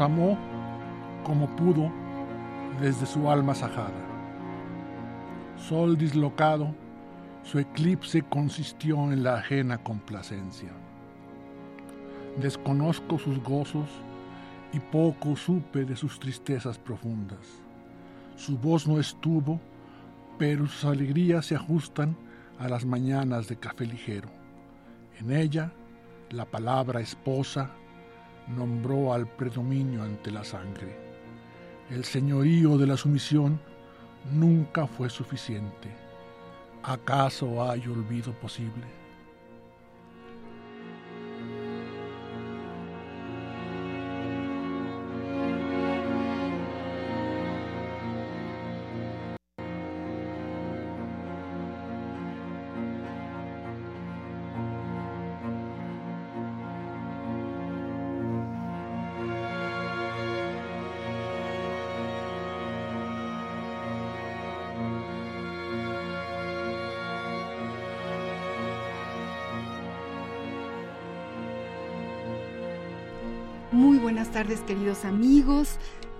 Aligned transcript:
Amó 0.00 0.38
como 1.24 1.46
pudo 1.56 1.90
desde 2.80 3.06
su 3.06 3.30
alma 3.30 3.54
sajada. 3.54 3.90
Sol 5.56 5.96
dislocado, 5.96 6.74
su 7.42 7.58
eclipse 7.58 8.22
consistió 8.22 9.12
en 9.12 9.22
la 9.22 9.34
ajena 9.34 9.78
complacencia. 9.78 10.70
Desconozco 12.40 13.18
sus 13.18 13.42
gozos 13.42 13.88
y 14.72 14.80
poco 14.80 15.36
supe 15.36 15.84
de 15.84 15.96
sus 15.96 16.18
tristezas 16.18 16.78
profundas. 16.78 17.46
Su 18.36 18.56
voz 18.56 18.88
no 18.88 18.98
estuvo, 18.98 19.60
pero 20.38 20.66
sus 20.66 20.84
alegrías 20.84 21.46
se 21.46 21.56
ajustan 21.56 22.16
a 22.58 22.68
las 22.68 22.84
mañanas 22.84 23.48
de 23.48 23.56
café 23.56 23.86
ligero. 23.86 24.28
En 25.20 25.30
ella, 25.30 25.70
la 26.30 26.46
palabra 26.46 27.00
esposa 27.00 27.70
nombró 28.48 29.12
al 29.12 29.26
predominio 29.26 30.02
ante 30.02 30.30
la 30.30 30.44
sangre. 30.44 30.96
El 31.90 32.04
señorío 32.04 32.78
de 32.78 32.86
la 32.86 32.96
sumisión 32.96 33.60
nunca 34.32 34.86
fue 34.86 35.10
suficiente. 35.10 35.88
¿Acaso 36.82 37.68
hay 37.68 37.86
olvido 37.86 38.32
posible? 38.32 39.01
Buenas 74.22 74.34
tardes 74.34 74.60
queridos 74.60 75.04
amigos. 75.04 75.78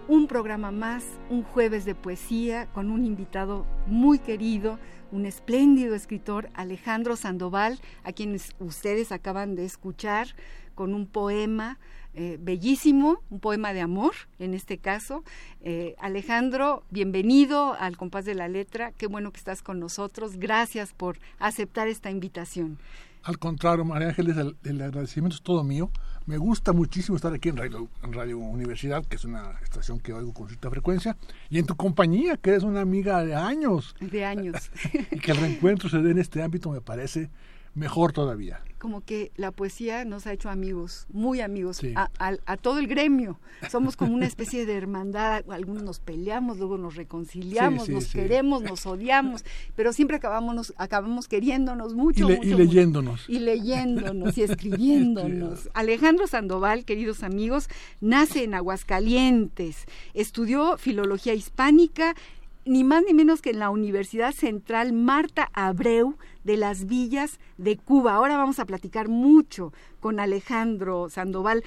Un 0.09 0.27
programa 0.27 0.73
más, 0.73 1.05
un 1.31 1.45
jueves 1.45 1.85
de 1.85 1.95
poesía 1.95 2.67
con 2.73 2.91
un 2.91 3.05
invitado 3.05 3.65
muy 3.87 4.19
querido, 4.19 4.81
un 5.13 5.25
espléndido 5.25 5.95
escritor, 5.95 6.49
Alejandro 6.55 7.15
Sandoval, 7.15 7.79
a 8.03 8.11
quienes 8.11 8.57
ustedes 8.59 9.13
acaban 9.13 9.55
de 9.55 9.65
escuchar 9.65 10.27
con 10.75 10.95
un 10.95 11.07
poema 11.07 11.79
eh, 12.15 12.39
bellísimo, 12.41 13.23
un 13.31 13.39
poema 13.39 13.73
de 13.73 13.83
amor 13.83 14.15
en 14.41 14.55
este 14.55 14.79
caso. 14.79 15.23
Eh, 15.61 15.95
Alejandro, 16.01 16.83
bienvenido 16.91 17.75
al 17.79 17.97
compás 17.97 18.25
de 18.25 18.35
la 18.35 18.49
letra, 18.49 18.91
qué 18.99 19.07
bueno 19.07 19.31
que 19.31 19.39
estás 19.39 19.63
con 19.63 19.79
nosotros, 19.79 20.39
gracias 20.39 20.93
por 20.93 21.21
aceptar 21.39 21.87
esta 21.87 22.11
invitación. 22.11 22.79
Al 23.23 23.39
contrario, 23.39 23.85
María 23.85 24.09
Ángeles, 24.09 24.37
el, 24.37 24.57
el, 24.65 24.83
agradecimiento 24.83 25.37
es 25.37 25.43
todo 25.43 25.63
mío. 25.63 25.91
Me 26.27 26.37
gusta 26.37 26.73
muchísimo 26.73 27.17
estar 27.17 27.33
aquí 27.33 27.49
en 27.49 27.57
Radio, 27.57 27.89
en 28.03 28.13
Radio, 28.13 28.39
Universidad, 28.39 29.05
que 29.05 29.17
es 29.17 29.25
una 29.25 29.59
estación 29.63 29.99
que 29.99 30.13
oigo 30.13 30.33
con 30.33 30.47
cierta 30.47 30.71
frecuencia, 30.71 31.17
y 31.51 31.59
en 31.59 31.67
tu 31.67 31.75
compañía, 31.75 32.37
que 32.37 32.51
eres 32.51 32.63
una 32.63 32.81
amiga 32.81 33.25
de 33.25 33.35
años. 33.35 33.97
De 34.01 34.25
años. 34.25 34.71
y 35.11 35.19
que 35.19 35.33
el 35.33 35.39
reencuentro 35.39 35.89
se 35.89 35.99
dé 35.99 36.13
en 36.13 36.19
este 36.19 36.43
ámbito 36.43 36.71
me 36.71 36.81
parece 36.81 37.29
mejor 37.75 38.13
todavía. 38.13 38.63
Como 38.79 39.03
que 39.05 39.31
la 39.37 39.53
poesía 39.53 40.05
nos 40.05 40.27
ha 40.27 40.33
hecho 40.33 40.51
amigos, 40.51 41.07
muy 41.13 41.41
amigos, 41.41 41.77
sí. 41.77 41.93
a, 41.95 42.11
a, 42.19 42.37
a, 42.47 42.57
todo 42.57 42.81
el 42.81 42.89
gremio. 42.89 43.39
Somos 43.71 43.97
como 43.97 44.13
una 44.13 44.27
especie 44.27 44.67
de 44.67 44.75
hermandad, 44.75 45.45
algunos 45.51 45.85
nos 45.85 46.01
peleamos, 46.01 46.59
luego 46.59 46.79
nos 46.79 46.97
reconciliamos, 46.97 47.83
sí, 47.85 47.87
sí, 47.87 47.93
nos 47.93 48.13
queremos, 48.13 48.63
nos 48.63 48.85
odiamos, 48.85 49.45
pero 49.77 49.93
siempre 49.93 50.17
acabamos, 50.17 50.75
acabamos 50.77 51.29
queriéndonos 51.29 51.95
mucho. 51.95 52.25
Y, 52.25 52.33
le, 52.33 52.37
mucho, 52.39 52.49
y 52.49 52.55
leyéndonos. 52.55 53.21
Mucho, 53.21 53.33
y 53.33 53.39
leyéndonos 53.39 54.37
y 54.37 54.43
escribiéndonos. 54.43 55.71
Alejandro 55.75 56.27
Sandoval, 56.27 56.85
queridos 56.85 57.23
amigos, 57.23 57.69
nace 58.01 58.43
en 58.43 58.55
Aguascalientes, 58.55 59.87
estudió 60.13 60.77
filología 60.77 61.35
hispánica, 61.35 62.17
ni 62.65 62.85
más 62.85 63.05
ni 63.07 63.15
menos 63.15 63.43
que 63.43 63.51
en 63.51 63.61
la 63.61 63.71
Universidad 63.71 64.33
Central 64.33 64.93
Marta 64.93 65.51
Abreu 65.53 66.17
de 66.45 66.57
las 66.57 66.87
Villas 66.87 67.39
de 67.59 67.77
Cuba. 67.77 68.15
Ahora 68.15 68.37
vamos 68.37 68.59
a 68.59 68.67
platicar 68.67 69.09
mucho 69.09 69.73
con 70.01 70.21
Alejandro 70.21 71.09
Sandoval. 71.09 71.65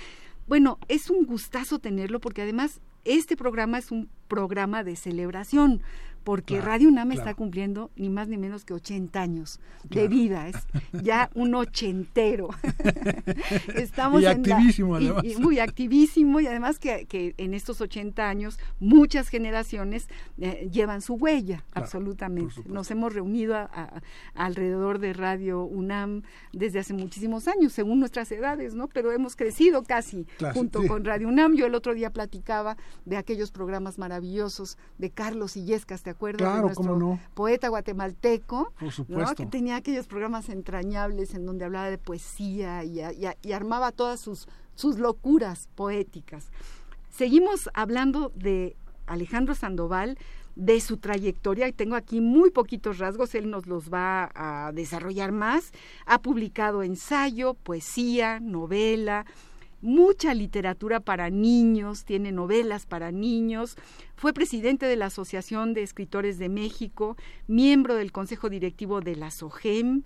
Bueno, 0.47 0.79
es 0.87 1.09
un 1.09 1.25
gustazo 1.25 1.79
tenerlo 1.79 2.19
porque 2.19 2.41
además 2.41 2.81
este 3.03 3.37
programa 3.37 3.77
es 3.77 3.91
un 3.91 4.09
programa 4.27 4.83
de 4.83 4.95
celebración, 4.95 5.81
porque 6.25 6.55
claro, 6.55 6.71
Radio 6.71 6.89
UNAM 6.89 7.09
claro. 7.09 7.21
está 7.21 7.33
cumpliendo 7.35 7.91
ni 7.95 8.09
más 8.09 8.27
ni 8.27 8.37
menos 8.37 8.65
que 8.65 8.73
80 8.73 9.21
años 9.21 9.59
claro. 9.87 10.01
de 10.01 10.07
vida, 10.07 10.49
es 10.49 10.55
ya 11.03 11.29
un 11.35 11.53
ochentero. 11.53 12.49
Estamos 13.75 14.23
y 14.23 14.25
activísimo, 14.25 14.97
la, 14.97 15.05
además. 15.05 15.23
Y, 15.23 15.33
y 15.33 15.35
muy 15.35 15.59
activísimo, 15.59 16.39
y 16.39 16.47
además 16.47 16.79
que, 16.79 17.05
que, 17.05 17.35
en 17.37 17.53
estos 17.53 17.79
80 17.79 18.27
años 18.27 18.59
muchas 18.79 19.29
generaciones 19.29 20.09
eh, 20.39 20.67
llevan 20.71 21.03
su 21.03 21.13
huella, 21.13 21.63
absolutamente. 21.73 22.55
Nos 22.65 22.89
hemos 22.89 23.13
reunido 23.13 23.55
a, 23.55 23.69
a, 23.71 24.01
alrededor 24.33 24.97
de 24.97 25.13
Radio 25.13 25.63
UNAM 25.63 26.23
desde 26.51 26.79
hace 26.79 26.93
muchísimos 26.93 27.47
años, 27.47 27.71
según 27.71 27.99
nuestras 27.99 28.31
edades, 28.31 28.73
¿no? 28.73 28.87
Pero 28.87 29.11
hemos 29.11 29.35
crecido 29.35 29.83
casi 29.83 30.25
junto 30.55 30.81
sí. 30.81 30.87
con 30.87 31.05
Radio 31.05 31.27
UNAM. 31.27 31.53
Yo 31.53 31.67
el 31.67 31.75
otro 31.75 31.93
día 31.93 32.11
platicaba 32.11 32.77
de 33.05 33.17
aquellos 33.17 33.51
programas 33.51 33.99
maravillosos 33.99 34.79
de 34.97 35.11
Carlos 35.11 35.55
Illescas, 35.55 36.01
¿te 36.01 36.14
Claro, 36.37 36.55
de 36.55 36.61
nuestro 36.63 36.97
no. 36.97 37.19
poeta 37.33 37.67
guatemalteco, 37.69 38.73
Por 38.79 38.91
supuesto. 38.91 39.29
¿no? 39.29 39.35
que 39.35 39.45
tenía 39.45 39.75
aquellos 39.75 40.07
programas 40.07 40.49
entrañables 40.49 41.33
en 41.33 41.45
donde 41.45 41.65
hablaba 41.65 41.89
de 41.89 41.97
poesía 41.97 42.83
y, 42.83 42.99
y, 43.01 43.27
y 43.41 43.51
armaba 43.51 43.91
todas 43.91 44.19
sus, 44.19 44.47
sus 44.75 44.97
locuras 44.97 45.69
poéticas. 45.75 46.49
Seguimos 47.09 47.69
hablando 47.73 48.31
de 48.35 48.75
Alejandro 49.07 49.55
Sandoval, 49.55 50.17
de 50.55 50.79
su 50.79 50.97
trayectoria, 50.97 51.67
y 51.67 51.73
tengo 51.73 51.95
aquí 51.95 52.21
muy 52.21 52.49
poquitos 52.49 52.97
rasgos, 52.97 53.35
él 53.35 53.49
nos 53.49 53.67
los 53.67 53.89
va 53.93 54.31
a 54.33 54.71
desarrollar 54.71 55.31
más. 55.33 55.71
Ha 56.05 56.21
publicado 56.21 56.81
ensayo, 56.81 57.55
poesía, 57.55 58.39
novela, 58.39 59.25
mucha 59.85 60.33
literatura 60.33 60.99
para 60.99 61.29
niños, 61.29 62.05
tiene 62.05 62.31
novelas 62.31 62.85
para 62.85 63.11
niños, 63.11 63.77
fue 64.15 64.33
presidente 64.33 64.87
de 64.87 64.95
la 64.95 65.05
Asociación 65.05 65.73
de 65.73 65.83
Escritores 65.83 66.39
de 66.39 66.49
México, 66.49 67.15
miembro 67.47 67.95
del 67.95 68.11
Consejo 68.11 68.49
Directivo 68.49 68.99
de 69.01 69.15
la 69.15 69.31
SOGEM. 69.31 70.03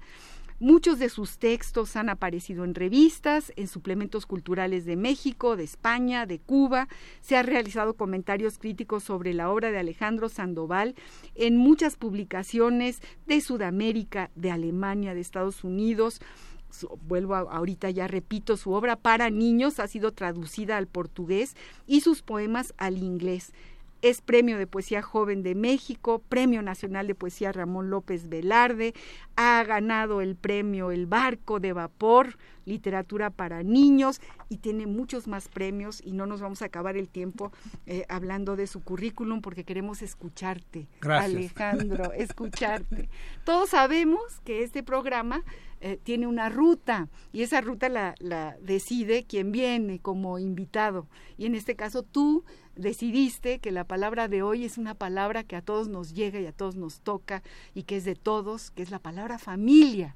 Muchos 0.61 0.99
de 0.99 1.07
sus 1.07 1.37
textos 1.37 1.95
han 1.95 2.09
aparecido 2.09 2.65
en 2.65 2.75
revistas, 2.75 3.53
en 3.55 3.69
suplementos 3.69 4.25
culturales 4.25 4.83
de 4.83 4.97
México, 4.97 5.55
de 5.55 5.63
España, 5.63 6.25
de 6.25 6.39
Cuba. 6.39 6.89
Se 7.21 7.37
han 7.37 7.47
realizado 7.47 7.93
comentarios 7.93 8.57
críticos 8.57 9.05
sobre 9.05 9.33
la 9.33 9.49
obra 9.49 9.71
de 9.71 9.79
Alejandro 9.79 10.27
Sandoval 10.27 10.95
en 11.35 11.55
muchas 11.55 11.95
publicaciones 11.95 12.99
de 13.25 13.39
Sudamérica, 13.39 14.31
de 14.35 14.51
Alemania, 14.51 15.13
de 15.13 15.21
Estados 15.21 15.63
Unidos 15.63 16.19
su, 16.69 16.99
vuelvo 17.07 17.35
a, 17.35 17.39
ahorita 17.39 17.89
ya 17.89 18.07
repito, 18.07 18.57
su 18.57 18.71
obra 18.73 18.95
para 18.95 19.29
niños 19.29 19.79
ha 19.79 19.87
sido 19.87 20.11
traducida 20.11 20.77
al 20.77 20.87
portugués 20.87 21.55
y 21.87 22.01
sus 22.01 22.21
poemas 22.21 22.73
al 22.77 22.97
inglés. 22.97 23.53
Es 24.01 24.21
Premio 24.21 24.57
de 24.57 24.67
Poesía 24.67 25.01
Joven 25.01 25.43
de 25.43 25.55
México, 25.55 26.21
Premio 26.29 26.61
Nacional 26.61 27.07
de 27.07 27.15
Poesía 27.15 27.51
Ramón 27.51 27.89
López 27.89 28.29
Velarde, 28.29 28.93
ha 29.35 29.63
ganado 29.63 30.21
el 30.21 30.35
premio 30.35 30.91
El 30.91 31.05
Barco 31.05 31.59
de 31.59 31.73
Vapor, 31.73 32.37
Literatura 32.65 33.29
para 33.29 33.63
Niños, 33.63 34.21
y 34.49 34.57
tiene 34.57 34.87
muchos 34.87 35.27
más 35.27 35.47
premios 35.47 36.01
y 36.03 36.11
no 36.11 36.25
nos 36.25 36.41
vamos 36.41 36.61
a 36.61 36.65
acabar 36.65 36.97
el 36.97 37.07
tiempo 37.07 37.51
eh, 37.85 38.05
hablando 38.09 38.55
de 38.55 38.67
su 38.67 38.81
currículum 38.81 39.41
porque 39.41 39.63
queremos 39.63 40.01
escucharte, 40.01 40.87
Gracias. 41.01 41.35
Alejandro, 41.35 42.11
escucharte. 42.13 43.09
Todos 43.43 43.69
sabemos 43.69 44.41
que 44.43 44.63
este 44.63 44.83
programa 44.83 45.43
eh, 45.81 45.97
tiene 46.03 46.27
una 46.27 46.49
ruta 46.49 47.07
y 47.31 47.43
esa 47.43 47.61
ruta 47.61 47.87
la, 47.87 48.15
la 48.19 48.57
decide 48.61 49.23
quien 49.23 49.51
viene 49.51 49.99
como 49.99 50.37
invitado. 50.37 51.07
Y 51.37 51.45
en 51.45 51.55
este 51.55 51.75
caso 51.75 52.03
tú 52.03 52.43
decidiste 52.79 53.59
que 53.59 53.71
la 53.71 53.83
palabra 53.83 54.27
de 54.27 54.41
hoy 54.41 54.65
es 54.65 54.77
una 54.77 54.95
palabra 54.95 55.43
que 55.43 55.55
a 55.55 55.61
todos 55.61 55.87
nos 55.87 56.13
llega 56.13 56.39
y 56.39 56.45
a 56.45 56.51
todos 56.51 56.75
nos 56.75 57.01
toca 57.01 57.43
y 57.73 57.83
que 57.83 57.97
es 57.97 58.05
de 58.05 58.15
todos, 58.15 58.71
que 58.71 58.81
es 58.81 58.89
la 58.89 58.99
palabra 58.99 59.37
familia. 59.37 60.15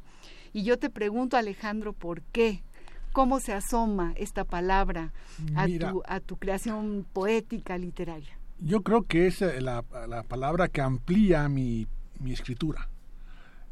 Y 0.54 0.63
yo 0.63 0.80
te 0.80 0.89
pregunto, 0.89 1.36
Alejandro, 1.36 1.94
¿por 1.94 2.21
qué? 2.21 2.63
¿Cómo 3.12 3.39
se 3.39 3.54
asoma 3.54 4.13
esta 4.15 4.44
palabra 4.44 5.13
a, 5.56 5.68
tu, 5.68 6.01
a 6.07 6.19
tu 6.19 6.38
creación 6.38 7.06
poética, 7.12 7.77
literaria? 7.77 8.39
Yo 8.60 8.81
creo 8.81 9.04
que 9.04 9.27
es 9.27 9.42
eh, 9.42 9.62
la, 9.62 9.83
la 10.07 10.24
palabra 10.24 10.68
que 10.68 10.81
amplía 10.81 11.48
mi, 11.50 11.88
mi, 12.19 12.33
escritura. 12.33 12.89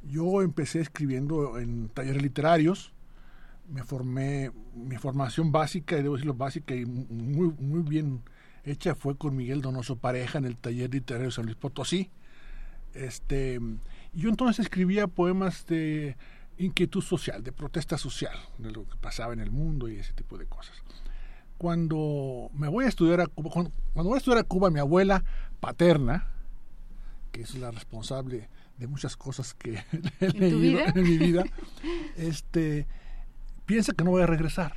Yo 0.03 0.41
empecé 0.41 0.81
escribiendo 0.81 1.57
en 1.59 1.89
talleres 1.89 2.21
literarios, 2.21 2.93
me 3.69 3.83
formé, 3.83 4.51
mi 4.75 4.97
formación 4.97 5.51
básica, 5.51 5.97
y 5.97 6.03
debo 6.03 6.15
decirlo 6.15 6.33
básica 6.33 6.75
y 6.75 6.85
muy, 6.85 7.53
muy 7.59 7.81
bien 7.81 8.21
hecha 8.63 8.95
fue 8.95 9.17
con 9.17 9.35
Miguel 9.35 9.61
Donoso 9.61 9.95
Pareja 9.95 10.37
en 10.37 10.45
el 10.45 10.57
taller 10.57 10.91
literario 10.91 11.27
de 11.27 11.31
San 11.31 11.45
Luis 11.45 11.57
Potosí. 11.57 12.09
Este, 12.93 13.59
yo 14.13 14.29
entonces 14.29 14.65
escribía 14.65 15.07
poemas 15.07 15.65
de 15.65 16.17
inquietud 16.57 17.01
social, 17.01 17.43
de 17.43 17.51
protesta 17.51 17.97
social, 17.97 18.37
de 18.57 18.71
lo 18.71 18.87
que 18.87 18.97
pasaba 18.97 19.33
en 19.33 19.39
el 19.39 19.51
mundo 19.51 19.87
y 19.89 19.95
ese 19.97 20.13
tipo 20.13 20.37
de 20.37 20.45
cosas. 20.45 20.75
Cuando 21.57 22.49
me 22.53 22.67
voy 22.67 22.85
a 22.85 22.87
estudiar 22.87 23.21
a 23.21 23.27
Cuba, 23.27 23.49
cuando, 23.51 23.71
voy 23.93 24.15
a 24.15 24.17
estudiar 24.17 24.39
a 24.39 24.43
Cuba, 24.43 24.69
mi 24.69 24.79
abuela 24.79 25.23
paterna, 25.59 26.27
que 27.31 27.41
es 27.41 27.55
la 27.55 27.71
responsable 27.71 28.49
de 28.77 28.87
muchas 28.87 29.15
cosas 29.15 29.53
que 29.53 29.75
he 30.19 30.25
¿En 30.25 30.39
leído 30.39 30.59
vida? 30.59 30.93
en 30.95 31.03
mi 31.03 31.17
vida, 31.17 31.43
este, 32.17 32.87
piensa 33.65 33.93
que 33.93 34.03
no 34.03 34.11
voy 34.11 34.23
a 34.23 34.27
regresar. 34.27 34.75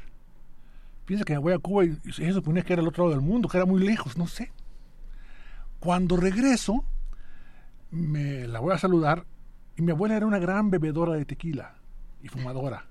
Piensa 1.05 1.25
que 1.25 1.35
me 1.35 1.39
voy 1.39 1.53
a 1.53 1.59
Cuba 1.59 1.85
y, 1.85 1.99
y 2.05 2.13
se 2.13 2.33
suponía 2.33 2.63
que 2.63 2.73
era 2.73 2.83
el 2.83 2.89
otro 2.89 3.05
lado 3.05 3.17
del 3.17 3.27
mundo, 3.27 3.49
que 3.49 3.57
era 3.57 3.67
muy 3.67 3.83
lejos, 3.83 4.17
no 4.17 4.27
sé. 4.27 4.53
Cuando 5.81 6.17
regreso, 6.17 6.85
me 7.91 8.47
la 8.49 8.61
voy 8.61 8.75
a 8.75 8.79
saludar 8.79 9.27
y 9.77 9.83
mi 9.83 9.93
abuela 9.93 10.17
era 10.17 10.27
una 10.27 10.39
gran 10.39 10.71
bebedora 10.71 11.15
de 11.15 11.25
tequila 11.25 11.75
y 12.23 12.29
fumadora. 12.29 12.87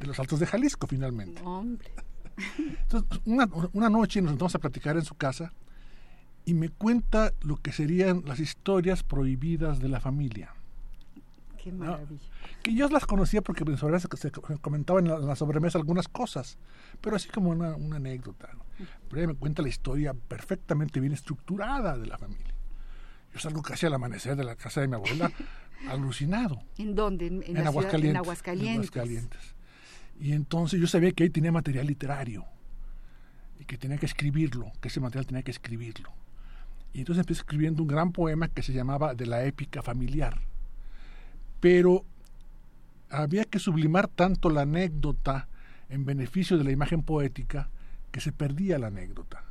De 0.00 0.06
los 0.06 0.18
altos 0.18 0.40
de 0.40 0.46
Jalisco, 0.46 0.86
finalmente. 0.86 1.40
Hombre. 1.42 1.90
Entonces, 2.58 3.20
una, 3.24 3.48
una 3.72 3.88
noche 3.88 4.20
nos 4.20 4.30
sentamos 4.30 4.54
a 4.54 4.58
platicar 4.58 4.96
en 4.96 5.04
su 5.04 5.14
casa 5.14 5.52
y 6.44 6.54
me 6.54 6.68
cuenta 6.68 7.32
lo 7.42 7.56
que 7.56 7.72
serían 7.72 8.22
las 8.26 8.40
historias 8.40 9.02
prohibidas 9.02 9.78
de 9.78 9.88
la 9.88 10.00
familia. 10.00 10.52
Qué 11.64 11.72
maravilla. 11.72 12.28
Que 12.62 12.74
yo 12.74 12.86
las 12.90 13.06
conocía 13.06 13.40
porque 13.40 13.64
en 13.64 13.78
sobre 13.78 13.98
se, 13.98 14.08
se 14.18 14.30
comentaban 14.60 15.06
en 15.06 15.12
la, 15.12 15.16
en 15.16 15.26
la, 15.26 15.34
sobremesa 15.34 15.78
algunas 15.78 16.08
cosas, 16.08 16.58
pero 17.00 17.16
así 17.16 17.30
como 17.30 17.48
una, 17.48 17.74
una 17.74 17.96
anécdota. 17.96 18.50
¿no? 18.52 18.66
Pero 19.08 19.22
ella 19.22 19.28
me 19.28 19.34
cuenta 19.34 19.62
la 19.62 19.70
historia 19.70 20.12
perfectamente 20.12 21.00
bien 21.00 21.14
estructurada 21.14 21.96
de 21.96 22.06
la 22.06 22.18
familia. 22.18 22.52
Yo 23.32 23.40
salgo 23.40 23.62
casi 23.62 23.86
al 23.86 23.94
amanecer 23.94 24.36
de 24.36 24.44
la 24.44 24.56
casa 24.56 24.82
de 24.82 24.88
mi 24.88 24.96
abuela 24.96 25.32
alucinado. 25.88 26.62
¿En 26.76 26.94
dónde? 26.94 27.28
En, 27.28 27.42
en, 27.42 27.66
Aguascalientes, 27.66 28.10
en 28.10 28.16
Aguascalientes. 28.18 28.74
En 28.74 29.00
Aguascalientes. 29.00 29.54
Y 30.20 30.32
entonces 30.32 30.78
yo 30.78 30.86
sabía 30.86 31.12
que 31.12 31.22
ahí 31.22 31.30
tenía 31.30 31.50
material 31.50 31.86
literario 31.86 32.44
y 33.58 33.64
que 33.64 33.78
tenía 33.78 33.96
que 33.96 34.04
escribirlo, 34.04 34.70
que 34.82 34.88
ese 34.88 35.00
material 35.00 35.26
tenía 35.26 35.42
que 35.42 35.50
escribirlo. 35.50 36.12
Y 36.92 36.98
entonces 36.98 37.20
empecé 37.20 37.40
escribiendo 37.40 37.82
un 37.82 37.88
gran 37.88 38.12
poema 38.12 38.48
que 38.48 38.62
se 38.62 38.74
llamaba 38.74 39.14
De 39.14 39.24
la 39.24 39.46
épica 39.46 39.82
familiar. 39.82 40.42
Pero 41.64 42.04
había 43.08 43.46
que 43.46 43.58
sublimar 43.58 44.06
tanto 44.06 44.50
la 44.50 44.60
anécdota 44.60 45.48
en 45.88 46.04
beneficio 46.04 46.58
de 46.58 46.64
la 46.64 46.72
imagen 46.72 47.02
poética 47.02 47.70
que 48.12 48.20
se 48.20 48.32
perdía 48.32 48.78
la 48.78 48.88
anécdota. 48.88 49.44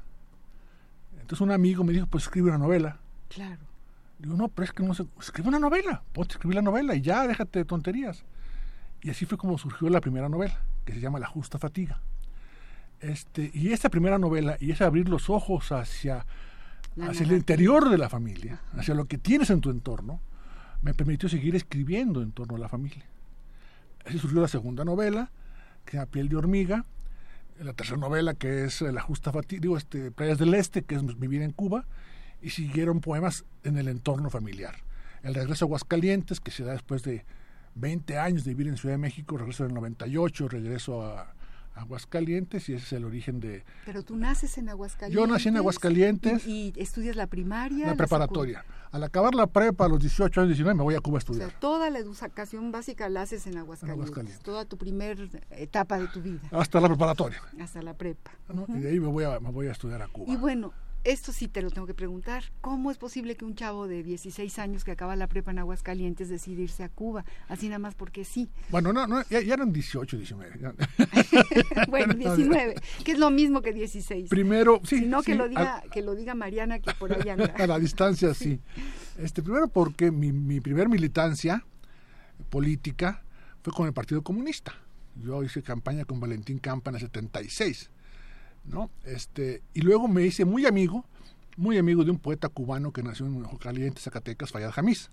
Entonces 1.13 1.41
un 1.41 1.49
amigo 1.49 1.83
me 1.83 1.91
dijo, 1.91 2.05
pues 2.05 2.25
escribe 2.25 2.49
una 2.49 2.59
novela. 2.59 2.99
Claro. 3.29 3.63
Digo, 4.19 4.35
no, 4.35 4.47
pero 4.47 4.65
es 4.65 4.73
que 4.73 4.83
no 4.83 4.93
se... 4.93 5.07
Escribe 5.19 5.49
una 5.49 5.57
novela, 5.57 6.03
ponte 6.13 6.33
a 6.33 6.35
escribir 6.35 6.53
la 6.53 6.61
novela 6.61 6.93
y 6.93 7.01
ya, 7.01 7.25
déjate 7.25 7.57
de 7.57 7.65
tonterías. 7.65 8.23
Y 9.01 9.09
así 9.09 9.25
fue 9.25 9.39
como 9.39 9.57
surgió 9.57 9.89
la 9.89 9.99
primera 9.99 10.29
novela, 10.29 10.61
que 10.85 10.93
se 10.93 10.99
llama 10.99 11.17
La 11.17 11.25
Justa 11.25 11.57
Fatiga. 11.57 11.99
Este, 12.99 13.49
y 13.55 13.71
esta 13.71 13.89
primera 13.89 14.19
novela, 14.19 14.55
y 14.59 14.69
ese 14.69 14.83
abrir 14.83 15.09
los 15.09 15.31
ojos 15.31 15.71
hacia, 15.71 16.27
hacia 17.01 17.25
el 17.25 17.31
interior 17.31 17.89
de 17.89 17.97
la 17.97 18.07
familia, 18.07 18.61
hacia 18.77 18.93
lo 18.93 19.05
que 19.05 19.17
tienes 19.17 19.49
en 19.49 19.61
tu 19.61 19.71
entorno, 19.71 20.21
me 20.83 20.93
permitió 20.93 21.29
seguir 21.29 21.55
escribiendo 21.55 22.21
en 22.21 22.31
torno 22.31 22.55
a 22.55 22.59
la 22.59 22.69
familia. 22.69 23.05
Así 24.05 24.19
surgió 24.19 24.41
la 24.41 24.47
segunda 24.47 24.83
novela, 24.83 25.31
que 25.85 25.97
llama 25.97 26.11
Piel 26.11 26.29
de 26.29 26.35
Hormiga, 26.35 26.85
la 27.59 27.73
tercera 27.73 27.97
novela, 27.97 28.33
que 28.33 28.65
es 28.65 28.81
La 28.81 29.01
Justa 29.01 29.31
Fatiga, 29.31 29.77
este, 29.77 30.11
Playas 30.11 30.37
del 30.37 30.53
Este, 30.53 30.83
que 30.83 30.95
es 30.95 31.03
Mi 31.03 31.27
vida 31.27 31.45
en 31.45 31.51
Cuba, 31.51 31.85
y 32.41 32.49
siguieron 32.49 32.99
poemas 32.99 33.45
en 33.63 33.77
el 33.77 33.87
entorno 33.87 34.29
familiar. 34.29 34.75
El 35.23 35.33
regreso 35.33 35.65
a 35.65 35.67
Aguascalientes, 35.67 36.41
que 36.41 36.51
se 36.51 36.63
da 36.63 36.73
después 36.73 37.03
de 37.03 37.25
20 37.75 38.17
años 38.17 38.43
de 38.43 38.51
vivir 38.51 38.67
en 38.67 38.77
Ciudad 38.77 38.95
de 38.95 38.99
México, 38.99 39.37
regreso 39.37 39.63
en 39.63 39.69
el 39.69 39.75
98, 39.75 40.49
regreso 40.49 41.05
a, 41.05 41.33
Aguascalientes 41.75 42.69
y 42.69 42.73
ese 42.73 42.85
es 42.85 42.93
el 42.93 43.05
origen 43.05 43.39
de... 43.39 43.63
Pero 43.85 44.03
tú 44.03 44.15
naces 44.15 44.57
en 44.57 44.69
Aguascalientes. 44.69 45.15
Yo 45.15 45.27
nací 45.31 45.49
en 45.49 45.57
Aguascalientes. 45.57 46.45
¿Y, 46.47 46.73
y 46.75 46.81
estudias 46.81 47.15
la 47.15 47.27
primaria? 47.27 47.85
La, 47.85 47.91
la 47.91 47.97
preparatoria. 47.97 48.63
Al 48.91 49.03
acabar 49.03 49.33
la 49.33 49.47
prepa 49.47 49.85
a 49.85 49.87
los 49.87 49.99
18 49.99 50.41
años, 50.41 50.49
19, 50.49 50.77
me 50.77 50.83
voy 50.83 50.93
a 50.93 50.99
Cuba 50.99 51.17
a 51.17 51.19
estudiar. 51.19 51.47
O 51.47 51.49
sea, 51.49 51.59
toda 51.59 51.89
la 51.89 51.97
educación 51.97 52.71
básica 52.71 53.09
la 53.09 53.23
haces 53.23 53.47
en 53.47 53.57
Aguascalientes. 53.57 53.87
En 53.87 53.91
Aguascalientes. 53.91 54.43
Toda 54.43 54.65
tu 54.65 54.77
primer 54.77 55.29
etapa 55.49 55.97
de 55.99 56.07
tu 56.09 56.21
vida. 56.21 56.41
Hasta 56.51 56.79
la 56.79 56.87
preparatoria. 56.89 57.41
Hasta 57.59 57.81
la 57.81 57.95
prepa. 57.95 58.31
¿no? 58.49 58.61
Uh 58.61 58.67
-huh. 58.67 58.77
Y 58.77 58.81
de 58.81 58.89
ahí 58.89 58.99
me 58.99 59.07
voy, 59.07 59.23
a, 59.23 59.39
me 59.39 59.49
voy 59.51 59.67
a 59.67 59.71
estudiar 59.71 60.01
a 60.03 60.07
Cuba. 60.07 60.31
Y 60.31 60.35
bueno, 60.37 60.73
esto 61.03 61.31
sí 61.31 61.47
te 61.47 61.61
lo 61.61 61.69
tengo 61.69 61.87
que 61.87 61.93
preguntar. 61.93 62.43
¿Cómo 62.61 62.91
es 62.91 62.97
posible 62.97 63.35
que 63.35 63.45
un 63.45 63.55
chavo 63.55 63.87
de 63.87 64.03
16 64.03 64.59
años 64.59 64.83
que 64.83 64.91
acaba 64.91 65.15
la 65.15 65.27
prepa 65.27 65.51
en 65.51 65.59
Aguascalientes 65.59 66.29
decida 66.29 66.61
irse 66.61 66.83
a 66.83 66.89
Cuba? 66.89 67.25
Así 67.49 67.67
nada 67.67 67.79
más 67.79 67.95
porque 67.95 68.23
sí. 68.23 68.49
Bueno, 68.69 68.93
no, 68.93 69.05
no 69.07 69.21
ya, 69.29 69.41
ya 69.41 69.55
eran 69.55 69.73
18, 69.73 70.17
19. 70.17 70.59
bueno, 71.89 72.13
19, 72.13 72.75
que 73.03 73.11
es 73.11 73.19
lo 73.19 73.29
mismo 73.31 73.61
que 73.61 73.73
16. 73.73 74.29
Primero, 74.29 74.81
sí. 74.83 74.99
Si 74.99 75.05
no, 75.05 75.21
sí, 75.21 75.31
que, 75.31 75.37
lo 75.37 75.49
diga, 75.49 75.83
que 75.91 76.01
lo 76.01 76.15
diga 76.15 76.35
Mariana, 76.35 76.79
que 76.79 76.93
por 76.93 77.13
ahí 77.13 77.29
anda. 77.29 77.53
a 77.57 77.67
la 77.67 77.79
distancia, 77.79 78.33
sí. 78.33 78.59
Este, 79.17 79.43
primero 79.43 79.67
porque 79.67 80.11
mi, 80.11 80.31
mi 80.31 80.61
primer 80.61 80.89
militancia 80.89 81.65
política 82.49 83.23
fue 83.61 83.73
con 83.73 83.87
el 83.87 83.93
Partido 83.93 84.21
Comunista. 84.21 84.73
Yo 85.21 85.43
hice 85.43 85.61
campaña 85.61 86.05
con 86.05 86.19
Valentín 86.19 86.59
Campa 86.59 86.89
en 86.89 86.95
el 86.95 87.01
76. 87.01 87.89
¿No? 88.65 88.89
Este, 89.05 89.61
y 89.73 89.81
luego 89.81 90.07
me 90.07 90.23
hice 90.23 90.45
muy 90.45 90.65
amigo, 90.65 91.05
muy 91.57 91.77
amigo 91.77 92.03
de 92.03 92.11
un 92.11 92.19
poeta 92.19 92.49
cubano 92.49 92.91
que 92.91 93.03
nació 93.03 93.25
en 93.25 93.43
Caliente, 93.57 94.01
Zacatecas, 94.01 94.51
Fayad 94.51 94.71
Jamiz. 94.71 95.09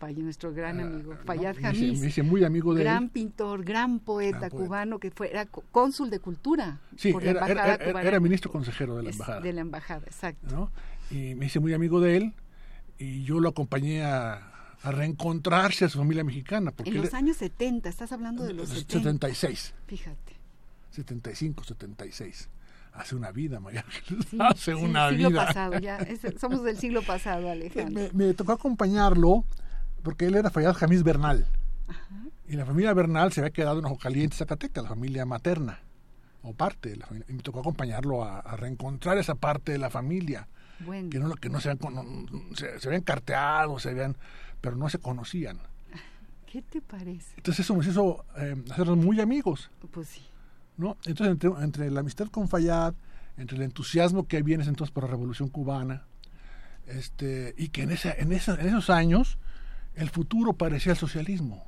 Fay, 0.00 0.14
nuestro 0.14 0.52
gran 0.54 0.80
amigo, 0.80 1.12
uh, 1.12 1.26
Fayad 1.26 1.56
no, 1.56 1.60
Jamiz. 1.62 1.80
Me 1.80 1.86
hice, 1.88 2.00
me 2.02 2.08
hice, 2.08 2.22
muy 2.22 2.42
amigo 2.44 2.72
de 2.74 2.82
gran 2.84 3.04
él. 3.04 3.10
pintor, 3.10 3.62
gran 3.64 3.98
poeta, 4.00 4.38
Gran 4.38 4.50
poeta. 4.50 4.64
cubano 4.66 4.98
que 4.98 5.10
fue 5.10 5.30
era 5.30 5.44
cónsul 5.46 6.08
de 6.08 6.20
cultura 6.20 6.80
Sí, 6.96 7.12
por 7.12 7.22
la 7.22 7.30
era, 7.32 7.40
embajada 7.42 7.74
era, 7.74 7.84
cubana. 7.84 8.08
era, 8.08 8.20
ministro 8.20 8.50
consejero 8.50 8.96
de 8.96 9.02
la 9.02 9.10
Es- 9.10 9.16
embajada. 9.16 9.40
De 9.42 9.52
la 9.52 9.60
embajada, 9.60 10.06
exacto. 10.06 10.54
¿no? 10.56 10.70
Y 11.10 11.34
me 11.34 11.46
hice 11.46 11.60
muy 11.60 11.74
amigo 11.74 12.00
de 12.00 12.16
él 12.16 12.32
y 12.98 13.24
yo 13.24 13.40
lo 13.40 13.50
acompañé 13.50 14.02
a, 14.04 14.36
a 14.82 14.90
reencontrarse 14.90 15.84
a 15.84 15.88
su 15.90 15.98
familia 15.98 16.24
mexicana. 16.24 16.70
Porque 16.70 16.88
En 16.90 16.96
él- 16.96 17.02
los 17.02 17.12
años 17.12 17.36
70, 17.36 17.90
estás 17.90 18.10
hablando 18.10 18.42
de 18.44 18.54
los 18.54 18.70
70. 18.70 18.92
76, 18.94 19.74
Fíjate. 19.86 20.32
75, 20.92 21.62
76. 21.64 22.48
Hace 22.94 23.16
una 23.16 23.32
vida, 23.32 23.58
María 23.60 23.84
Ángeles. 23.86 24.26
Sí, 24.30 24.38
Hace 24.40 24.74
sí, 24.76 24.82
una 24.82 25.10
siglo 25.10 25.28
vida. 25.30 25.46
pasado, 25.46 25.78
ya. 25.80 25.96
es- 25.98 26.20
somos 26.40 26.62
del 26.62 26.78
siglo 26.78 27.02
pasado, 27.02 27.50
Alejandro. 27.50 28.08
me, 28.14 28.26
me 28.26 28.34
tocó 28.34 28.52
acompañarlo 28.52 29.44
porque 30.02 30.26
él 30.26 30.36
era 30.36 30.50
Fayad 30.50 30.74
Jamiz 30.74 31.02
Bernal. 31.02 31.46
Y 32.46 32.56
la 32.56 32.64
familia 32.66 32.92
Bernal 32.94 33.32
se 33.32 33.40
había 33.40 33.50
quedado 33.52 33.78
en 33.80 33.86
Ojo 33.86 33.96
Caliente, 33.98 34.36
Zacatecas, 34.36 34.84
la 34.84 34.90
familia 34.90 35.24
materna, 35.26 35.80
o 36.42 36.52
parte 36.52 36.90
de 36.90 36.96
la 36.96 37.06
familia. 37.06 37.26
Y 37.28 37.32
me 37.32 37.42
tocó 37.42 37.60
acompañarlo 37.60 38.22
a, 38.22 38.40
a 38.40 38.56
reencontrar 38.56 39.16
esa 39.18 39.34
parte 39.34 39.72
de 39.72 39.78
la 39.78 39.88
familia, 39.90 40.46
Bueno, 40.80 41.08
que 41.10 41.18
no, 41.18 41.34
que 41.34 41.48
no 41.48 41.60
se, 41.60 41.70
habían, 41.70 41.94
no- 41.94 42.56
se, 42.56 42.78
se 42.78 42.88
habían 42.88 43.02
carteado, 43.02 43.78
se 43.78 43.90
habían, 43.90 44.16
pero 44.60 44.76
no 44.76 44.88
se 44.88 44.98
conocían. 44.98 45.58
¿qué 46.46 46.62
te 46.62 46.80
parece? 46.80 47.32
Entonces 47.38 47.64
eso 47.64 47.74
nos 47.74 47.86
hizo 47.86 48.24
eh, 48.36 48.54
hacernos 48.70 48.98
muy 48.98 49.20
amigos. 49.20 49.70
Pues 49.90 50.06
sí. 50.08 50.22
¿No? 50.76 50.96
Entonces, 51.06 51.32
entre, 51.32 51.50
entre 51.64 51.90
la 51.90 52.00
amistad 52.00 52.28
con 52.28 52.48
Fayad, 52.48 52.94
entre 53.36 53.56
el 53.56 53.62
entusiasmo 53.62 54.26
que 54.26 54.36
había 54.38 54.54
en 54.56 54.60
ese 54.62 54.70
entonces 54.70 54.92
por 54.92 55.04
la 55.04 55.10
Revolución 55.10 55.48
Cubana, 55.48 56.04
este, 56.86 57.54
y 57.56 57.68
que 57.68 57.82
en, 57.82 57.90
esa, 57.92 58.12
en, 58.12 58.32
esa, 58.32 58.54
en 58.60 58.68
esos 58.68 58.90
años 58.90 59.38
el 59.94 60.10
futuro 60.10 60.52
parecía 60.54 60.92
el 60.92 60.98
socialismo. 60.98 61.64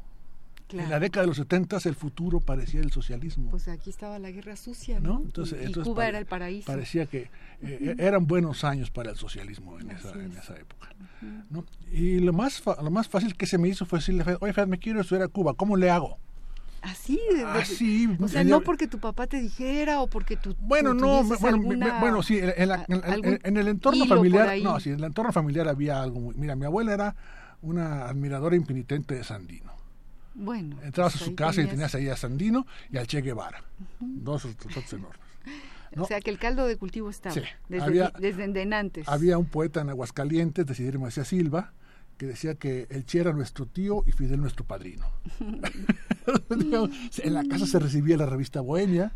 En 0.73 0.91
la 0.91 0.99
década 0.99 1.23
de 1.23 1.29
los 1.29 1.37
70 1.37 1.79
el 1.85 1.95
futuro 1.95 2.41
parecía 2.41 2.81
el 2.81 2.91
socialismo. 2.91 3.51
Pues 3.51 3.69
aquí 3.69 3.89
estaba 3.89 4.19
la 4.19 4.33
guerra 4.33 4.57
sucia, 4.57 4.99
¿no? 4.99 5.21
¿no? 5.21 5.23
Entonces, 5.25 5.59
y, 5.63 5.65
entonces 5.67 5.85
Cuba 5.85 5.99
pare- 5.99 6.09
era 6.09 6.19
el 6.19 6.27
paraíso. 6.27 6.67
Parecía 6.67 7.07
que 7.07 7.31
eh, 7.63 7.95
eran 7.99 8.27
buenos 8.27 8.65
años 8.65 8.91
para 8.91 9.11
el 9.13 9.17
socialismo 9.17 9.79
en, 9.79 9.93
esa, 9.93 10.11
en 10.15 10.33
es. 10.33 10.39
esa 10.39 10.57
época. 10.59 10.89
¿no? 11.51 11.65
Y 11.93 12.19
lo 12.19 12.33
más, 12.33 12.61
fa- 12.61 12.83
lo 12.83 12.91
más 12.91 13.07
fácil 13.09 13.37
que 13.37 13.47
se 13.47 13.59
me 13.59 13.69
hizo 13.69 13.87
fue 13.87 14.01
decirle, 14.01 14.25
oye, 14.41 14.53
Fed, 14.53 14.67
me 14.67 14.79
quiero 14.79 15.01
estudiar 15.03 15.23
a 15.23 15.29
Cuba, 15.29 15.55
¿cómo 15.55 15.77
le 15.77 15.89
hago? 15.89 16.19
Así, 16.83 17.19
de- 17.31 17.39
de- 17.39 17.45
Así, 17.45 18.17
o 18.21 18.29
sea, 18.29 18.45
no 18.45 18.61
porque 18.61 18.87
tu 18.87 18.99
papá 18.99 19.27
te 19.27 19.41
dijera 19.41 20.01
o 20.01 20.07
porque 20.07 20.37
tu 20.37 20.55
Bueno, 20.61 20.91
tú 20.91 21.01
no, 21.01 21.25
bueno, 21.25 21.47
alguna- 21.49 22.01
bueno, 22.01 22.23
sí, 22.23 22.39
en, 22.39 22.69
la- 22.69 22.85
en- 22.89 22.97
en- 22.97 23.05
algún 23.05 23.39
en 23.43 23.57
el 23.57 23.69
entorno 23.69 24.07
familiar, 24.07 24.57
no, 24.63 24.79
sí, 24.81 24.91
en 24.91 24.99
el 24.99 25.05
entorno 25.05 25.33
familiar 25.33 25.69
había 25.69 26.01
algo 26.03 26.21
muy, 26.21 26.35
mira, 26.37 26.55
mi 26.55 26.65
abuela 26.65 26.93
era 26.95 27.17
una 27.63 28.07
admiradora 28.09 28.55
impenitente 28.57 29.15
de 29.15 29.25
Sandino. 29.25 29.73
Bueno, 30.35 30.77
Entrabas 30.83 31.15
pues 31.15 31.23
a 31.23 31.25
su 31.25 31.31
ahí 31.31 31.37
casa 31.37 31.63
y 31.63 31.67
tenías- 31.67 31.95
ahí 31.95 32.09
a 32.09 32.17
Sandino 32.17 32.67
y 32.91 32.99
al 32.99 33.07
Che 33.07 33.23
Guevara, 33.23 33.65
dos 33.99 34.45
retratos 34.45 34.93
enormes. 34.93 35.19
¿no? 35.95 36.03
O 36.05 36.07
sea, 36.07 36.21
que 36.21 36.31
el 36.31 36.39
caldo 36.39 36.67
de 36.67 36.77
cultivo 36.77 37.09
estaba 37.09 37.35
Sí, 37.35 37.41
desde, 37.71 37.85
había- 37.87 38.13
desde 38.19 38.45
endenantes. 38.45 39.09
Había 39.09 39.39
un 39.39 39.47
poeta 39.47 39.81
en 39.81 39.89
Aguascalientes, 39.89 40.67
Macías 40.99 41.27
Silva, 41.29 41.73
que 42.17 42.27
decía 42.27 42.55
que 42.55 42.87
el 42.91 43.05
Che 43.05 43.21
era 43.21 43.33
nuestro 43.33 43.67
tío 43.67 44.05
y 44.07 44.13
Fidel 44.13 44.41
nuestro 44.41 44.65
padrino. 44.65 45.07
en 46.51 47.35
la 47.35 47.45
casa 47.45 47.67
se 47.67 47.79
recibía 47.79 48.17
la 48.17 48.27
revista 48.27 48.61
Bohemia. 48.61 49.13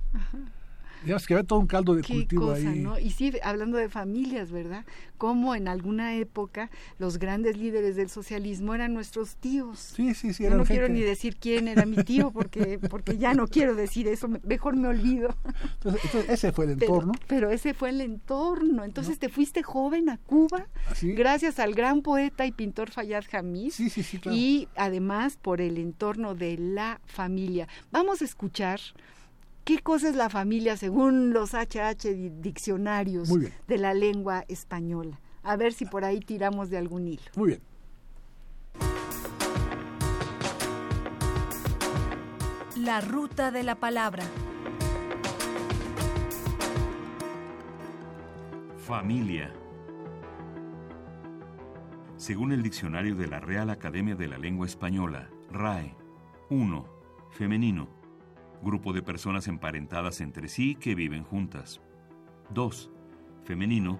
Digamos 1.02 1.26
que 1.26 1.34
había 1.34 1.44
todo 1.46 1.58
un 1.58 1.66
caldo 1.66 1.94
de 1.94 2.02
Qué 2.02 2.12
cultivo 2.14 2.48
cosa, 2.48 2.68
ahí. 2.70 2.78
¿no? 2.80 2.98
Y 2.98 3.10
sí, 3.10 3.32
hablando 3.42 3.78
de 3.78 3.88
familias, 3.88 4.50
¿verdad? 4.52 4.84
Como 5.18 5.54
en 5.54 5.68
alguna 5.68 6.14
época 6.16 6.70
los 6.98 7.18
grandes 7.18 7.56
líderes 7.56 7.96
del 7.96 8.08
socialismo 8.10 8.74
eran 8.74 8.92
nuestros 8.94 9.36
tíos. 9.36 9.78
Sí, 9.78 10.14
sí, 10.14 10.32
sí. 10.34 10.44
Yo 10.44 10.50
no 10.54 10.64
quiero 10.64 10.88
ni 10.88 11.00
decir 11.00 11.36
quién 11.36 11.68
era 11.68 11.86
mi 11.86 11.96
tío 12.04 12.30
porque 12.30 12.78
porque 12.78 13.18
ya 13.18 13.34
no 13.34 13.46
quiero 13.48 13.74
decir 13.74 14.08
eso, 14.08 14.28
me- 14.28 14.40
mejor 14.44 14.76
me 14.76 14.88
olvido. 14.88 15.34
Entonces, 15.74 16.04
entonces, 16.04 16.30
ese 16.30 16.52
fue 16.52 16.64
el 16.66 16.70
entorno. 16.80 17.12
pero 17.26 17.50
ese 17.50 17.74
fue 17.74 17.90
el 17.90 18.00
entorno. 18.00 18.84
Entonces 18.84 19.18
te 19.18 19.28
fuiste 19.28 19.62
joven 19.62 20.08
a 20.10 20.18
Cuba 20.18 20.66
Así. 20.90 21.12
gracias 21.12 21.58
al 21.58 21.74
gran 21.74 22.02
poeta 22.02 22.46
y 22.46 22.52
pintor 22.52 22.90
Fayad 22.90 23.24
Hamis 23.32 23.74
Sí, 23.74 23.90
sí, 23.90 24.02
sí, 24.02 24.18
claro. 24.18 24.36
y 24.36 24.68
además 24.76 25.36
por 25.40 25.60
el 25.60 25.78
entorno 25.78 26.34
de 26.34 26.56
la 26.58 27.00
familia. 27.06 27.68
Vamos 27.90 28.22
a 28.22 28.24
escuchar 28.24 28.80
qué 29.64 29.78
cosa 29.80 30.08
es 30.08 30.16
la 30.16 30.28
familia 30.30 30.76
según 30.76 31.32
los 31.32 31.54
HH 31.54 32.14
di- 32.14 32.30
diccionarios 32.30 33.28
de 33.66 33.78
la 33.78 33.94
lengua 33.94 34.44
española. 34.48 35.20
A 35.42 35.56
ver 35.56 35.72
si 35.72 35.84
por 35.86 36.04
ahí 36.04 36.20
tiramos 36.20 36.70
de 36.70 36.78
algún 36.78 37.06
hilo. 37.08 37.22
Muy 37.36 37.48
bien. 37.48 37.60
La 42.76 43.00
ruta 43.00 43.50
de 43.50 43.62
la 43.62 43.74
palabra. 43.74 44.24
Familia. 48.78 49.52
Según 52.16 52.52
el 52.52 52.62
diccionario 52.62 53.14
de 53.16 53.26
la 53.28 53.40
Real 53.40 53.70
Academia 53.70 54.14
de 54.14 54.28
la 54.28 54.38
Lengua 54.38 54.66
Española, 54.66 55.28
RAE, 55.50 55.94
1. 56.50 56.84
Femenino. 57.30 57.88
Grupo 58.62 58.92
de 58.92 59.00
personas 59.00 59.48
emparentadas 59.48 60.20
entre 60.20 60.46
sí 60.48 60.74
que 60.74 60.94
viven 60.94 61.24
juntas. 61.24 61.80
2. 62.50 62.90
Femenino. 63.42 63.98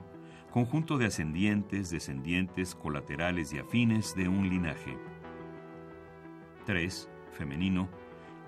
Conjunto 0.50 0.98
de 0.98 1.06
ascendientes, 1.06 1.88
descendientes, 1.88 2.74
colaterales 2.74 3.54
y 3.54 3.58
afines 3.58 4.14
de 4.14 4.28
un 4.28 4.50
linaje. 4.50 4.98
3. 6.66 7.08
Femenino. 7.32 7.88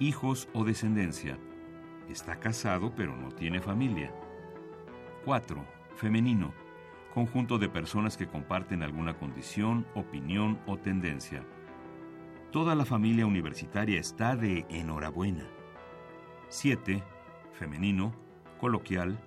Hijos 0.00 0.50
o 0.52 0.64
descendencia. 0.64 1.38
Está 2.10 2.38
casado 2.38 2.94
pero 2.94 3.16
no 3.16 3.30
tiene 3.30 3.62
familia. 3.62 4.12
4. 5.24 5.64
Femenino. 5.96 6.52
Conjunto 7.14 7.56
de 7.56 7.70
personas 7.70 8.18
que 8.18 8.26
comparten 8.26 8.82
alguna 8.82 9.14
condición, 9.14 9.86
opinión 9.94 10.58
o 10.66 10.76
tendencia. 10.76 11.42
Toda 12.50 12.74
la 12.74 12.84
familia 12.84 13.24
universitaria 13.24 13.98
está 13.98 14.36
de 14.36 14.66
enhorabuena. 14.68 15.48
7. 16.52 17.02
Femenino. 17.54 18.12
Coloquial. 18.60 19.18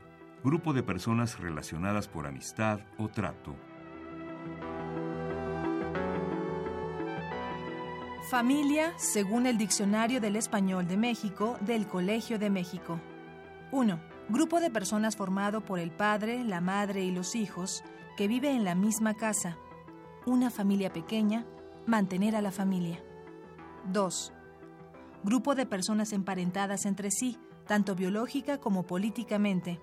Grupo 0.43 0.73
de 0.73 0.83
personas 0.83 1.39
relacionadas 1.39 2.07
por 2.07 2.27
amistad 2.27 2.81
o 2.99 3.07
trato. 3.07 3.55
Familia, 8.29 8.93
según 8.97 9.47
el 9.47 9.57
Diccionario 9.57 10.21
del 10.21 10.35
Español 10.35 10.87
de 10.87 10.97
México 10.97 11.57
del 11.61 11.87
Colegio 11.87 12.37
de 12.37 12.51
México. 12.51 12.99
1. 13.71 13.99
Grupo 14.29 14.59
de 14.59 14.69
personas 14.69 15.15
formado 15.15 15.65
por 15.65 15.79
el 15.79 15.89
padre, 15.89 16.43
la 16.43 16.61
madre 16.61 17.03
y 17.05 17.11
los 17.11 17.33
hijos 17.33 17.83
que 18.17 18.27
vive 18.27 18.51
en 18.51 18.63
la 18.63 18.75
misma 18.75 19.15
casa. 19.15 19.57
Una 20.27 20.51
familia 20.51 20.93
pequeña, 20.93 21.43
mantener 21.87 22.35
a 22.35 22.41
la 22.41 22.51
familia. 22.51 23.03
2. 23.91 24.31
Grupo 25.25 25.55
de 25.55 25.65
personas 25.65 26.13
emparentadas 26.13 26.85
entre 26.85 27.09
sí, 27.09 27.39
tanto 27.65 27.95
biológica 27.95 28.59
como 28.59 28.83
políticamente. 28.83 29.81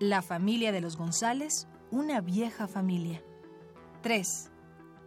La 0.00 0.22
familia 0.22 0.72
de 0.72 0.80
los 0.80 0.96
González, 0.96 1.68
una 1.90 2.22
vieja 2.22 2.66
familia. 2.66 3.22
3. 4.00 4.50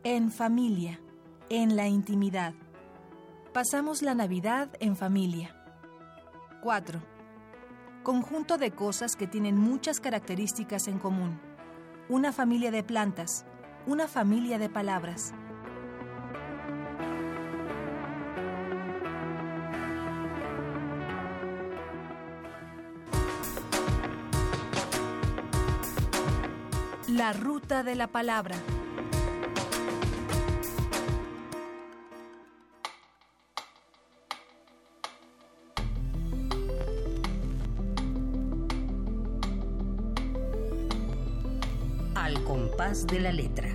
En 0.04 0.30
familia, 0.30 1.02
en 1.50 1.76
la 1.76 1.88
intimidad. 1.88 2.54
Pasamos 3.52 4.04
la 4.04 4.14
Navidad 4.14 4.70
en 4.82 4.96
familia. 4.96 5.56
4. 6.62 7.02
Conjunto 8.04 8.60
de 8.60 8.70
cosas 8.70 9.16
que 9.16 9.26
tienen 9.26 9.58
muchas 9.58 10.00
características 10.00 10.88
en 10.88 11.00
común. 11.00 11.40
Una 12.08 12.32
familia 12.34 12.70
de 12.70 12.84
plantas, 12.84 13.48
una 13.88 14.08
familia 14.08 14.60
de 14.60 14.70
palabras. 14.70 15.34
La 27.30 27.34
ruta 27.34 27.84
de 27.84 27.94
la 27.94 28.08
palabra. 28.08 28.56
Al 42.16 42.44
compás 42.46 43.06
de 43.06 43.20
la 43.20 43.32
letra. 43.32 43.70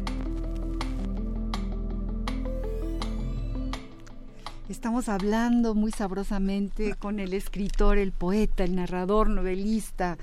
Estamos 4.69 5.09
hablando 5.09 5.77
muy 5.77 5.93
sabrosamente 5.93 6.95
con 6.97 7.21
el 7.21 7.33
escritor, 7.33 7.99
el 7.99 8.11
poeta, 8.11 8.65
el 8.65 8.75
narrador, 8.75 9.29
novelista 9.29 10.19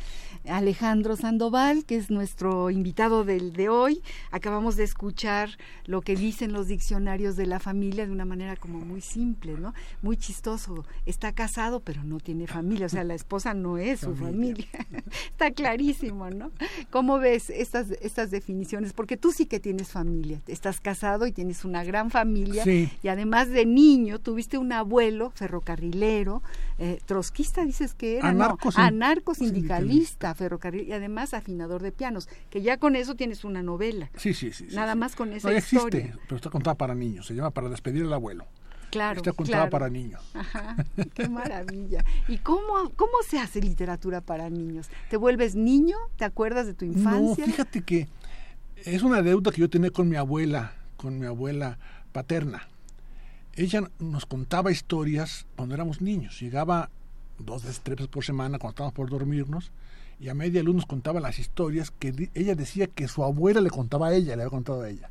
Alejandro 0.52 1.16
Sandoval, 1.16 1.86
que 1.86 1.96
es 1.96 2.10
nuestro 2.12 2.70
invitado 2.70 3.24
del 3.24 3.54
de 3.54 3.70
hoy. 3.70 4.02
Acabamos 4.32 4.76
de 4.76 4.84
escuchar 4.84 5.50
lo 5.86 6.02
que 6.02 6.16
dicen 6.16 6.52
los 6.54 6.68
diccionarios 6.68 7.36
de 7.36 7.46
la 7.46 7.60
familia 7.60 8.06
de 8.06 8.12
una 8.12 8.26
manera 8.26 8.56
como 8.56 8.80
muy 8.80 9.02
simple, 9.02 9.54
¿no? 9.58 9.74
Muy 10.02 10.18
chistoso. 10.18 10.86
Está 11.06 11.32
casado, 11.32 11.80
pero 11.80 12.04
no 12.04 12.20
tiene 12.20 12.48
familia, 12.48 12.86
o 12.86 12.90
sea, 12.90 13.04
la 13.04 13.16
esposa 13.16 13.54
no 13.54 13.78
es 13.78 14.02
su 14.02 14.16
familia. 14.16 14.68
Está 15.32 15.52
clarísimo, 15.52 16.30
¿no? 16.30 16.52
¿Cómo 16.90 17.18
ves 17.20 17.50
estas 17.50 17.92
estas 18.02 18.30
definiciones? 18.32 18.94
Porque 18.94 19.18
tú 19.18 19.32
sí 19.32 19.46
que 19.46 19.60
tienes 19.60 19.90
familia. 19.90 20.42
Estás 20.48 20.80
casado 20.82 21.26
y 21.28 21.32
tienes 21.32 21.66
una 21.66 21.84
gran 21.84 22.12
familia 22.12 22.64
Sí. 22.64 22.90
y 23.02 23.08
además 23.08 23.50
de 23.50 23.66
niño 23.66 24.20
tuviste 24.20 24.58
un 24.58 24.72
abuelo 24.74 25.32
ferrocarrilero, 25.36 26.42
eh, 26.78 27.00
trotskista 27.06 27.64
dices 27.66 27.94
que 27.94 28.18
era, 28.18 28.32
no, 28.34 28.58
Anarco- 28.58 28.72
anarco-sindicalista, 28.76 30.36
ferrocarril 30.42 30.88
y 30.88 30.94
además 30.94 31.36
afinador 31.36 31.84
de 31.84 31.92
pianos, 31.92 32.28
que 32.50 32.62
ya 32.64 32.78
con 32.78 32.96
eso 32.96 33.16
tienes 33.16 33.44
una 33.44 33.62
novela. 33.62 34.10
Sí, 34.18 34.34
sí, 34.34 34.52
sí. 34.52 34.68
Nada 34.72 34.94
sí. 34.94 35.00
más 35.00 35.16
con 35.16 35.32
esa 35.34 35.52
no, 35.52 35.58
historia. 35.58 36.00
existe, 36.00 36.20
pero 36.24 36.36
está 36.38 36.50
contada 36.50 36.76
para 36.76 36.96
niños. 36.96 37.28
Se 37.28 37.36
llama 37.36 37.52
Para 37.52 37.70
despedir 37.70 38.04
al 38.04 38.14
abuelo. 38.14 38.48
Claro, 38.90 39.18
está 39.18 39.32
contada 39.32 39.70
claro. 39.70 39.70
para 39.70 39.90
niños. 39.90 40.22
Ajá, 40.34 40.76
qué 41.14 41.30
maravilla. 41.30 42.04
¿Y 42.28 42.40
cómo, 42.40 42.92
cómo 42.96 43.14
se 43.26 43.40
hace 43.40 43.62
literatura 43.62 44.20
para 44.22 44.50
niños? 44.50 44.90
¿Te 45.10 45.16
vuelves 45.18 45.56
niño? 45.56 45.96
¿Te 46.18 46.26
acuerdas 46.26 46.66
de 46.66 46.74
tu 46.74 46.86
No, 46.86 46.94
infancia? 46.94 47.46
fíjate 47.46 47.84
que 47.84 48.08
es 48.84 49.04
una 49.04 49.22
deuda 49.22 49.52
que 49.52 49.62
yo 49.62 49.70
tenía 49.70 49.92
con 49.92 50.10
mi 50.10 50.16
abuela, 50.16 50.74
con 50.98 51.20
mi 51.20 51.28
abuela 51.28 51.78
paterna. 52.12 52.68
Ella 53.56 53.84
nos 54.00 54.26
contaba 54.26 54.72
historias 54.72 55.46
cuando 55.56 55.76
éramos 55.76 56.02
niños. 56.02 56.40
Llegaba 56.42 56.90
dos 57.38 57.64
veces, 57.64 57.82
tres 57.84 57.98
veces 57.98 58.10
por 58.10 58.26
semana 58.26 58.58
cuando 58.60 58.72
estábamos 58.72 58.94
por 58.94 59.10
dormirnos 59.10 59.72
y 60.22 60.30
a 60.30 60.36
media 60.36 60.62
luz 60.62 60.76
nos 60.76 60.86
contaba 60.86 61.20
las 61.20 61.40
historias 61.40 61.90
que 61.90 62.30
ella 62.36 62.54
decía 62.54 62.86
que 62.86 63.08
su 63.08 63.24
abuela 63.24 63.60
le 63.60 63.72
contaba 63.72 64.10
a 64.10 64.14
ella, 64.14 64.36
le 64.36 64.44
había 64.44 64.52
contado 64.52 64.84
a 64.84 64.90
ella. 64.90 65.10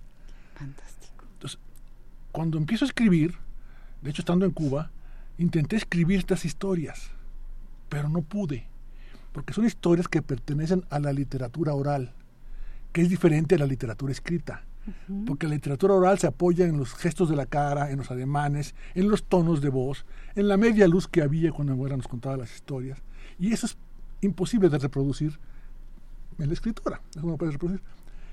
Fantástico. 0.55 1.25
Entonces, 1.33 1.59
cuando 2.31 2.59
empiezo 2.59 2.85
a 2.85 2.89
escribir, 2.89 3.35
de 4.03 4.11
hecho 4.11 4.23
estando 4.23 4.47
en 4.47 4.53
Cuba, 4.53 4.93
intenté 5.37 5.75
escribir 5.75 6.21
estas 6.21 6.45
historias, 6.45 7.11
pero 7.89 8.09
no 8.09 8.23
pude, 8.23 8.69
porque 9.33 9.53
son 9.53 9.67
historias 9.67 10.07
que 10.07 10.23
pertenecen 10.23 10.85
a 10.91 11.01
la 11.01 11.13
literatura 11.13 11.75
oral, 11.75 12.13
que 12.93 13.03
es 13.03 13.09
diferente 13.09 13.57
a 13.57 13.59
la 13.59 13.67
literatura 13.67 14.13
escrita. 14.13 14.65
porque 15.27 15.47
la 15.47 15.55
literatura 15.55 15.95
oral 15.95 16.19
se 16.19 16.27
apoya 16.27 16.65
en 16.65 16.79
los 16.79 16.95
gestos 16.95 17.29
de 17.29 17.37
la 17.37 17.47
cara, 17.47 17.91
en 17.91 17.99
los 17.99 18.11
ademanes, 18.11 18.75
en 18.95 19.09
los 19.09 19.25
tonos 19.25 19.61
de 19.61 19.69
voz, 19.69 20.07
en 20.35 20.49
la 20.49 20.57
media 20.57 20.89
luz 20.89 21.07
que 21.07 21.23
había 21.23 21.53
cuando 21.53 21.73
mi 21.73 21.79
abuela 21.79 21.97
nos 21.97 22.09
contaba 22.09 22.37
las 22.37 22.55
historias. 22.55 22.99
Y 23.39 23.53
eso 23.53 23.67
es 23.67 23.77
imposible 24.21 24.69
de 24.69 24.79
reproducir 24.79 25.39
en 26.39 26.49
la 26.49 26.53
escritura. 26.53 27.01
Eso 27.11 27.27
no 27.27 27.37
puede 27.37 27.53
reproducir. 27.53 27.83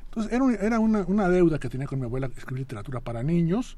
Entonces 0.06 0.32
era, 0.32 0.46
era 0.56 0.79
una, 0.79 1.01
una, 1.01 1.29
deuda 1.29 1.60
que 1.60 1.70
tenía 1.70 1.88
con 1.88 2.00
mi 2.00 2.06
abuela 2.06 2.29
escribir 2.36 2.62
literatura 2.62 3.01
para 3.01 3.24
niños 3.24 3.77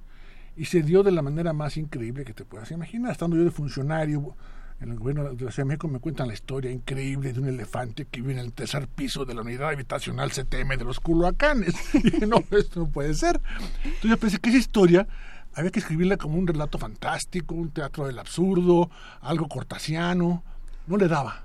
y 0.55 0.65
se 0.65 0.81
dio 0.83 1.03
de 1.03 1.11
la 1.11 1.21
manera 1.21 1.53
más 1.53 1.77
increíble 1.77 2.25
que 2.25 2.33
te 2.33 2.45
puedas 2.45 2.71
imaginar. 2.71 3.11
Estando 3.11 3.35
yo 3.35 3.43
de 3.43 3.51
funcionario 3.51 4.35
en 4.81 4.91
el 4.91 4.99
gobierno 4.99 5.23
de 5.23 5.31
la 5.31 5.37
Ciudad 5.37 5.53
de 5.55 5.65
México 5.65 5.87
me 5.87 5.99
cuentan 5.99 6.27
la 6.27 6.33
historia 6.33 6.71
increíble 6.71 7.33
de 7.33 7.39
un 7.39 7.47
elefante 7.47 8.05
que 8.05 8.21
vive 8.21 8.33
en 8.33 8.39
el 8.39 8.53
tercer 8.53 8.87
piso 8.87 9.25
de 9.25 9.33
la 9.33 9.41
unidad 9.41 9.69
habitacional 9.69 10.31
CTM 10.31 10.77
de 10.77 10.85
los 10.85 10.99
Culhuacanes. 10.99 11.75
Y 11.93 12.01
dije, 12.01 12.27
no, 12.27 12.43
esto 12.51 12.79
no 12.81 12.87
puede 12.87 13.13
ser. 13.13 13.41
Entonces 13.83 14.09
yo 14.09 14.17
pensé 14.17 14.39
que 14.39 14.49
esa 14.49 14.59
historia 14.59 15.07
había 15.53 15.71
que 15.71 15.79
escribirla 15.79 16.17
como 16.17 16.37
un 16.37 16.47
relato 16.47 16.77
fantástico, 16.77 17.55
un 17.55 17.71
teatro 17.71 18.07
del 18.07 18.19
absurdo, 18.19 18.89
algo 19.21 19.49
cortasiano. 19.49 20.43
No 20.87 20.97
le 20.97 21.07
daba. 21.07 21.43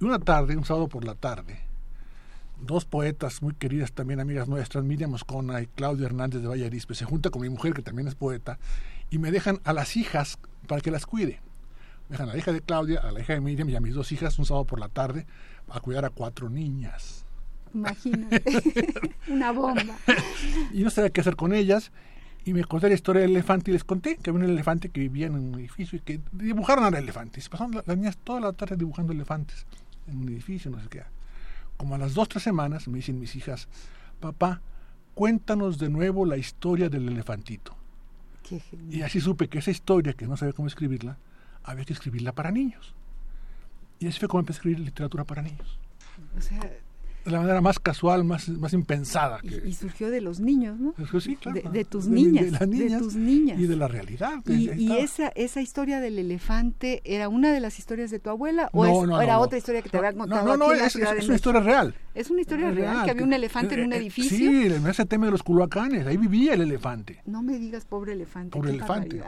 Y 0.00 0.04
una 0.04 0.18
tarde, 0.18 0.56
un 0.56 0.64
sábado 0.64 0.88
por 0.88 1.04
la 1.04 1.14
tarde, 1.14 1.60
dos 2.60 2.84
poetas 2.84 3.42
muy 3.42 3.54
queridas 3.54 3.92
también 3.92 4.20
amigas 4.20 4.48
nuestras, 4.48 4.84
Miriam 4.84 5.10
Moscona 5.10 5.60
y 5.60 5.66
Claudia 5.66 6.06
Hernández 6.06 6.40
de 6.42 6.48
Vallarispe, 6.48 6.94
se 6.94 7.04
junta 7.04 7.30
con 7.30 7.42
mi 7.42 7.48
mujer, 7.48 7.74
que 7.74 7.82
también 7.82 8.08
es 8.08 8.14
poeta, 8.14 8.58
y 9.10 9.18
me 9.18 9.30
dejan 9.30 9.60
a 9.64 9.72
las 9.72 9.96
hijas 9.96 10.38
para 10.66 10.80
que 10.80 10.90
las 10.90 11.06
cuide 11.06 11.40
dejan 12.08 12.28
a 12.28 12.32
la 12.32 12.38
hija 12.38 12.52
de 12.52 12.60
Claudia, 12.60 13.00
a 13.00 13.12
la 13.12 13.20
hija 13.20 13.34
de 13.34 13.40
Miriam 13.40 13.68
y 13.68 13.76
a 13.76 13.80
mis 13.80 13.94
dos 13.94 14.12
hijas 14.12 14.38
un 14.38 14.46
sábado 14.46 14.64
por 14.64 14.80
la 14.80 14.88
tarde 14.88 15.26
a 15.68 15.80
cuidar 15.80 16.04
a 16.04 16.10
cuatro 16.10 16.48
niñas. 16.48 17.24
Imagínate, 17.74 18.42
una 19.28 19.52
bomba. 19.52 19.96
y 20.72 20.82
no 20.82 20.90
sabía 20.90 21.10
qué 21.10 21.20
hacer 21.20 21.36
con 21.36 21.52
ellas. 21.52 21.92
Y 22.44 22.54
me 22.54 22.64
conté 22.64 22.88
la 22.88 22.94
historia 22.94 23.22
del 23.22 23.32
elefante 23.32 23.70
y 23.70 23.74
les 23.74 23.84
conté 23.84 24.16
que 24.16 24.30
había 24.30 24.42
un 24.42 24.50
elefante 24.50 24.88
que 24.88 25.00
vivía 25.00 25.26
en 25.26 25.34
un 25.34 25.54
edificio 25.56 25.98
y 25.98 26.00
que 26.00 26.20
dibujaron 26.32 26.84
al 26.84 26.94
elefante. 26.94 27.40
Y 27.40 27.42
se 27.42 27.50
pasaron 27.50 27.74
las 27.74 27.96
niñas 27.96 28.16
toda 28.24 28.40
la 28.40 28.52
tarde 28.54 28.76
dibujando 28.76 29.12
elefantes 29.12 29.66
en 30.08 30.18
un 30.18 30.28
edificio, 30.28 30.70
no 30.70 30.80
sé 30.80 30.88
qué. 30.88 31.02
Como 31.76 31.94
a 31.94 31.98
las 31.98 32.14
dos, 32.14 32.28
tres 32.28 32.42
semanas 32.42 32.88
me 32.88 32.96
dicen 32.96 33.20
mis 33.20 33.36
hijas, 33.36 33.68
papá, 34.20 34.60
cuéntanos 35.14 35.78
de 35.78 35.88
nuevo 35.88 36.24
la 36.24 36.36
historia 36.36 36.88
del 36.88 37.08
elefantito. 37.08 37.76
y 38.90 39.02
así 39.02 39.20
supe 39.20 39.48
que 39.48 39.58
esa 39.58 39.70
historia, 39.70 40.14
que 40.14 40.26
no 40.26 40.36
sabía 40.36 40.54
cómo 40.54 40.68
escribirla, 40.68 41.18
había 41.62 41.84
que 41.84 41.92
escribirla 41.92 42.32
para 42.32 42.50
niños. 42.50 42.94
Y 43.98 44.06
así 44.08 44.18
fue 44.18 44.28
como 44.28 44.40
empecé 44.40 44.56
a 44.56 44.60
escribir 44.60 44.80
literatura 44.80 45.24
para 45.24 45.42
niños. 45.42 45.78
O 46.36 46.40
sea, 46.40 46.60
de 47.28 47.32
la 47.32 47.40
manera 47.40 47.60
más 47.60 47.78
casual, 47.78 48.24
más, 48.24 48.48
más 48.48 48.72
impensada. 48.72 49.40
y, 49.42 49.72
surgió 49.74 50.10
de 50.10 50.20
los 50.20 50.40
niños, 50.40 50.78
¿no? 50.78 50.94
Sí, 51.20 51.36
claro. 51.36 51.70
de, 51.70 51.84
tus 51.84 52.06
niñas, 52.06 52.46
de, 52.46 52.50
las 52.52 52.68
niñas, 52.68 53.02
tus 53.02 53.14
niñas. 53.14 53.60
Y 53.60 53.66
de 53.66 53.76
la 53.76 53.86
realidad. 53.86 54.42
Y, 54.46 54.92
esa, 54.92 55.28
esa 55.28 55.60
historia 55.60 56.00
del 56.00 56.18
elefante, 56.18 57.02
¿era 57.04 57.28
una 57.28 57.52
de 57.52 57.60
las 57.60 57.78
historias 57.78 58.10
de 58.10 58.18
tu 58.18 58.30
abuela 58.30 58.70
o, 58.72 59.20
era 59.20 59.38
otra 59.38 59.58
historia 59.58 59.82
que 59.82 59.90
te 59.90 59.98
había 59.98 60.14
contado? 60.14 60.46
No, 60.46 60.56
no, 60.56 60.72
es, 60.72 60.96
es, 60.96 61.26
una 61.26 61.34
historia 61.34 61.60
real. 61.60 61.94
Es 62.14 62.30
una 62.30 62.40
historia 62.40 62.70
real, 62.70 63.04
que 63.04 63.10
había 63.10 63.24
un 63.24 63.32
elefante 63.32 63.74
en 63.74 63.84
un 63.84 63.92
eh, 63.92 63.96
edificio. 63.96 64.36
Sí, 64.36 64.66
en 64.66 64.86
ese 64.86 65.04
tema 65.04 65.26
de 65.26 65.32
los 65.32 65.42
culhuacanes, 65.42 66.06
ahí 66.06 66.16
vivía 66.16 66.54
el 66.54 66.62
elefante. 66.62 67.20
No 67.26 67.42
me 67.42 67.58
digas 67.58 67.84
pobre 67.84 68.14
elefante. 68.14 68.56
Pobre 68.56 68.72
elefante. 68.72 69.22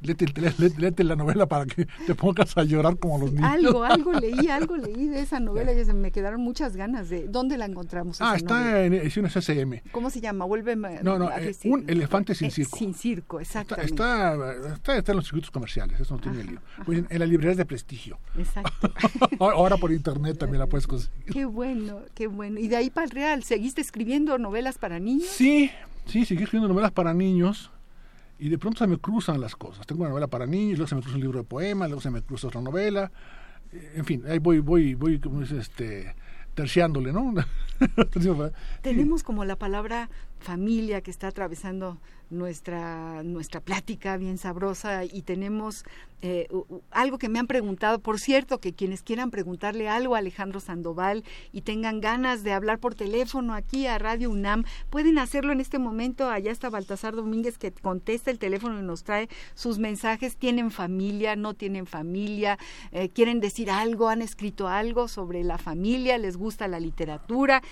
léete, 0.00 1.04
la 1.04 1.16
novela 1.16 1.46
para 1.46 1.66
que 1.66 1.86
te 2.06 2.14
pongas 2.14 2.56
a 2.56 2.64
llorar 2.64 2.98
como 2.98 3.18
los 3.18 3.32
niños. 3.32 3.50
Algo, 3.50 3.82
algo 3.82 4.12
leí, 4.20 4.48
algo 4.48 4.76
leí 4.76 5.08
de 5.08 5.20
esa 5.20 5.40
novela 5.40 5.72
y 5.72 5.84
me 5.94 6.12
quedaron 6.12 6.40
muchas 6.40 6.76
ganas 6.76 7.08
de... 7.08 7.13
¿Dónde 7.22 7.56
la 7.56 7.64
encontramos? 7.66 8.20
Ah, 8.20 8.36
está 8.36 8.84
en 8.84 8.94
ediciones 8.94 9.32
CCM. 9.32 9.80
¿Cómo 9.92 10.10
se 10.10 10.20
llama? 10.20 10.44
Vuelve 10.44 10.76
No, 10.76 11.18
no, 11.18 11.30
eh, 11.30 11.54
un 11.64 11.88
elefante 11.88 12.34
sin 12.34 12.50
circo. 12.50 12.76
sin 12.76 12.94
circo, 12.94 13.40
exactamente. 13.40 13.90
Está, 13.92 14.34
está, 14.74 14.96
está, 14.96 15.12
en 15.12 15.16
los 15.16 15.26
circuitos 15.26 15.50
comerciales, 15.50 16.00
eso 16.00 16.14
no 16.14 16.20
tiene 16.20 16.44
lío. 16.44 16.60
Pues 16.84 17.04
en, 17.08 17.18
las 17.18 17.28
librerías 17.28 17.56
de 17.56 17.64
prestigio. 17.64 18.18
Exacto. 18.36 18.92
Ahora 19.40 19.76
por 19.76 19.92
internet 19.92 20.38
también 20.38 20.60
la 20.60 20.66
puedes 20.66 20.86
conseguir. 20.86 21.32
Qué 21.32 21.44
bueno, 21.44 22.00
qué 22.14 22.26
bueno. 22.26 22.58
Y 22.58 22.68
de 22.68 22.76
ahí 22.76 22.90
para 22.90 23.04
el 23.04 23.10
Real, 23.10 23.44
¿seguiste 23.44 23.80
escribiendo 23.80 24.38
novelas 24.38 24.78
para 24.78 24.98
niños? 24.98 25.28
Sí, 25.28 25.70
sí, 26.06 26.24
seguí 26.24 26.42
escribiendo 26.42 26.68
novelas 26.68 26.92
para 26.92 27.14
niños 27.14 27.70
y 28.38 28.48
de 28.48 28.58
pronto 28.58 28.78
se 28.78 28.86
me 28.86 28.98
cruzan 28.98 29.40
las 29.40 29.56
cosas. 29.56 29.86
Tengo 29.86 30.02
una 30.02 30.10
novela 30.10 30.26
para 30.26 30.46
niños, 30.46 30.78
luego 30.78 30.88
se 30.88 30.94
me 30.94 31.00
cruza 31.02 31.16
un 31.16 31.22
libro 31.22 31.38
de 31.38 31.44
poemas, 31.44 31.88
luego 31.88 32.00
se 32.00 32.10
me 32.10 32.22
cruza 32.22 32.48
otra 32.48 32.60
novela. 32.60 33.10
Eh, 33.72 33.94
en 33.96 34.04
fin, 34.04 34.22
ahí 34.28 34.38
voy, 34.38 34.60
voy, 34.60 34.94
voy, 34.94 35.18
como 35.18 35.40
dice, 35.40 35.58
este, 35.58 36.14
terciándole, 36.54 37.12
¿no? 37.12 37.34
Tenemos 38.82 39.22
como 39.22 39.44
la 39.44 39.56
palabra 39.56 40.08
familia 40.44 41.00
que 41.00 41.10
está 41.10 41.28
atravesando 41.28 41.98
nuestra, 42.30 43.22
nuestra 43.22 43.60
plática 43.60 44.16
bien 44.16 44.38
sabrosa 44.38 45.04
y 45.04 45.22
tenemos 45.22 45.84
eh, 46.26 46.48
algo 46.90 47.18
que 47.18 47.28
me 47.28 47.38
han 47.38 47.46
preguntado, 47.46 47.98
por 47.98 48.18
cierto, 48.18 48.58
que 48.58 48.72
quienes 48.72 49.02
quieran 49.02 49.30
preguntarle 49.30 49.90
algo 49.90 50.14
a 50.14 50.18
Alejandro 50.18 50.58
Sandoval 50.58 51.22
y 51.52 51.60
tengan 51.60 52.00
ganas 52.00 52.42
de 52.42 52.52
hablar 52.52 52.78
por 52.78 52.94
teléfono 52.94 53.52
aquí 53.52 53.86
a 53.86 53.98
Radio 53.98 54.30
UNAM, 54.30 54.64
pueden 54.88 55.18
hacerlo 55.18 55.52
en 55.52 55.60
este 55.60 55.78
momento. 55.78 56.30
Allá 56.30 56.50
está 56.50 56.70
Baltasar 56.70 57.14
Domínguez 57.14 57.58
que 57.58 57.72
contesta 57.72 58.30
el 58.30 58.38
teléfono 58.38 58.80
y 58.80 58.82
nos 58.82 59.04
trae 59.04 59.28
sus 59.54 59.78
mensajes. 59.78 60.38
¿Tienen 60.38 60.70
familia? 60.70 61.36
¿No 61.36 61.52
tienen 61.52 61.84
familia? 61.84 62.58
Eh, 62.90 63.10
¿Quieren 63.10 63.40
decir 63.40 63.70
algo? 63.70 64.08
¿Han 64.08 64.22
escrito 64.22 64.66
algo 64.66 65.08
sobre 65.08 65.44
la 65.44 65.58
familia? 65.58 66.16
¿Les 66.16 66.38
gusta 66.38 66.68
la 66.68 66.80
literatura? 66.80 67.62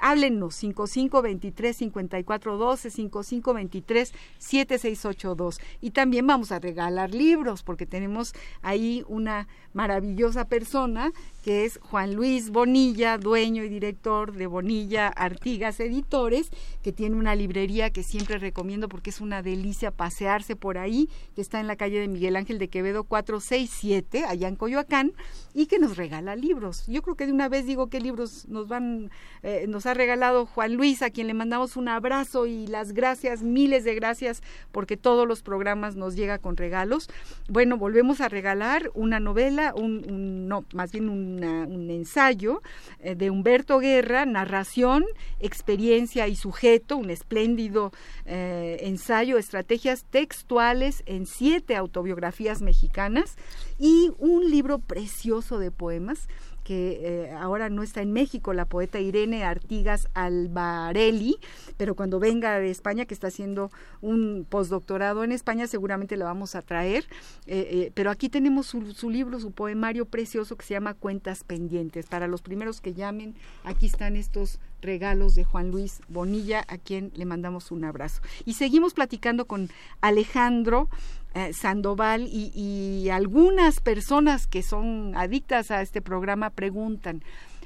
Háblennos 0.00 0.54
5523 0.56 1.76
5412 1.76 2.90
5523 2.90 4.12
7682 4.38 5.60
y 5.80 5.90
también 5.90 6.26
vamos 6.26 6.52
a 6.52 6.58
regalar 6.58 7.14
libros 7.14 7.62
porque 7.62 7.86
tenemos 7.86 8.34
ahí 8.62 9.04
una 9.08 9.48
maravillosa 9.72 10.46
persona 10.46 11.12
que 11.48 11.64
es 11.64 11.78
Juan 11.82 12.14
Luis 12.14 12.50
Bonilla, 12.50 13.16
dueño 13.16 13.64
y 13.64 13.68
director 13.68 14.32
de 14.32 14.46
Bonilla 14.46 15.08
Artigas 15.08 15.80
Editores, 15.80 16.50
que 16.82 16.92
tiene 16.92 17.16
una 17.16 17.34
librería 17.34 17.90
que 17.90 18.02
siempre 18.02 18.36
recomiendo 18.36 18.88
porque 18.88 19.10
es 19.10 19.20
una 19.20 19.40
delicia 19.40 19.90
pasearse 19.90 20.56
por 20.56 20.76
ahí, 20.76 21.08
que 21.34 21.40
está 21.40 21.60
en 21.60 21.66
la 21.66 21.76
calle 21.76 22.00
de 22.00 22.08
Miguel 22.08 22.36
Ángel 22.36 22.58
de 22.58 22.68
Quevedo 22.68 23.04
467, 23.04 24.24
allá 24.26 24.48
en 24.48 24.56
Coyoacán, 24.56 25.12
y 25.54 25.66
que 25.66 25.78
nos 25.78 25.96
regala 25.96 26.36
libros. 26.36 26.86
Yo 26.86 27.02
creo 27.02 27.16
que 27.16 27.26
de 27.26 27.32
una 27.32 27.48
vez 27.48 27.64
digo 27.64 27.88
qué 27.88 28.00
libros 28.00 28.46
nos 28.48 28.68
van, 28.68 29.10
eh, 29.42 29.64
nos 29.68 29.86
ha 29.88 29.94
regalado 29.94 30.46
Juan 30.46 30.74
Luis, 30.74 31.02
a 31.02 31.10
quien 31.10 31.26
le 31.26 31.34
mandamos 31.34 31.76
un 31.76 31.88
abrazo 31.88 32.46
y 32.46 32.66
las 32.66 32.92
gracias, 32.92 33.42
miles 33.42 33.84
de 33.84 33.94
gracias, 33.94 34.42
porque 34.72 34.96
todos 34.96 35.26
los 35.26 35.42
programas 35.42 35.96
nos 35.96 36.14
llega 36.14 36.38
con 36.38 36.56
regalos. 36.56 37.08
Bueno, 37.48 37.76
volvemos 37.76 38.20
a 38.20 38.28
regalar 38.28 38.90
una 38.94 39.20
novela, 39.20 39.72
un 39.74 40.48
no, 40.48 40.64
más 40.72 40.92
bien 40.92 41.08
un 41.08 41.90
ensayo 41.90 42.62
eh, 43.00 43.14
de 43.14 43.30
Humberto 43.30 43.78
Guerra, 43.78 44.26
narración, 44.26 45.04
experiencia 45.40 46.28
y 46.28 46.36
sujeto, 46.36 46.96
un 46.96 47.10
espléndido 47.10 47.92
eh, 48.26 48.78
ensayo, 48.82 49.38
estrategias 49.38 50.04
textuales 50.04 51.02
en 51.06 51.26
siete 51.26 51.76
autobiografías 51.76 52.62
mexicanas 52.62 53.36
y 53.78 54.10
un 54.18 54.50
libro 54.50 54.78
precioso 54.78 55.58
de 55.58 55.70
poemas 55.70 56.28
que 56.68 57.00
eh, 57.02 57.32
ahora 57.32 57.70
no 57.70 57.82
está 57.82 58.02
en 58.02 58.12
México, 58.12 58.52
la 58.52 58.66
poeta 58.66 59.00
Irene 59.00 59.42
Artigas 59.42 60.06
Albarelli, 60.12 61.38
pero 61.78 61.94
cuando 61.94 62.20
venga 62.20 62.58
de 62.58 62.70
España, 62.70 63.06
que 63.06 63.14
está 63.14 63.28
haciendo 63.28 63.70
un 64.02 64.46
postdoctorado 64.46 65.24
en 65.24 65.32
España, 65.32 65.66
seguramente 65.66 66.18
la 66.18 66.26
vamos 66.26 66.54
a 66.54 66.60
traer. 66.60 67.06
Eh, 67.46 67.68
eh, 67.70 67.92
pero 67.94 68.10
aquí 68.10 68.28
tenemos 68.28 68.66
su, 68.66 68.92
su, 68.92 69.08
libro, 69.08 69.40
su 69.40 69.50
poemario 69.50 70.04
precioso 70.04 70.56
que 70.56 70.66
se 70.66 70.74
llama 70.74 70.92
Cuentas 70.92 71.42
Pendientes. 71.42 72.04
Para 72.04 72.28
los 72.28 72.42
primeros 72.42 72.82
que 72.82 72.92
llamen, 72.92 73.34
aquí 73.64 73.86
están 73.86 74.14
estos 74.14 74.60
regalos 74.82 75.34
de 75.34 75.44
Juan 75.44 75.70
Luis 75.70 76.02
Bonilla, 76.08 76.66
a 76.68 76.76
quien 76.76 77.12
le 77.14 77.24
mandamos 77.24 77.70
un 77.70 77.84
abrazo. 77.84 78.20
Y 78.44 78.54
seguimos 78.54 78.92
platicando 78.92 79.46
con 79.46 79.70
Alejandro 80.02 80.90
eh, 81.34 81.52
Sandoval 81.52 82.28
y, 82.30 83.08
algunas 83.10 83.80
personas 83.80 84.46
que 84.46 84.62
son 84.62 85.14
adictas 85.16 85.70
a 85.70 85.82
este 85.82 86.02
programa 86.02 86.50
preguntan, 86.50 87.22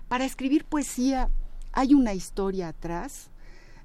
para 0.08 0.24
escribir 0.24 0.64
poesía, 0.64 1.28
¿hay 1.72 1.94
una 1.94 2.12
historia 2.12 2.68
atrás? 2.68 3.30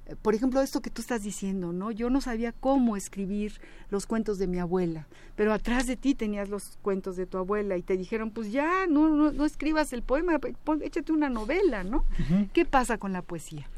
Eh, 0.06 0.16
por 0.20 0.34
ejemplo, 0.34 0.60
esto 0.60 0.80
que 0.80 0.90
tú 0.90 1.00
estás 1.00 1.22
diciendo, 1.22 1.72
¿no? 1.72 1.90
Yo 1.90 2.10
no 2.10 2.20
sabía 2.20 2.52
cómo 2.52 2.96
escribir 2.96 3.60
los 3.90 4.06
cuentos 4.06 4.38
de 4.38 4.46
mi 4.46 4.58
abuela, 4.58 5.06
pero 5.36 5.52
atrás 5.52 5.86
de 5.86 5.96
ti 5.96 6.14
tenías 6.14 6.48
los 6.48 6.78
cuentos 6.82 7.16
de 7.16 7.26
tu 7.26 7.38
abuela 7.38 7.76
y 7.76 7.82
te 7.82 7.96
dijeron, 7.96 8.30
pues 8.30 8.52
ya, 8.52 8.86
no, 8.86 9.30
no, 9.32 9.44
escribas 9.44 9.92
el 9.92 10.02
poema, 10.02 10.38
échate 10.82 11.12
una 11.12 11.28
novela, 11.28 11.84
¿no? 11.84 12.04
¿Qué 12.52 12.64
pasa 12.64 12.98
con 12.98 13.12
la 13.12 13.22
poesía? 13.22 13.68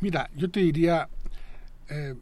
Mira, 0.00 0.30
yo 0.36 0.50
te 0.50 0.60
diría, 0.60 1.08
eh, 1.88 2.14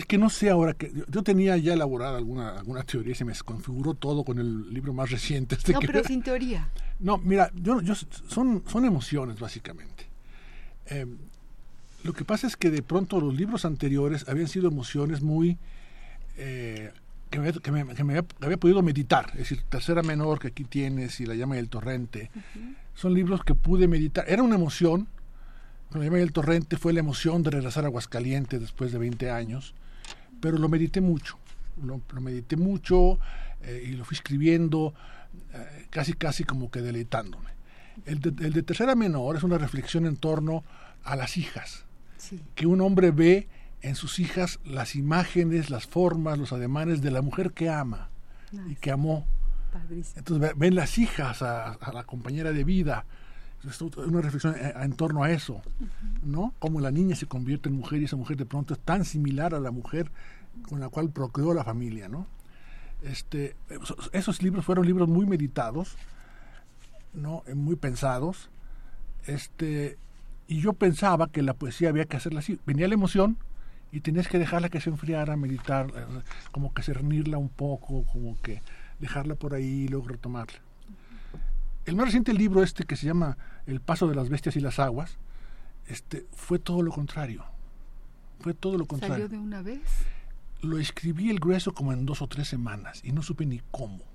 es 0.00 0.06
que 0.06 0.18
no 0.18 0.30
sé 0.30 0.50
ahora 0.50 0.74
que 0.74 0.92
yo 1.08 1.22
tenía 1.22 1.56
ya 1.56 1.72
elaborada 1.72 2.18
alguna 2.18 2.58
alguna 2.58 2.82
teoría 2.82 3.12
y 3.12 3.14
se 3.14 3.24
me 3.24 3.34
configuró 3.44 3.94
todo 3.94 4.24
con 4.24 4.38
el 4.38 4.72
libro 4.72 4.92
más 4.92 5.10
reciente 5.10 5.54
este 5.54 5.72
no 5.72 5.80
pero 5.80 6.02
sin 6.06 6.22
teoría. 6.22 6.68
No 6.98 7.18
mira 7.18 7.50
yo, 7.54 7.80
yo 7.80 7.94
son 7.94 8.62
son 8.66 8.84
emociones 8.84 9.38
básicamente. 9.38 10.10
Eh, 10.90 11.06
Lo 12.02 12.12
que 12.12 12.24
pasa 12.24 12.46
es 12.46 12.56
que 12.56 12.70
de 12.70 12.82
pronto 12.82 13.20
los 13.20 13.34
libros 13.34 13.64
anteriores 13.64 14.28
habían 14.28 14.48
sido 14.48 14.68
emociones 14.68 15.22
muy... 15.22 15.58
Eh, 16.36 16.92
que, 17.30 17.38
me, 17.38 17.52
había, 18.40 18.56
podido 18.56 18.82
meditar, 18.82 19.30
es 19.34 19.38
decir, 19.38 19.62
Tercera 19.68 20.02
Menor 20.02 20.40
que 20.40 20.48
aquí 20.48 20.64
tienes 20.64 21.20
y 21.20 21.26
La 21.26 21.36
llama 21.36 21.54
del 21.54 21.68
torrente, 21.68 22.28
son 22.94 23.14
libros 23.14 23.44
que 23.44 23.54
pude 23.54 23.86
meditar. 23.86 24.24
Era 24.28 24.42
una 24.42 24.56
emoción, 24.56 25.06
La 25.92 26.02
llama 26.02 26.16
del 26.16 26.32
torrente 26.32 26.76
fue 26.76 26.92
la 26.92 27.00
emoción 27.00 27.44
de 27.44 27.50
regresar 27.50 27.84
a 27.84 27.86
Aguascalientes 27.86 28.60
después 28.60 28.90
de 28.90 28.98
20 28.98 29.30
años, 29.30 29.74
pero 30.40 30.58
lo 30.58 30.68
medité 30.68 31.00
mucho, 31.00 31.38
lo, 31.82 32.00
medité 32.20 32.56
mucho 32.56 33.18
eh, 33.62 33.88
y 33.88 33.92
lo 33.92 34.04
fui 34.04 34.16
escribiendo 34.16 34.94
eh, 35.52 35.86
casi 35.90 36.14
casi 36.14 36.44
como 36.44 36.70
que 36.70 36.80
deleitándome. 36.80 37.50
El 38.06 38.20
de, 38.20 38.46
el 38.46 38.52
de 38.52 38.62
Tercera 38.62 38.94
Menor 38.94 39.36
es 39.36 39.42
una 39.42 39.58
reflexión 39.58 40.06
en 40.06 40.16
torno 40.16 40.64
a 41.04 41.16
las 41.16 41.36
hijas, 41.36 41.84
que 42.54 42.66
un 42.66 42.80
hombre 42.80 43.10
ve 43.10 43.48
en 43.82 43.94
sus 43.94 44.18
hijas 44.18 44.60
las 44.64 44.94
imágenes, 44.94 45.70
las 45.70 45.86
formas, 45.86 46.38
los 46.38 46.52
ademanes 46.52 47.00
de 47.02 47.10
la 47.10 47.22
mujer 47.22 47.52
que 47.52 47.68
ama 47.70 48.10
y 48.68 48.74
que 48.76 48.90
amó. 48.90 49.26
Entonces 50.16 50.52
ven 50.56 50.74
las 50.74 50.98
hijas 50.98 51.42
a, 51.42 51.78
la 51.92 52.04
compañera 52.04 52.52
de 52.52 52.64
vida. 52.64 53.04
Es 53.68 53.80
una 53.82 54.22
reflexión 54.22 54.54
en, 54.58 54.92
torno 54.94 55.22
a 55.22 55.30
eso, 55.30 55.60
¿no? 56.22 56.54
Cómo 56.58 56.80
la 56.80 56.90
niña 56.90 57.14
se 57.14 57.26
convierte 57.26 57.68
en 57.68 57.76
mujer 57.76 58.00
y 58.00 58.06
esa 58.06 58.16
mujer 58.16 58.38
de 58.38 58.46
pronto 58.46 58.72
es 58.72 58.80
tan 58.80 59.04
similar 59.04 59.54
a 59.54 59.60
la 59.60 59.70
mujer 59.70 60.10
con 60.68 60.80
la 60.80 60.88
cual 60.88 61.10
procreó 61.10 61.52
la 61.52 61.62
familia, 61.62 62.08
¿no? 62.08 62.26
Este, 63.02 63.56
esos 64.12 64.42
libros 64.42 64.64
fueron 64.64 64.86
libros 64.86 65.08
muy 65.08 65.26
meditados, 65.26 65.96
¿no? 67.12 67.42
Muy 67.54 67.76
pensados. 67.76 68.48
Este, 69.26 69.98
y 70.48 70.60
yo 70.60 70.72
pensaba 70.72 71.28
que 71.28 71.42
la 71.42 71.54
poesía 71.54 71.90
había 71.90 72.06
que 72.06 72.16
hacerla 72.16 72.40
así. 72.40 72.58
Venía 72.66 72.88
la 72.88 72.94
emoción 72.94 73.36
y 73.92 74.00
tenías 74.00 74.28
que 74.28 74.38
dejarla 74.38 74.70
que 74.70 74.80
se 74.80 74.90
enfriara, 74.90 75.36
meditar, 75.36 75.88
eh, 75.94 76.22
como 76.50 76.72
que 76.72 76.82
cernirla 76.82 77.36
un 77.36 77.50
poco, 77.50 78.04
como 78.06 78.40
que 78.40 78.62
dejarla 79.00 79.34
por 79.34 79.54
ahí 79.54 79.84
y 79.84 79.88
luego 79.88 80.08
retomarla. 80.08 80.58
El 81.86 81.96
más 81.96 82.06
reciente 82.06 82.32
libro 82.32 82.62
este 82.62 82.84
que 82.84 82.96
se 82.96 83.06
llama 83.06 83.36
El 83.66 83.80
paso 83.80 84.06
de 84.06 84.14
las 84.14 84.28
bestias 84.28 84.56
y 84.56 84.60
las 84.60 84.78
aguas, 84.78 85.18
este, 85.86 86.26
fue 86.32 86.58
todo 86.58 86.82
lo 86.82 86.92
contrario. 86.92 87.44
Fue 88.40 88.54
todo 88.54 88.78
lo 88.78 88.86
contrario. 88.86 89.16
¿Salió 89.16 89.28
de 89.28 89.38
una 89.38 89.62
vez? 89.62 89.82
Lo 90.62 90.78
escribí 90.78 91.30
el 91.30 91.40
grueso 91.40 91.72
como 91.72 91.92
en 91.92 92.06
dos 92.06 92.22
o 92.22 92.26
tres 92.26 92.48
semanas 92.48 93.00
y 93.04 93.12
no 93.12 93.22
supe 93.22 93.46
ni 93.46 93.60
cómo 93.70 94.10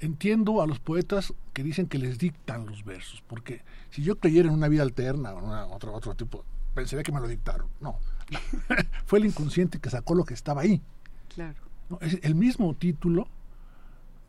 entiendo 0.00 0.62
a 0.62 0.66
los 0.66 0.78
poetas 0.78 1.32
que 1.52 1.62
dicen 1.62 1.86
que 1.86 1.98
les 1.98 2.18
dictan 2.18 2.66
los 2.66 2.84
versos, 2.84 3.22
porque 3.26 3.62
si 3.90 4.02
yo 4.02 4.18
creyera 4.18 4.48
en 4.48 4.54
una 4.54 4.68
vida 4.68 4.82
alterna 4.82 5.32
o 5.32 5.38
en 5.38 5.72
otro, 5.72 5.94
otro 5.94 6.14
tipo, 6.14 6.44
pensaría 6.74 7.02
que 7.02 7.12
me 7.12 7.20
lo 7.20 7.28
dictaron. 7.28 7.68
No, 7.80 7.98
fue 9.06 9.18
el 9.18 9.26
inconsciente 9.26 9.80
que 9.80 9.90
sacó 9.90 10.14
lo 10.14 10.24
que 10.24 10.34
estaba 10.34 10.62
ahí. 10.62 10.82
Claro. 11.34 11.56
el 12.00 12.34
mismo 12.34 12.74
título, 12.74 13.28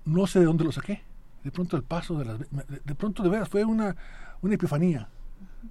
no 0.05 0.27
sé 0.27 0.39
de 0.39 0.45
dónde 0.45 0.63
lo 0.63 0.71
saqué. 0.71 1.03
De 1.45 1.51
pronto 1.51 1.77
el 1.77 1.84
paso 1.84 2.17
de 2.17 2.25
las... 2.25 2.39
De 2.39 2.95
pronto 2.95 3.21
de 3.21 3.29
veras 3.29 3.47
fue 3.47 3.63
una, 3.63 3.95
una 4.41 4.55
epifanía. 4.55 5.08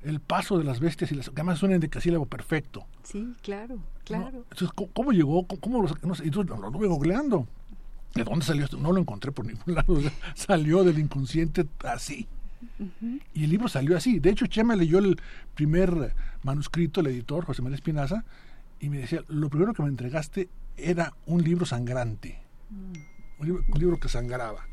El 0.03 0.21
paso 0.21 0.57
de 0.57 0.65
las 0.65 0.79
bestias 0.79 1.11
y 1.11 1.17
las... 1.17 1.27
Que 1.27 1.41
además 1.41 1.59
suena 1.59 1.75
en 1.75 1.81
decasílabo 1.81 2.27
perfecto. 2.27 2.87
Sí, 3.03 3.35
claro, 3.43 3.81
claro. 4.05 4.45
Entonces, 4.51 4.71
¿cómo, 4.93 5.11
llegó? 5.11 5.47
¿Cómo 5.47 5.83
lo 5.83 5.89
saqué? 5.89 6.07
No 6.07 6.15
sé, 6.15 6.27
y 6.27 6.31
lo, 6.31 6.45
lo, 6.45 6.71
lo 6.71 6.71
googleando. 6.71 7.49
¿De 8.15 8.23
dónde 8.23 8.45
salió 8.45 8.65
esto? 8.65 8.77
No 8.77 8.93
lo 8.93 9.01
encontré 9.01 9.33
por 9.33 9.45
ningún 9.45 9.75
lado. 9.75 9.99
salió 10.35 10.85
del 10.85 10.99
inconsciente 10.99 11.67
así. 11.85 12.29
Y 13.35 13.45
el 13.45 13.51
libro 13.51 13.69
salió 13.69 13.97
así. 13.97 14.21
De 14.21 14.31
hecho, 14.31 14.47
Chema 14.47 14.77
leyó 14.77 14.99
el 14.99 15.21
primer 15.55 16.15
manuscrito, 16.45 17.01
el 17.01 17.09
editor, 17.09 17.45
José 17.45 17.63
María 17.63 17.77
Espinaza, 17.77 18.25
y 18.79 18.91
me 18.91 18.99
decía, 18.99 19.23
lo 19.29 19.51
primero 19.51 19.75
que 19.75 19.83
me 19.83 19.89
entregaste 19.89 20.49
era 20.77 21.13
un 21.27 21.43
libro 21.43 21.67
sangrante. 21.67 22.39
Mm. 22.71 23.41
un, 23.41 23.79
libro, 23.79 23.99
que 23.99 24.09
sangraba. 24.09 24.67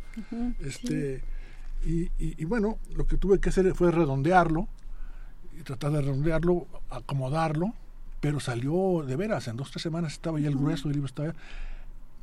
Este 0.59 1.23
y, 1.83 2.45
bueno, 2.45 2.77
lo 2.95 3.07
que 3.07 3.17
tuve 3.17 3.39
que 3.39 3.49
hacer 3.49 3.73
fue 3.73 3.91
redondearlo, 3.91 4.67
y 5.59 5.63
tratar 5.63 5.91
de 5.91 6.01
redondearlo, 6.01 6.67
acomodarlo, 6.89 7.73
pero 8.19 8.39
salió 8.39 9.03
de 9.05 9.15
veras, 9.15 9.47
en 9.47 9.57
dos 9.57 9.69
o 9.69 9.71
tres 9.71 9.83
semanas 9.83 10.13
estaba 10.13 10.39
ya 10.39 10.47
el 10.47 10.55
grueso 10.55 10.87
del 10.87 10.97
libro, 10.97 11.07
estaba 11.07 11.33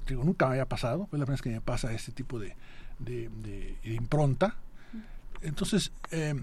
digo, 0.07 0.25
nunca 0.25 0.47
me 0.47 0.53
había 0.53 0.67
pasado, 0.67 1.07
fue 1.07 1.19
la 1.19 1.27
primera 1.27 1.35
vez 1.35 1.43
que 1.43 1.51
me 1.51 1.61
pasa 1.61 1.93
este 1.93 2.13
tipo 2.13 2.39
de, 2.39 2.57
de, 2.99 3.79
impronta. 3.85 4.57
Entonces, 5.43 5.93
eh, 6.11 6.35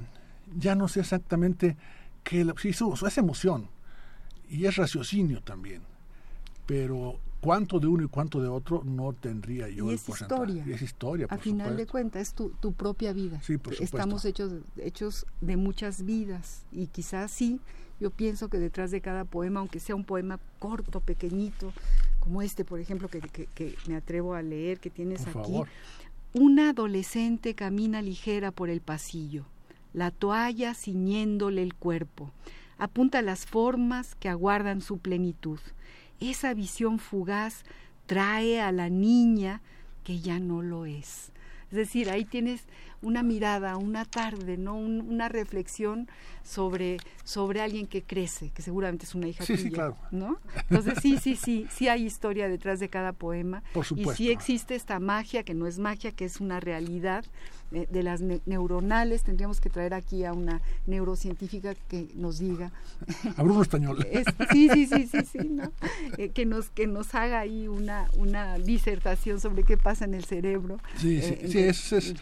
ya 0.58 0.76
no 0.76 0.88
sé 0.88 1.00
exactamente 1.00 1.76
qué, 2.24 2.46
sí, 2.58 2.70
es 2.70 3.18
emoción 3.18 3.70
y 4.50 4.66
es 4.66 4.76
raciocinio 4.76 5.42
también, 5.42 5.82
pero 6.68 7.20
cuánto 7.46 7.80
de 7.80 7.88
uno 7.88 8.04
y 8.04 8.08
cuánto 8.08 8.42
de 8.42 8.50
otro 8.50 8.84
no 8.84 9.14
tendría 9.14 9.70
yo 9.70 9.92
y 9.92 9.96
es 9.96 10.10
historia 10.10 10.64
y 10.68 10.72
es 10.74 10.82
historia 10.82 11.28
a 11.30 11.38
final 11.38 11.78
de 11.78 11.86
cuentas 11.88 12.22
es 12.24 12.34
tu, 12.34 12.50
tu 12.50 12.74
propia 12.74 13.14
vida 13.14 13.42
sí, 13.42 13.58
por 13.58 13.74
estamos 13.76 14.26
hechos 14.26 14.54
hechos 14.78 15.26
de 15.42 15.56
muchas 15.56 16.04
vidas 16.04 16.66
y 16.72 16.88
quizás 16.88 17.32
sí 17.32 17.60
yo 18.02 18.10
pienso 18.12 18.50
que 18.50 18.60
detrás 18.60 18.92
de 18.92 19.00
cada 19.00 19.24
poema 19.24 19.62
aunque 19.62 19.80
sea 19.80 19.96
un 19.96 20.04
poema 20.04 20.40
corto 20.60 21.00
pequeñito 21.00 21.72
como 22.26 22.42
este, 22.42 22.66
por 22.66 22.80
ejemplo, 22.80 23.08
que, 23.08 23.22
que, 23.22 23.76
me 23.88 23.96
atrevo 23.96 24.34
a 24.34 24.42
leer, 24.42 24.80
que 24.80 24.90
tienes 24.90 25.28
aquí. 25.28 25.62
Una 26.34 26.72
adolescente 26.72 27.54
camina 27.54 28.02
ligera 28.02 28.52
por 28.52 28.70
el 28.70 28.82
pasillo, 28.82 29.46
la 29.94 30.10
toalla 30.10 30.74
ciñéndole 30.74 31.62
el 31.62 31.76
cuerpo. 31.76 32.32
Apunta 32.80 33.22
las 33.22 33.46
formas 33.46 34.16
que 34.16 34.28
aguardan 34.28 34.82
su 34.82 34.98
plenitud. 34.98 35.60
Esa 36.20 36.54
visión 36.54 37.00
fugaz 37.00 37.64
trae 38.06 38.62
a 38.62 38.72
la 38.72 38.90
niña 38.90 39.62
que 40.04 40.20
ya 40.20 40.40
no 40.40 40.62
lo 40.62 40.86
es. 40.86 41.32
Es 41.72 41.78
decir, 41.78 42.10
ahí 42.10 42.26
tienes 42.26 42.64
una 43.02 43.22
mirada, 43.24 43.76
una 43.78 44.06
tarde, 44.06 44.58
¿no? 44.58 44.76
una 44.76 45.30
reflexión 45.30 46.08
sobre, 46.44 46.98
sobre 47.24 47.62
alguien 47.62 47.88
que 47.88 48.02
crece, 48.02 48.52
que 48.52 48.62
seguramente 48.62 49.06
es 49.06 49.14
una 49.16 49.28
hija 49.28 49.44
sí, 49.44 49.58
sí, 49.58 49.72
claro. 49.72 49.98
¿no? 50.12 50.40
Entonces 50.70 51.00
sí, 51.02 51.18
sí, 51.18 51.36
sí, 51.36 51.68
sí 51.70 51.88
hay 51.88 52.06
historia 52.06 52.48
detrás 52.48 52.80
de 52.80 52.90
cada 52.90 53.14
poema. 53.14 53.64
Por 53.74 53.86
supuesto. 53.86 54.14
Y 54.14 54.16
sí 54.16 54.32
existe 54.32 54.76
esta 54.76 55.00
magia, 55.00 55.44
que 55.44 55.54
no 55.54 55.68
es 55.68 55.80
magia, 55.80 56.12
que 56.12 56.26
es 56.26 56.40
una 56.40 56.60
realidad 56.60 57.26
de 57.90 58.04
las 58.04 58.22
neuronales. 58.22 59.24
Tendríamos 59.24 59.60
que 59.60 59.70
traer 59.70 59.94
aquí 59.94 60.24
a 60.24 60.34
una 60.34 60.62
neurocientífica 60.88 61.76
que 61.76 62.08
nos 62.16 62.40
diga. 62.40 62.72
A 63.36 63.44
Bruno 63.44 63.62
Español. 63.62 64.06
sí, 64.52 64.70
sí, 64.74 64.88
sí, 64.88 65.08
sí, 65.08 65.18
sí, 65.32 65.50
¿no? 65.50 65.72
Eh, 66.18 66.30
que, 66.30 66.46
nos, 66.46 66.70
que 66.70 66.88
nos 66.88 67.14
haga 67.16 67.40
ahí 67.40 67.68
una, 67.68 68.10
una 68.16 68.58
disertación 68.58 69.40
sobre 69.40 69.64
qué 69.64 69.78
pasa 69.78 70.06
en 70.06 70.14
el 70.14 70.24
cerebro. 70.24 70.78
Sí, 70.98 71.22
sí, 71.22 71.38
eh, 71.40 71.48
sí, 71.50 71.60
es, 71.60 71.92
es, 71.92 72.14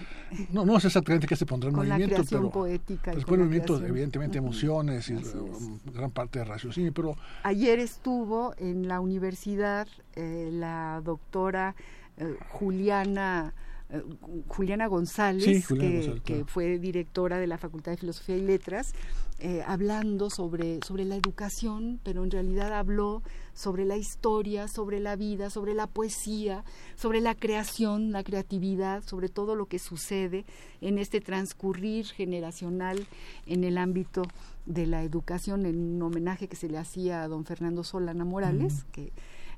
no, 0.52 0.66
no 0.66 0.80
sé 0.80 0.88
exactamente 0.88 1.28
qué 1.28 1.36
se 1.36 1.46
pondrá 1.46 1.70
en 1.70 1.76
movimiento, 1.76 2.18
la 2.18 2.24
pero 2.24 2.50
poética. 2.50 3.12
Pues 3.12 3.26
con 3.26 3.40
movimiento, 3.40 3.84
evidentemente, 3.86 4.38
emociones 4.40 5.10
y 5.10 5.16
gran 5.94 6.12
parte 6.12 6.40
de 6.40 6.46
raciocinio, 6.46 6.94
pero... 6.94 7.16
Ayer 7.44 7.80
estuvo 7.80 8.56
en 8.58 8.88
la 8.88 9.00
universidad 9.00 9.88
la 10.16 11.02
doctora 11.04 11.76
Juliana 12.50 13.54
Juliana 14.48 14.88
González, 14.88 15.68
que, 15.68 16.46
fue 16.48 16.80
directora 16.80 17.38
de 17.38 17.48
la 17.48 17.58
Facultad 17.58 17.92
de 17.92 17.98
Filosofía 17.98 18.38
y 18.38 18.42
Letras, 18.42 18.94
eh, 19.40 19.64
hablando 19.68 20.30
sobre, 20.30 20.80
sobre 20.86 21.06
la 21.06 21.16
educación, 21.16 22.00
pero 22.04 22.24
en 22.24 22.32
realidad 22.32 22.74
habló 22.74 23.22
sobre 23.54 23.86
la 23.86 23.98
historia, 23.98 24.68
sobre 24.68 25.00
la 25.00 25.16
vida, 25.16 25.50
sobre 25.50 25.76
la 25.76 25.86
poesía, 25.86 26.64
sobre 26.96 27.22
la 27.22 27.36
creación, 27.36 28.12
la 28.12 28.24
creatividad, 28.24 29.04
sobre 29.04 29.30
todo 29.30 29.56
lo 29.56 29.68
que 29.68 29.80
sucede 29.80 30.46
en 30.82 30.98
este 30.98 31.22
transcurrir 31.22 32.06
generacional 32.06 33.06
en 33.46 33.64
el 33.64 33.78
ámbito 33.78 34.24
de 34.66 34.88
la 34.88 35.04
educación, 35.04 35.66
en 35.66 35.96
un 35.96 36.02
homenaje 36.02 36.48
que 36.48 36.56
se 36.56 36.70
le 36.70 36.78
hacía 36.78 37.24
a 37.24 37.28
don 37.28 37.46
Fernando 37.46 37.84
Solana 37.84 38.26
Morales, 38.26 38.86
que 38.92 39.12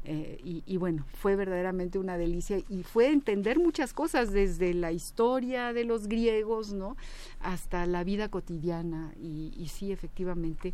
eh, 0.06 0.38
y, 0.44 0.78
bueno, 0.78 1.06
fue 1.13 1.36
verdaderamente 1.36 1.98
una 1.98 2.18
delicia 2.18 2.60
y 2.70 2.84
fue 2.84 3.12
entender 3.12 3.60
muchas 3.60 3.94
cosas 3.94 4.32
desde 4.32 4.74
la 4.74 4.91
historia 4.91 5.74
de 5.74 5.84
los 5.84 6.08
griegos, 6.08 6.74
¿no? 6.74 6.96
Hasta 7.39 7.86
la 7.86 8.04
vida 8.04 8.30
cotidiana 8.30 9.13
y, 9.20 9.54
y 9.58 9.68
sí, 9.70 9.91
efectivamente, 9.91 10.74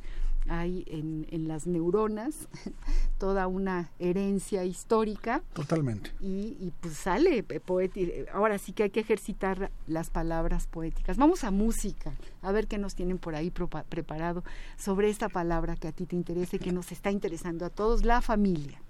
hay 0.50 0.84
en, 0.88 1.28
en, 1.30 1.48
las 1.48 1.68
neuronas 1.68 2.48
toda 3.20 3.48
una 3.48 3.92
herencia 4.00 4.66
histórica. 4.66 5.44
Totalmente. 5.54 6.12
Y, 6.20 6.58
y 6.60 6.74
pues 6.82 6.96
sale 6.96 7.44
poético. 7.44 8.12
Ahora 8.34 8.58
sí 8.58 8.74
que 8.74 8.84
hay 8.84 8.90
que 8.90 9.02
ejercitar 9.02 9.72
las 9.88 10.10
palabras 10.10 10.68
poéticas. 10.68 11.18
Vamos 11.18 11.44
a 11.44 11.52
música, 11.52 12.14
a 12.42 12.52
ver 12.52 12.68
qué 12.68 12.78
nos 12.78 12.96
tienen 12.96 13.18
por 13.18 13.36
ahí 13.36 13.52
preparado 13.52 14.44
sobre 14.78 15.10
esta 15.10 15.30
palabra 15.30 15.76
que 15.76 15.88
a 15.88 15.92
ti 15.92 16.06
te 16.06 16.16
interesa 16.16 16.56
y 16.56 16.60
que 16.60 16.72
nos 16.72 16.92
está 16.92 17.12
interesando 17.12 17.66
a 17.66 17.70
todos, 17.70 18.04
la 18.04 18.22
familia. 18.22 18.82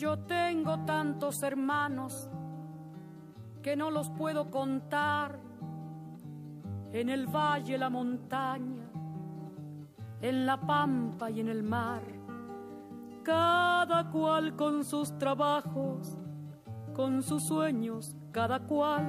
Yo 0.00 0.18
tengo 0.20 0.78
tantos 0.86 1.42
hermanos 1.42 2.30
que 3.62 3.76
no 3.76 3.90
los 3.90 4.08
puedo 4.08 4.50
contar. 4.50 5.38
En 6.92 7.08
el 7.10 7.26
valle, 7.26 7.76
la 7.76 7.90
montaña, 7.90 8.88
en 10.22 10.46
la 10.46 10.58
pampa 10.58 11.30
y 11.30 11.40
en 11.40 11.48
el 11.50 11.62
mar. 11.62 12.19
Cada 13.30 14.10
cual 14.10 14.56
con 14.56 14.84
sus 14.84 15.16
trabajos, 15.16 16.18
con 16.92 17.22
sus 17.22 17.44
sueños, 17.44 18.16
cada 18.32 18.58
cual 18.58 19.06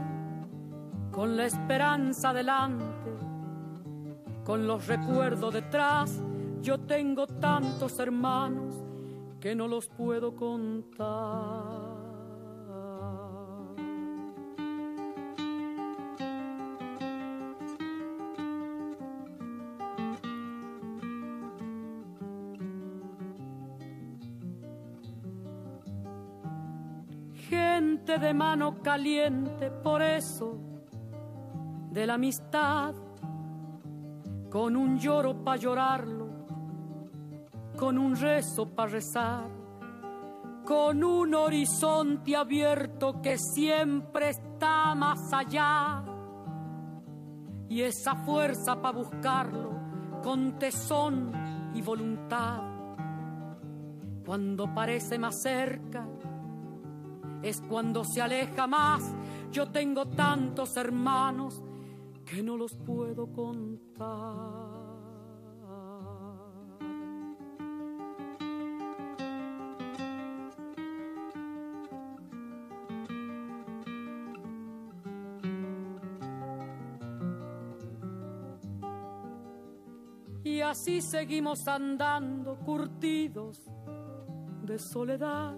con 1.11 1.35
la 1.35 1.45
esperanza 1.45 2.31
delante, 2.31 2.85
con 4.43 4.67
los 4.67 4.85
recuerdos 4.85 5.55
detrás. 5.55 6.21
Yo 6.61 6.79
tengo 6.81 7.25
tantos 7.25 7.97
hermanos 7.97 8.75
que 9.39 9.55
no 9.55 9.67
los 9.67 9.89
puedo 9.89 10.35
contar. 10.35 12.00
De 28.21 28.33
mano 28.33 28.81
caliente, 28.81 29.71
por 29.71 30.01
eso, 30.01 30.57
de 31.91 32.07
la 32.07 32.13
amistad, 32.13 32.95
con 34.49 34.75
un 34.75 34.97
lloro 34.97 35.43
para 35.43 35.57
llorarlo 35.57 36.21
con 37.81 37.97
un 37.97 38.15
rezo 38.15 38.69
para 38.69 38.91
rezar, 38.91 39.49
con 40.63 41.03
un 41.03 41.33
horizonte 41.33 42.35
abierto 42.35 43.19
que 43.19 43.39
siempre 43.39 44.29
está 44.29 44.93
más 44.93 45.33
allá 45.33 46.03
y 47.67 47.81
esa 47.81 48.15
fuerza 48.17 48.79
para 48.79 48.97
buscarlo 48.99 49.71
con 50.21 50.59
tesón 50.59 51.31
y 51.73 51.81
voluntad. 51.81 52.61
Cuando 54.27 54.71
parece 54.71 55.17
más 55.17 55.41
cerca 55.41 56.07
es 57.43 57.61
cuando 57.61 58.03
se 58.03 58.21
aleja 58.21 58.67
más. 58.67 59.03
Yo 59.51 59.69
tengo 59.69 60.05
tantos 60.07 60.77
hermanos 60.77 61.61
que 62.25 62.41
no 62.43 62.57
los 62.57 62.75
puedo 62.75 63.31
contar. 63.31 64.81
así 80.71 81.01
seguimos 81.01 81.67
andando 81.67 82.55
curtidos 82.59 83.61
de 84.63 84.79
soledad. 84.79 85.57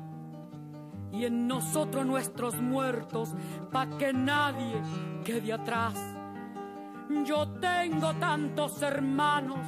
y 1.11 1.25
en 1.25 1.47
nosotros 1.47 2.05
nuestros 2.05 2.61
muertos, 2.61 3.33
pa' 3.71 3.97
que 3.97 4.13
nadie 4.13 4.81
quede 5.23 5.53
atrás. 5.53 5.95
Yo 7.25 7.47
tengo 7.59 8.13
tantos 8.15 8.81
hermanos 8.81 9.59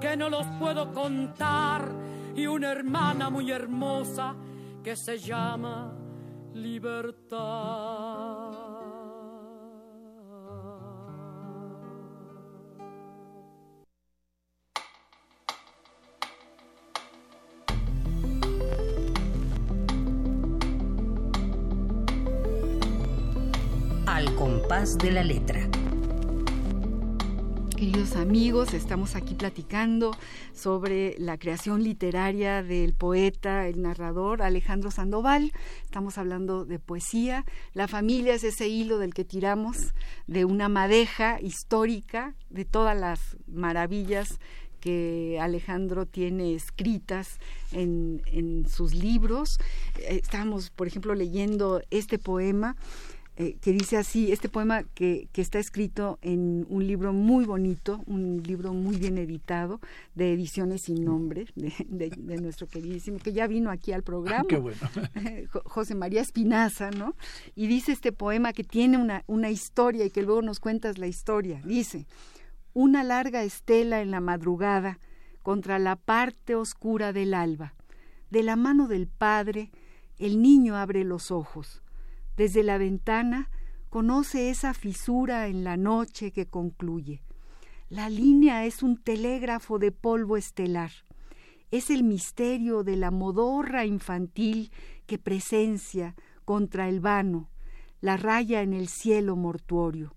que 0.00 0.16
no 0.16 0.28
los 0.28 0.46
puedo 0.58 0.92
contar 0.92 1.90
y 2.34 2.46
una 2.46 2.70
hermana 2.70 3.30
muy 3.30 3.50
hermosa 3.50 4.34
que 4.84 4.94
se 4.94 5.18
llama 5.18 5.94
libertad. 6.52 8.65
De 24.66 25.12
la 25.12 25.22
letra. 25.22 25.60
Queridos 27.76 28.16
amigos, 28.16 28.74
estamos 28.74 29.14
aquí 29.14 29.36
platicando 29.36 30.10
sobre 30.54 31.14
la 31.20 31.38
creación 31.38 31.84
literaria 31.84 32.64
del 32.64 32.92
poeta, 32.92 33.68
el 33.68 33.80
narrador 33.80 34.42
Alejandro 34.42 34.90
Sandoval. 34.90 35.52
Estamos 35.84 36.18
hablando 36.18 36.64
de 36.64 36.80
poesía. 36.80 37.44
La 37.74 37.86
familia 37.86 38.34
es 38.34 38.42
ese 38.42 38.66
hilo 38.66 38.98
del 38.98 39.14
que 39.14 39.24
tiramos 39.24 39.94
de 40.26 40.44
una 40.44 40.68
madeja 40.68 41.40
histórica 41.40 42.34
de 42.50 42.64
todas 42.64 42.98
las 42.98 43.36
maravillas 43.46 44.40
que 44.80 45.38
Alejandro 45.40 46.06
tiene 46.06 46.54
escritas 46.54 47.38
en, 47.70 48.20
en 48.26 48.68
sus 48.68 48.94
libros. 48.94 49.58
Eh, 50.00 50.18
estamos, 50.22 50.70
por 50.70 50.88
ejemplo, 50.88 51.14
leyendo 51.14 51.82
este 51.90 52.18
poema 52.18 52.76
eh, 53.38 53.58
que 53.60 53.72
dice 53.72 53.98
así, 53.98 54.32
este 54.32 54.48
poema 54.48 54.84
que, 54.94 55.28
que, 55.30 55.42
está 55.42 55.58
escrito 55.58 56.18
en 56.22 56.66
un 56.70 56.86
libro 56.86 57.12
muy 57.12 57.44
bonito, 57.44 58.02
un 58.06 58.42
libro 58.42 58.72
muy 58.72 58.96
bien 58.96 59.18
editado, 59.18 59.78
de 60.14 60.32
ediciones 60.32 60.82
sin 60.82 61.04
nombre, 61.04 61.44
de, 61.54 62.10
de, 62.16 62.36
nuestro 62.38 62.66
queridísimo, 62.66 63.18
que 63.18 63.34
ya 63.34 63.46
vino 63.46 63.70
aquí 63.70 63.92
al 63.92 64.02
programa, 64.02 64.46
Qué 64.48 64.56
bueno. 64.56 64.78
José 65.64 65.94
María 65.94 66.22
Espinaza, 66.22 66.90
¿no? 66.90 67.14
Y 67.54 67.66
dice 67.66 67.92
este 67.92 68.10
poema 68.10 68.54
que 68.54 68.64
tiene 68.64 68.96
una, 68.96 69.22
una 69.26 69.50
historia 69.50 70.06
y 70.06 70.10
que 70.10 70.22
luego 70.22 70.40
nos 70.40 70.58
cuentas 70.58 70.96
la 70.96 71.06
historia. 71.06 71.60
Dice, 71.62 72.06
una 72.72 73.04
larga 73.04 73.42
estela 73.42 74.00
en 74.00 74.12
la 74.12 74.20
madrugada 74.20 74.98
contra 75.42 75.78
la 75.78 75.96
parte 75.96 76.54
oscura 76.54 77.12
del 77.12 77.34
alba. 77.34 77.74
De 78.30 78.42
la 78.42 78.56
mano 78.56 78.88
del 78.88 79.08
padre, 79.08 79.70
el 80.16 80.40
niño 80.40 80.74
abre 80.76 81.04
los 81.04 81.30
ojos 81.30 81.82
desde 82.36 82.62
la 82.62 82.78
ventana 82.78 83.50
conoce 83.88 84.50
esa 84.50 84.74
fisura 84.74 85.48
en 85.48 85.64
la 85.64 85.76
noche 85.76 86.32
que 86.32 86.46
concluye. 86.46 87.22
La 87.88 88.10
línea 88.10 88.66
es 88.66 88.82
un 88.82 88.96
telégrafo 88.96 89.78
de 89.78 89.92
polvo 89.92 90.36
estelar. 90.36 90.90
Es 91.70 91.90
el 91.90 92.04
misterio 92.04 92.82
de 92.82 92.96
la 92.96 93.10
modorra 93.10 93.86
infantil 93.86 94.70
que 95.06 95.18
presencia 95.18 96.14
contra 96.44 96.88
el 96.88 97.00
vano, 97.00 97.48
la 98.00 98.16
raya 98.16 98.62
en 98.62 98.72
el 98.72 98.88
cielo 98.88 99.36
mortuorio. 99.36 100.14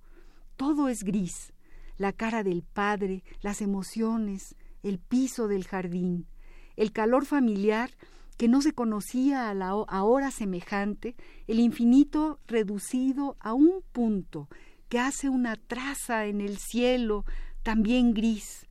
Todo 0.57 0.89
es 0.89 1.03
gris, 1.03 1.53
la 1.97 2.11
cara 2.11 2.43
del 2.43 2.63
padre, 2.63 3.23
las 3.41 3.61
emociones, 3.61 4.55
el 4.83 4.99
piso 4.99 5.47
del 5.47 5.65
jardín, 5.65 6.27
el 6.75 6.91
calor 6.91 7.25
familiar 7.25 7.91
que 8.39 8.47
no 8.47 8.61
se 8.61 8.71
conocía 8.71 9.49
a 9.49 9.53
la 9.53 9.75
hora 9.75 10.31
semejante, 10.31 11.17
el 11.47 11.59
infinito 11.59 12.39
reducido 12.47 13.35
a 13.41 13.51
un 13.51 13.83
punto 13.91 14.47
que 14.87 14.97
hace 14.97 15.27
una 15.27 15.57
traza 15.57 16.25
en 16.25 16.39
el 16.39 16.57
cielo 16.57 17.25
también 17.63 18.13
gris. 18.13 18.65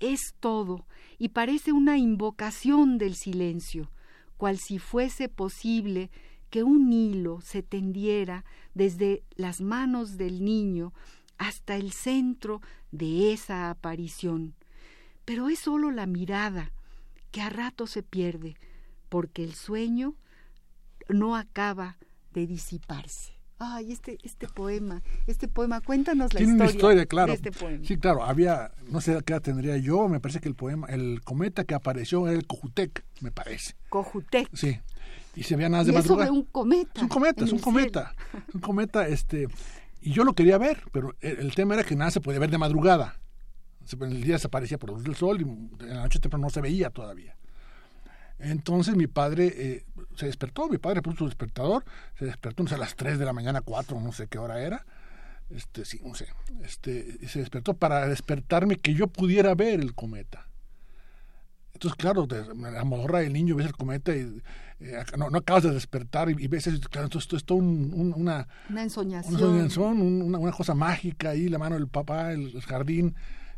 Es 0.00 0.34
todo 0.38 0.86
y 1.16 1.30
parece 1.30 1.72
una 1.72 1.96
invocación 1.96 2.98
del 2.98 3.14
silencio, 3.14 3.90
cual 4.36 4.58
si 4.58 4.78
fuese 4.78 5.30
posible 5.30 6.10
que 6.50 6.62
un 6.62 6.92
hilo 6.92 7.40
se 7.40 7.62
tendiera 7.62 8.44
desde 8.74 9.22
las 9.34 9.62
manos 9.62 10.18
del 10.18 10.44
niño 10.44 10.92
hasta 11.38 11.76
el 11.76 11.92
centro 11.92 12.60
de 12.90 13.32
esa 13.32 13.70
aparición. 13.70 14.56
Pero 15.24 15.48
es 15.48 15.60
sólo 15.60 15.90
la 15.90 16.04
mirada, 16.04 16.70
que 17.30 17.40
a 17.40 17.48
rato 17.48 17.86
se 17.86 18.02
pierde, 18.02 18.56
porque 19.16 19.42
el 19.42 19.54
sueño 19.54 20.14
no 21.08 21.36
acaba 21.36 21.96
de 22.34 22.46
disiparse. 22.46 23.32
Ay, 23.58 23.90
este, 23.90 24.18
este 24.22 24.46
poema, 24.46 25.02
este 25.26 25.48
poema, 25.48 25.80
cuéntanos 25.80 26.34
la 26.34 26.38
Tiene 26.38 26.52
historia, 26.52 26.70
una 26.70 26.76
historia, 26.76 27.06
claro. 27.06 27.28
de 27.28 27.36
este 27.36 27.50
poema. 27.50 27.82
Sí, 27.82 27.96
claro, 27.96 28.24
había, 28.24 28.72
no 28.90 29.00
sé 29.00 29.18
qué 29.24 29.32
edad 29.32 29.40
tendría 29.40 29.78
yo, 29.78 30.06
me 30.08 30.20
parece 30.20 30.40
que 30.40 30.50
el 30.50 30.54
poema, 30.54 30.86
el 30.88 31.22
cometa 31.24 31.64
que 31.64 31.74
apareció 31.74 32.28
era 32.28 32.36
el 32.36 32.46
Cojutec, 32.46 33.06
me 33.22 33.32
parece. 33.32 33.74
Cojutec. 33.88 34.50
Sí. 34.52 34.78
y 35.34 35.44
se 35.44 35.56
veía 35.56 35.70
nada 35.70 35.84
y 35.84 35.86
de 35.86 35.92
eso 35.92 36.00
madrugada. 36.00 36.26
de 36.26 36.30
un 36.32 36.42
cometa. 36.44 36.92
Es 36.96 37.02
un 37.02 37.08
cometa, 37.08 37.44
es 37.46 37.52
un 37.52 37.58
cometa. 37.60 38.14
Es 38.48 38.54
un 38.54 38.60
cometa, 38.60 39.08
este. 39.08 39.48
Y 40.02 40.12
yo 40.12 40.24
lo 40.24 40.34
quería 40.34 40.58
ver, 40.58 40.82
pero 40.92 41.14
el, 41.22 41.38
el 41.38 41.54
tema 41.54 41.72
era 41.72 41.84
que 41.84 41.96
nada 41.96 42.10
se 42.10 42.20
podía 42.20 42.38
ver 42.38 42.50
de 42.50 42.58
madrugada. 42.58 43.18
En 43.98 44.12
el 44.12 44.22
día 44.24 44.38
se 44.38 44.48
aparecía 44.48 44.76
por 44.76 44.90
la 44.90 44.96
luz 44.96 45.04
del 45.04 45.14
sol 45.14 45.40
y 45.40 45.44
en 45.44 45.88
la 45.88 46.02
noche 46.02 46.18
temprano 46.18 46.48
no 46.48 46.50
se 46.50 46.60
veía 46.60 46.90
todavía. 46.90 47.34
Entonces 48.38 48.96
mi 48.96 49.06
padre 49.06 49.52
eh, 49.56 49.84
se 50.14 50.26
despertó, 50.26 50.68
mi 50.68 50.78
padre 50.78 51.00
puso 51.02 51.18
su 51.18 51.24
despertador, 51.26 51.84
se 52.18 52.26
despertó 52.26 52.62
no 52.62 52.68
sé, 52.68 52.74
a 52.74 52.78
las 52.78 52.94
3 52.96 53.18
de 53.18 53.24
la 53.24 53.32
mañana, 53.32 53.62
4, 53.62 54.00
no 54.00 54.12
sé 54.12 54.26
qué 54.28 54.38
hora 54.38 54.60
era. 54.60 54.84
Este, 55.48 55.84
sí, 55.84 56.00
no 56.04 56.14
sé. 56.14 56.26
Este, 56.62 57.18
y 57.20 57.26
se 57.28 57.38
despertó 57.38 57.74
para 57.74 58.06
despertarme 58.08 58.76
que 58.76 58.94
yo 58.94 59.06
pudiera 59.06 59.54
ver 59.54 59.80
el 59.80 59.94
cometa. 59.94 60.48
Entonces, 61.72 61.96
claro, 61.96 62.26
te 62.26 62.42
amorra 62.78 63.22
el 63.22 63.32
niño, 63.34 63.54
ves 63.56 63.66
el 63.66 63.76
cometa 63.76 64.14
y 64.16 64.40
eh, 64.80 65.04
no, 65.18 65.28
no 65.30 65.38
acabas 65.38 65.62
de 65.62 65.70
despertar 65.72 66.30
y, 66.30 66.34
y 66.42 66.46
ves 66.48 66.66
eso, 66.66 66.80
claro, 66.90 67.06
entonces 67.06 67.26
esto 67.26 67.36
es 67.36 67.44
todo 67.44 67.58
un- 67.58 67.92
un- 67.94 68.14
una, 68.16 68.48
Una 68.70 68.82
ensoñación. 68.82 70.00
una, 70.02 70.52
cosa 70.52 70.74
mágica 70.74 71.30
ahí, 71.30 71.48
la 71.48 71.58
mano 71.58 71.74
del 71.76 71.88
papá, 71.88 72.32
el, 72.32 72.54
el 72.56 72.62
jardín, 72.62 73.14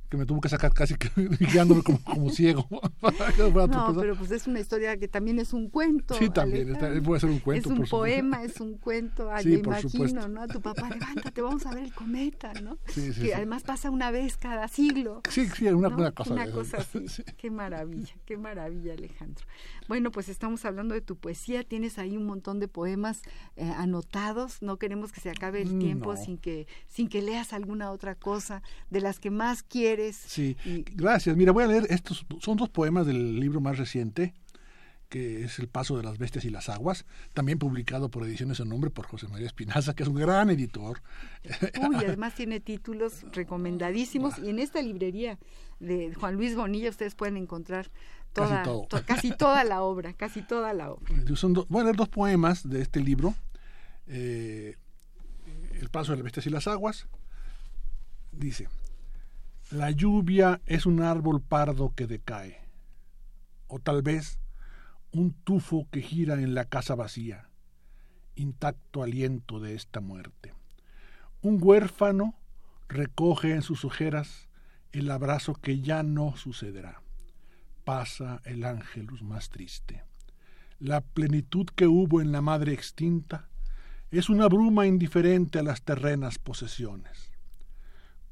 que 0.09 0.16
me 0.16 0.25
tuvo 0.27 0.40
que 0.40 0.49
sacar 0.49 0.73
casi 0.73 0.94
guiándome 1.40 1.83
como, 1.83 2.03
como 2.03 2.31
ciego. 2.31 2.66
para 3.01 3.33
que 3.33 3.42
no 3.42 3.94
pero 3.99 4.16
pues 4.16 4.31
es 4.31 4.47
una 4.47 4.61
historia 4.61 4.97
que 4.97 5.09
también 5.09 5.38
es 5.38 5.53
un 5.53 5.68
cuento. 5.68 6.14
Sí, 6.14 6.31
también, 6.31 6.71
está- 6.71 6.90
puede 7.03 7.21
ser 7.21 7.31
un 7.31 7.40
cuento, 7.40 7.68
Es 7.68 7.73
un 7.73 7.79
por 7.79 7.88
poema, 7.88 8.42
es 8.42 8.61
un 8.61 8.79
cuento. 8.79 9.31
Ay, 9.31 9.44
Sí, 9.44 9.49
me 9.51 9.59
por 9.59 9.66
imagino, 9.75 9.90
supuesto. 9.90 10.29
¿no? 10.29 10.42
A 10.42 10.47
tu 10.47 10.61
papá, 10.61 10.88
levántate, 10.90 11.40
vamos 11.42 11.66
a 11.66 11.75
ver 11.75 11.85
el 11.85 11.94
cometa, 11.94 12.53
¿no? 12.55 12.79
Sí, 12.87 13.12
sí, 13.12 13.23
que 13.23 13.35
además 13.35 13.62
pasa 13.62 13.90
una 13.90 14.11
vez 14.11 14.37
cada 14.37 14.66
siglo. 14.68 15.23
Sí, 15.29 15.47
sí, 15.49 15.66
una, 15.66 15.88
¿no? 15.88 15.97
una 15.97 16.12
cosa 16.12 16.33
Una 16.33 16.47
de 16.47 16.53
cosa 16.53 16.79
así. 16.79 17.07
Sí. 17.09 17.23
Qué 17.37 17.51
maravilla, 17.51 18.14
qué 18.25 18.37
maravilla, 18.37 18.92
Alejandro. 18.94 19.44
Bueno, 19.88 20.11
pues 20.11 20.29
estamos 20.29 20.64
hablando 20.64 20.94
de 20.94 21.01
tu 21.01 21.16
poesía. 21.16 21.64
Tienes 21.64 21.98
ahí 21.98 22.16
un 22.16 22.27
montón 22.27 22.61
de 22.61 22.68
poemas 22.68 23.22
eh, 23.57 23.64
anotados. 23.77 24.62
No 24.62 24.77
queremos 24.77 25.11
que 25.12 25.20
se 25.20 25.31
acabe 25.31 25.62
el 25.62 25.74
Mm, 25.74 25.79
tiempo 25.81 26.14
no. 26.14 26.22
sin 26.22 26.38
que 26.38 26.66
sin 26.87 27.09
que 27.09 27.22
leas 27.22 27.53
alguna 27.53 27.90
otra 27.90 28.14
cosa 28.14 28.62
de 28.90 29.01
las 29.01 29.18
que 29.18 29.31
más 29.31 29.62
quieres. 29.62 30.16
Sí, 30.16 30.57
Y- 30.64 30.83
gracias. 30.94 31.37
Mira, 31.37 31.53
voy 31.53 31.64
a 31.64 31.68
leer 31.68 31.87
estos, 31.90 32.24
son 32.40 32.57
dos 32.59 32.68
poemas 32.68 33.07
del 33.07 33.40
libro 33.40 33.61
más 33.61 33.79
reciente, 33.79 34.35
que 35.09 35.44
es 35.44 35.59
El 35.59 35.68
paso 35.68 35.96
de 35.96 36.03
las 36.03 36.18
bestias 36.18 36.44
y 36.44 36.51
las 36.51 36.68
aguas, 36.68 37.07
también 37.33 37.59
publicado 37.59 38.11
por 38.11 38.24
Ediciones 38.24 38.61
en 38.61 38.68
Nombre 38.68 38.90
por 38.90 39.07
José 39.07 39.27
María 39.27 39.46
Espinaza, 39.46 39.94
que 39.94 40.03
es 40.03 40.09
un 40.11 40.16
gran 40.16 40.51
editor. 40.51 41.01
Uy, 41.88 41.96
además 41.96 42.35
tiene 42.35 42.61
títulos 42.61 43.22
recomendadísimos 43.33 44.38
y 44.38 44.51
en 44.51 44.59
esta 44.59 44.83
librería 44.83 45.38
de 45.81 46.12
Juan 46.12 46.35
Luis 46.35 46.55
Bonilla 46.57 46.90
ustedes 46.90 47.14
pueden 47.14 47.38
encontrar 47.38 47.90
Casi 48.32 48.48
toda, 48.50 48.62
todo. 48.62 48.86
to- 48.86 49.04
casi 49.04 49.30
toda 49.32 49.64
la 49.64 49.82
obra, 49.82 50.12
casi 50.12 50.42
toda 50.42 50.72
la 50.72 50.90
obra. 50.92 51.12
Son 51.36 51.52
do- 51.54 51.66
leer 51.70 51.96
dos 51.96 52.08
poemas 52.08 52.68
de 52.68 52.80
este 52.82 53.00
libro, 53.00 53.34
eh, 54.06 54.76
El 55.80 55.88
paso 55.90 56.12
de 56.12 56.18
las 56.18 56.24
bestias 56.24 56.46
y 56.46 56.50
las 56.50 56.66
aguas. 56.66 57.06
Dice, 58.32 58.68
la 59.70 59.90
lluvia 59.90 60.60
es 60.66 60.86
un 60.86 61.02
árbol 61.02 61.40
pardo 61.40 61.94
que 61.94 62.06
decae, 62.06 62.58
o 63.68 63.78
tal 63.78 64.02
vez 64.02 64.38
un 65.12 65.32
tufo 65.32 65.86
que 65.90 66.02
gira 66.02 66.34
en 66.34 66.54
la 66.54 66.64
casa 66.66 66.94
vacía, 66.94 67.48
intacto 68.34 69.02
aliento 69.02 69.58
de 69.60 69.74
esta 69.74 70.00
muerte. 70.00 70.52
Un 71.42 71.58
huérfano 71.62 72.34
recoge 72.88 73.52
en 73.54 73.62
sus 73.62 73.84
ojeras 73.84 74.48
el 74.92 75.10
abrazo 75.10 75.54
que 75.54 75.80
ya 75.80 76.02
no 76.02 76.36
sucederá. 76.36 77.02
Pasa 77.88 78.42
el 78.44 78.64
ángelus 78.64 79.22
más 79.22 79.48
triste. 79.48 80.05
La 80.79 81.01
plenitud 81.01 81.64
que 81.74 81.87
hubo 81.87 82.20
en 82.20 82.33
la 82.33 82.42
madre 82.42 82.74
extinta 82.74 83.48
es 84.11 84.29
una 84.29 84.46
bruma 84.46 84.87
indiferente 84.87 85.59
a 85.59 85.62
las 85.62 85.81
terrenas 85.81 86.38
posesiones. 86.38 87.33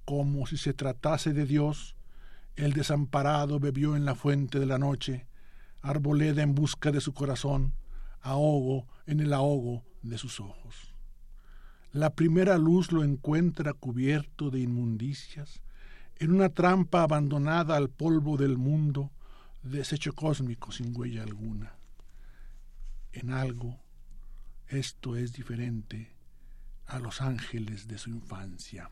Como 0.05 0.47
si 0.47 0.59
se 0.59 0.75
tratase 0.75 1.33
de 1.33 1.47
Dios, 1.47 1.97
el 2.57 2.75
desamparado 2.75 3.59
bebió 3.59 3.97
en 3.97 4.05
la 4.05 4.15
fuente 4.15 4.61
de 4.61 4.67
la 4.67 4.77
noche, 4.77 5.27
arboleda 5.81 6.43
en 6.43 6.55
busca 6.55 6.93
de 6.93 7.01
su 7.01 7.15
corazón, 7.15 7.73
ahogo 8.21 8.87
en 9.07 9.21
el 9.21 9.33
ahogo 9.33 9.85
de 10.03 10.19
sus 10.19 10.39
ojos. 10.39 10.95
La 11.93 12.11
primera 12.11 12.59
luz 12.59 12.93
lo 12.93 13.05
encuentra 13.05 13.73
cubierto 13.73 14.51
de 14.51 14.61
inmundicias, 14.61 15.63
en 16.17 16.33
una 16.33 16.51
trampa 16.51 17.05
abandonada 17.05 17.79
al 17.79 17.89
polvo 17.89 18.37
del 18.37 18.59
mundo, 18.59 19.13
desecho 19.71 20.15
cósmico 20.15 20.73
sin 20.73 20.97
huella 20.97 21.23
alguna. 21.23 21.77
En 23.13 23.31
algo, 23.31 23.81
esto 24.69 25.17
es 25.17 25.33
diferente 25.33 26.15
a 26.87 26.99
los 26.99 27.21
ángeles 27.21 27.89
de 27.89 27.99
su 27.99 28.11
infancia. 28.11 28.91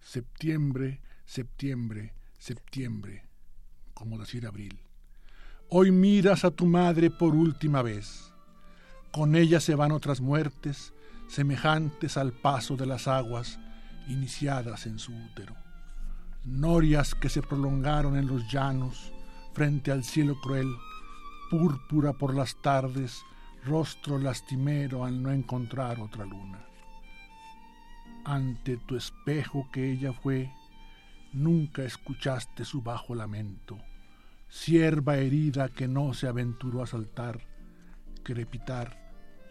Septiembre, 0.00 1.00
septiembre, 1.24 2.14
septiembre, 2.38 3.28
como 3.94 4.18
decir 4.18 4.46
abril. 4.46 4.80
Hoy 5.68 5.92
miras 5.92 6.44
a 6.44 6.50
tu 6.50 6.66
madre 6.66 7.10
por 7.10 7.34
última 7.34 7.82
vez. 7.82 8.32
Con 9.12 9.36
ella 9.36 9.60
se 9.60 9.74
van 9.74 9.92
otras 9.92 10.20
muertes, 10.20 10.92
semejantes 11.28 12.16
al 12.16 12.32
paso 12.32 12.76
de 12.76 12.86
las 12.86 13.06
aguas 13.06 13.58
iniciadas 14.08 14.86
en 14.86 14.98
su 14.98 15.12
útero. 15.14 15.54
Norias 16.44 17.14
que 17.14 17.28
se 17.28 17.42
prolongaron 17.42 18.16
en 18.16 18.26
los 18.26 18.50
llanos, 18.50 19.12
frente 19.52 19.92
al 19.92 20.04
cielo 20.04 20.40
cruel, 20.40 20.74
púrpura 21.50 22.14
por 22.14 22.34
las 22.34 22.60
tardes, 22.62 23.22
rostro 23.64 24.18
lastimero 24.18 25.04
al 25.04 25.22
no 25.22 25.30
encontrar 25.30 26.00
otra 26.00 26.24
luna. 26.24 26.64
Ante 28.24 28.78
tu 28.78 28.96
espejo 28.96 29.68
que 29.70 29.92
ella 29.92 30.12
fue, 30.12 30.50
nunca 31.32 31.82
escuchaste 31.84 32.64
su 32.64 32.80
bajo 32.80 33.14
lamento, 33.14 33.78
sierva 34.48 35.16
herida 35.16 35.68
que 35.68 35.88
no 35.88 36.14
se 36.14 36.26
aventuró 36.26 36.82
a 36.82 36.86
saltar, 36.86 37.40
crepitar 38.22 38.98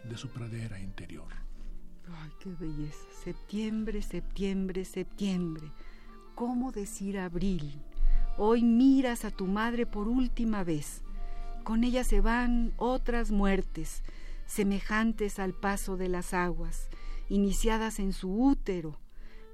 de 0.04 0.16
su 0.16 0.28
pradera 0.28 0.80
interior. 0.80 1.32
Ay, 2.12 2.30
qué 2.40 2.52
belleza. 2.58 2.98
Septiembre, 3.22 4.02
septiembre, 4.02 4.84
septiembre. 4.84 5.70
¿Cómo 6.40 6.72
decir 6.72 7.18
abril? 7.18 7.82
Hoy 8.38 8.62
miras 8.62 9.26
a 9.26 9.30
tu 9.30 9.44
madre 9.46 9.84
por 9.84 10.08
última 10.08 10.64
vez. 10.64 11.02
Con 11.64 11.84
ella 11.84 12.02
se 12.02 12.22
van 12.22 12.72
otras 12.78 13.30
muertes, 13.30 14.02
semejantes 14.46 15.38
al 15.38 15.52
paso 15.52 15.98
de 15.98 16.08
las 16.08 16.32
aguas, 16.32 16.88
iniciadas 17.28 17.98
en 17.98 18.14
su 18.14 18.32
útero, 18.42 18.98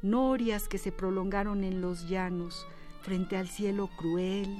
norias 0.00 0.68
que 0.68 0.78
se 0.78 0.92
prolongaron 0.92 1.64
en 1.64 1.80
los 1.80 2.08
llanos, 2.08 2.68
frente 3.02 3.36
al 3.36 3.48
cielo 3.48 3.90
cruel, 3.96 4.56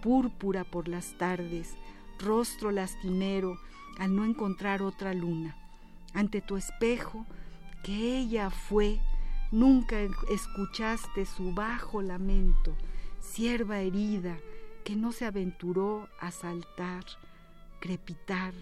púrpura 0.00 0.64
por 0.64 0.88
las 0.88 1.18
tardes, 1.18 1.74
rostro 2.18 2.70
lastimero 2.70 3.58
al 3.98 4.16
no 4.16 4.24
encontrar 4.24 4.80
otra 4.80 5.12
luna. 5.12 5.54
Ante 6.14 6.40
tu 6.40 6.56
espejo, 6.56 7.26
que 7.82 8.16
ella 8.16 8.48
fue, 8.48 8.98
nunca 9.52 9.96
escuchaste 10.30 11.24
su 11.24 11.52
bajo 11.52 12.02
lamento, 12.02 12.76
sierva 13.20 13.80
herida, 13.80 14.38
que 14.84 14.96
no 14.96 15.12
se 15.12 15.24
aventuró 15.24 16.08
a 16.20 16.30
saltar, 16.30 17.04
crepitar 17.80 18.54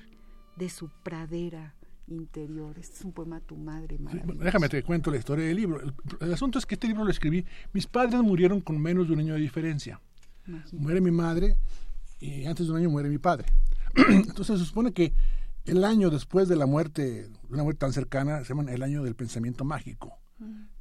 de 0.57 0.69
su 0.71 0.89
pradera 1.03 1.75
interior. 2.07 2.79
Este 2.79 2.97
es 2.97 3.05
un 3.05 3.13
poema 3.13 3.37
a 3.37 3.41
tu 3.41 3.57
madre, 3.57 3.99
Sí, 4.11 4.21
déjame 4.39 4.69
te 4.69 4.83
cuento 4.83 5.11
la 5.11 5.19
historia 5.19 5.45
del 5.45 5.57
libro. 5.57 5.81
El, 5.81 5.95
el 6.21 6.33
asunto 6.33 6.59
es 6.59 6.67
que 6.67 6.75
este 6.75 6.87
libro 6.87 7.05
lo 7.05 7.11
escribí. 7.11 7.45
Mis 7.73 7.87
padres 7.87 8.21
murieron 8.23 8.61
con 8.61 8.81
menos 8.81 9.07
de 9.07 9.15
un 9.15 9.21
año 9.21 9.35
de 9.35 9.41
diferencia. 9.41 10.01
Imagínate. 10.47 10.77
Muere 10.77 11.01
mi 11.01 11.11
madre 11.11 11.57
y 12.21 12.45
antes 12.47 12.67
de 12.67 12.73
un 12.73 12.79
año 12.79 12.91
muere 12.91 13.09
mi 13.09 13.19
padre. 13.19 13.49
Entonces 14.09 14.59
se 14.59 14.65
supone 14.65 14.93
que 14.93 15.15
el 15.65 15.85
año 15.85 16.11
después 16.11 16.49
de 16.49 16.57
la 16.57 16.67
muerte, 16.67 17.29
de 17.29 17.31
una 17.49 17.63
muerte 17.63 17.81
tan 17.81 17.93
cercana, 17.93 18.45
se 18.45 18.55
llama 18.55 18.71
el 18.71 18.83
año 18.83 19.03
del 19.03 19.15
pensamiento 19.15 19.65
mágico, 19.65 20.19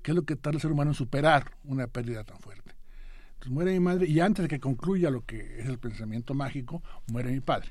que 0.01 0.11
es 0.11 0.15
lo 0.15 0.23
que 0.23 0.35
tarda 0.35 0.57
el 0.57 0.61
ser 0.61 0.71
humano 0.71 0.91
en 0.91 0.95
superar 0.95 1.51
una 1.63 1.87
pérdida 1.87 2.23
tan 2.23 2.39
fuerte. 2.39 2.75
Entonces 3.33 3.51
muere 3.51 3.71
mi 3.73 3.79
madre 3.79 4.07
y 4.07 4.19
antes 4.19 4.43
de 4.43 4.49
que 4.49 4.59
concluya 4.59 5.09
lo 5.09 5.25
que 5.25 5.59
es 5.59 5.65
el 5.67 5.77
pensamiento 5.79 6.33
mágico, 6.33 6.81
muere 7.07 7.31
mi 7.31 7.39
padre. 7.41 7.69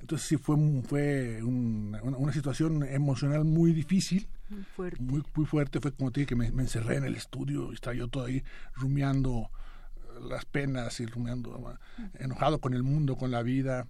Entonces 0.00 0.26
sí 0.28 0.36
fue, 0.36 0.56
fue 0.86 1.42
un- 1.42 1.96
una, 2.02 2.16
una 2.18 2.32
situación 2.32 2.82
emocional 2.84 3.44
muy 3.44 3.72
difícil, 3.72 4.28
Muy 4.50 4.64
fuerte. 4.64 5.02
muy, 5.02 5.22
muy 5.34 5.46
fuerte. 5.46 5.80
Fue 5.80 5.92
como 5.92 6.10
te 6.12 6.20
dije 6.20 6.28
que 6.28 6.36
me, 6.36 6.50
me 6.52 6.62
encerré 6.62 6.96
en 6.96 7.04
el 7.04 7.16
estudio 7.16 7.70
y 7.72 7.74
estaba 7.74 7.94
yo 7.96 8.08
todo 8.08 8.24
ahí 8.26 8.42
rumiando 8.74 9.50
eh, 9.96 10.00
las 10.28 10.44
penas 10.44 11.00
y 11.00 11.06
rumiando, 11.06 11.74
eh, 11.98 12.08
enojado 12.18 12.60
con 12.60 12.74
el 12.74 12.82
mundo, 12.82 13.16
con 13.16 13.30
la 13.30 13.42
vida, 13.42 13.86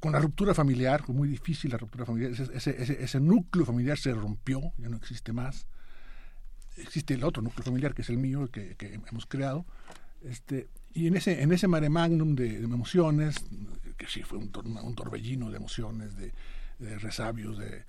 con 0.00 0.12
la 0.12 0.18
ruptura 0.20 0.52
familiar. 0.52 1.02
Fue 1.02 1.14
muy 1.14 1.28
difícil 1.28 1.70
la 1.70 1.78
ruptura 1.78 2.04
familiar. 2.04 2.30
Ese, 2.32 2.54
ese- 2.54 3.02
ese 3.02 3.20
núcleo 3.20 3.64
familiar 3.64 3.96
se 3.98 4.12
rompió, 4.12 4.60
ya 4.76 4.88
no 4.90 4.96
existe 4.98 5.32
más. 5.32 5.66
Existe 6.80 7.14
el 7.14 7.24
otro 7.24 7.42
núcleo 7.42 7.64
familiar 7.64 7.94
que 7.94 8.02
es 8.02 8.10
el 8.10 8.18
mío, 8.18 8.48
que, 8.50 8.74
que 8.76 8.94
hemos 8.94 9.26
creado. 9.26 9.66
Este, 10.22 10.68
y 10.92 11.06
en 11.06 11.16
ese, 11.16 11.42
en 11.42 11.52
ese 11.52 11.68
mare 11.68 11.88
magnum 11.90 12.34
de, 12.34 12.58
de 12.58 12.64
emociones, 12.64 13.36
que 13.96 14.06
sí, 14.06 14.22
fue 14.22 14.38
un, 14.38 14.50
torbellino 14.50 15.50
de 15.50 15.56
emociones, 15.56 16.16
de, 16.16 16.32
resabios, 16.98 17.58
de, 17.58 17.84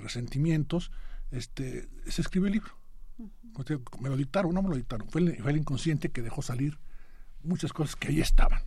resentimientos, 0.00 0.90
este, 1.30 1.88
se 2.06 2.22
escribió 2.22 2.46
el 2.46 2.54
libro. 2.54 2.72
Me 4.00 4.08
lo 4.08 4.16
dictaron, 4.16 4.54
no 4.54 4.62
me 4.62 4.70
lo 4.70 4.76
dictaron. 4.76 5.08
Fue 5.08 5.20
el, 5.20 5.36
fue 5.42 5.50
el 5.52 5.58
inconsciente 5.58 6.10
que 6.10 6.22
dejó 6.22 6.42
salir 6.42 6.78
muchas 7.42 7.72
cosas 7.72 7.96
que 7.96 8.08
ahí 8.08 8.20
estaban 8.20 8.62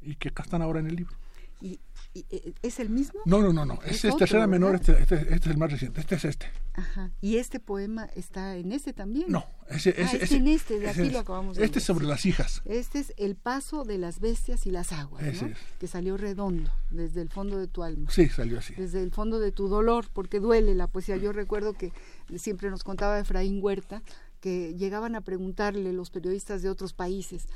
y 0.00 0.16
que 0.16 0.28
acá 0.28 0.42
están 0.42 0.62
ahora 0.62 0.80
en 0.80 0.86
el 0.86 0.96
libro. 0.96 1.16
¿Y, 1.60 1.80
eh, 2.14 2.54
es 2.62 2.80
el 2.80 2.88
mismo? 2.88 3.20
No, 3.24 3.40
no, 3.40 3.52
no, 3.52 3.64
no. 3.64 3.78
Es, 3.84 4.04
es 4.04 4.16
tercera 4.16 4.46
menor, 4.46 4.76
este, 4.76 4.92
este, 5.00 5.16
este, 5.16 5.34
es 5.34 5.46
el 5.46 5.58
más 5.58 5.70
reciente. 5.70 6.00
Este 6.00 6.14
es 6.14 6.24
este. 6.24 6.46
Ajá. 6.74 7.10
¿Y 7.20 7.36
este 7.36 7.60
poema 7.60 8.08
está 8.14 8.56
en 8.56 8.72
este 8.72 8.92
también? 8.92 9.26
No, 9.28 9.44
ese, 9.68 9.90
ese, 9.90 10.16
ah, 10.16 10.20
es 10.22 10.32
en 10.32 10.46
este, 10.46 10.78
de 10.78 10.88
aquí 10.88 11.10
lo 11.10 11.18
acabamos 11.18 11.56
de 11.56 11.64
Este 11.64 11.80
es 11.80 11.84
sobre 11.84 12.06
las 12.06 12.24
hijas. 12.24 12.62
Este 12.64 13.00
es 13.00 13.12
El 13.16 13.34
paso 13.34 13.84
de 13.84 13.98
las 13.98 14.20
bestias 14.20 14.66
y 14.66 14.70
las 14.70 14.92
aguas, 14.92 15.22
¿no? 15.42 15.50
Que 15.78 15.86
salió 15.88 16.16
redondo, 16.16 16.70
desde 16.90 17.20
el 17.20 17.28
fondo 17.28 17.58
de 17.58 17.66
tu 17.66 17.82
alma. 17.82 18.10
Sí, 18.10 18.28
salió 18.28 18.58
así. 18.58 18.74
Desde 18.74 19.02
el 19.02 19.10
fondo 19.10 19.40
de 19.40 19.52
tu 19.52 19.68
dolor, 19.68 20.06
porque 20.12 20.38
duele 20.38 20.74
la 20.74 20.86
poesía. 20.86 21.16
Yo 21.16 21.32
recuerdo 21.32 21.72
que 21.74 21.92
siempre 22.36 22.70
nos 22.70 22.84
contaba 22.84 23.18
Efraín 23.18 23.58
Huerta 23.62 24.02
que 24.40 24.74
llegaban 24.74 25.14
a 25.14 25.20
preguntarle 25.20 25.92
los 25.92 26.10
periodistas 26.10 26.62
de 26.62 26.70
otros 26.70 26.92
países, 26.92 27.46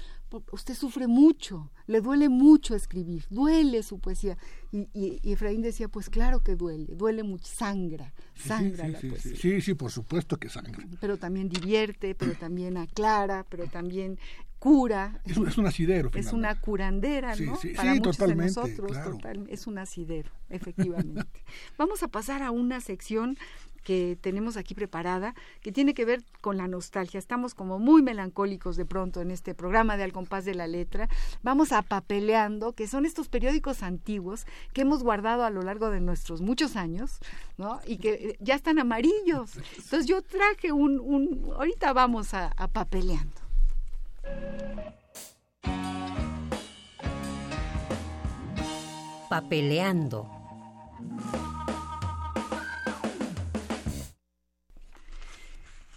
usted 0.50 0.74
sufre 0.74 1.06
mucho, 1.06 1.70
le 1.86 2.00
duele 2.00 2.28
mucho 2.28 2.74
escribir, 2.74 3.24
duele 3.30 3.82
su 3.82 3.98
poesía. 3.98 4.36
Y, 4.72 5.20
Efraín 5.22 5.62
decía, 5.62 5.88
pues 5.88 6.08
claro 6.08 6.42
que 6.42 6.56
duele, 6.56 6.94
duele 6.94 7.22
mucho, 7.22 7.46
sangra, 7.46 8.12
sangra 8.34 8.86
sí, 8.86 8.92
la 8.92 9.00
poesía. 9.00 9.36
Sí, 9.36 9.60
sí, 9.60 9.74
por 9.74 9.90
supuesto 9.90 10.38
que 10.38 10.48
sangra. 10.48 10.86
Pero 11.00 11.18
también 11.18 11.48
divierte, 11.48 12.14
pero 12.14 12.32
también 12.34 12.76
aclara, 12.76 13.46
pero 13.48 13.66
también 13.66 14.18
cura. 14.62 15.20
Es 15.24 15.36
un, 15.36 15.48
es 15.48 15.58
un 15.58 15.66
asidero. 15.66 16.08
Es 16.14 16.32
una 16.32 16.54
curandera, 16.60 17.34
¿no? 17.34 17.58
Para 17.74 17.94
muchos 17.96 18.16
de 18.16 18.36
nosotros, 18.36 18.96
es 19.48 19.66
un 19.66 19.78
asidero, 19.78 20.30
efectivamente. 20.50 21.42
Vamos 21.78 22.04
a 22.04 22.08
pasar 22.08 22.44
a 22.44 22.52
una 22.52 22.80
sección 22.80 23.36
que 23.82 24.16
tenemos 24.20 24.56
aquí 24.56 24.76
preparada, 24.76 25.34
que 25.62 25.72
tiene 25.72 25.94
que 25.94 26.04
ver 26.04 26.22
con 26.40 26.58
la 26.58 26.68
nostalgia. 26.68 27.18
Estamos 27.18 27.56
como 27.56 27.80
muy 27.80 28.02
melancólicos 28.02 28.76
de 28.76 28.86
pronto 28.86 29.20
en 29.20 29.32
este 29.32 29.52
programa 29.52 29.96
de 29.96 30.04
Al 30.04 30.12
compás 30.12 30.44
de 30.44 30.54
la 30.54 30.68
letra. 30.68 31.08
Vamos 31.42 31.72
a 31.72 31.82
papeleando, 31.82 32.72
que 32.72 32.86
son 32.86 33.04
estos 33.04 33.28
periódicos 33.28 33.82
antiguos 33.82 34.46
que 34.72 34.82
hemos 34.82 35.02
guardado 35.02 35.42
a 35.42 35.50
lo 35.50 35.62
largo 35.62 35.90
de 35.90 35.98
nuestros 35.98 36.40
muchos 36.40 36.76
años, 36.76 37.18
¿no? 37.58 37.80
Y 37.84 37.96
que 37.96 38.36
ya 38.38 38.54
están 38.54 38.78
amarillos. 38.78 39.56
Entonces 39.76 40.06
yo 40.06 40.22
traje 40.22 40.70
un, 40.70 41.00
un 41.00 41.50
ahorita 41.56 41.92
vamos 41.92 42.32
a, 42.32 42.52
a 42.56 42.68
papeleando. 42.68 43.41
Papeleando. 49.28 50.28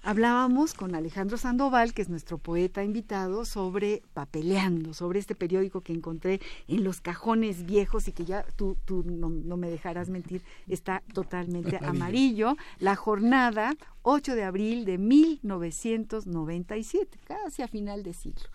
Hablábamos 0.08 0.76
con 0.76 0.94
Alejandro 0.94 1.36
Sandoval, 1.36 1.96
que 1.96 2.04
es 2.04 2.10
nuestro 2.10 2.38
poeta 2.38 2.84
invitado, 2.84 3.44
sobre 3.44 4.04
Papeleando, 4.14 4.94
sobre 4.94 5.18
este 5.18 5.34
periódico 5.34 5.82
que 5.82 5.94
encontré 5.94 6.42
en 6.68 6.84
los 6.84 7.02
cajones 7.02 7.66
viejos 7.66 8.08
y 8.08 8.12
que 8.12 8.24
ya 8.24 8.46
tú, 8.56 8.78
tú 8.86 9.04
no, 9.04 9.58
me 9.58 9.68
dejarás 9.68 10.10
mentir, 10.10 10.44
está 10.68 11.02
totalmente 11.12 11.80
amarillo. 11.84 12.56
La 12.78 12.96
jornada, 12.96 13.74
8 14.04 14.36
de 14.36 14.44
abril 14.44 14.86
de 14.86 15.00
1997, 15.00 17.18
casi 17.26 17.64
a 17.64 17.68
final 17.68 18.04
de 18.04 18.14
siglo. 18.14 18.46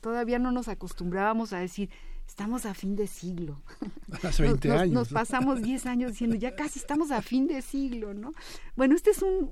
Todavía 0.00 0.40
no 0.40 0.50
nos 0.50 0.66
acostumbrábamos 0.66 1.52
a 1.52 1.60
decir 1.60 1.88
estamos 2.26 2.66
a 2.66 2.74
fin 2.74 2.96
de 2.96 3.06
siglo. 3.06 3.62
Hace 4.22 4.42
20 4.42 4.68
nos, 4.68 4.80
años. 4.80 4.94
Nos, 4.94 5.08
pasamos 5.08 5.62
10 5.62 5.86
años 5.86 6.12
diciendo, 6.12 6.36
ya 6.36 6.54
casi 6.54 6.78
estamos 6.78 7.10
a 7.10 7.22
fin 7.22 7.46
de 7.46 7.62
siglo, 7.62 8.14
¿no? 8.14 8.32
Bueno, 8.76 8.94
este 8.94 9.10
es 9.10 9.22
un, 9.22 9.50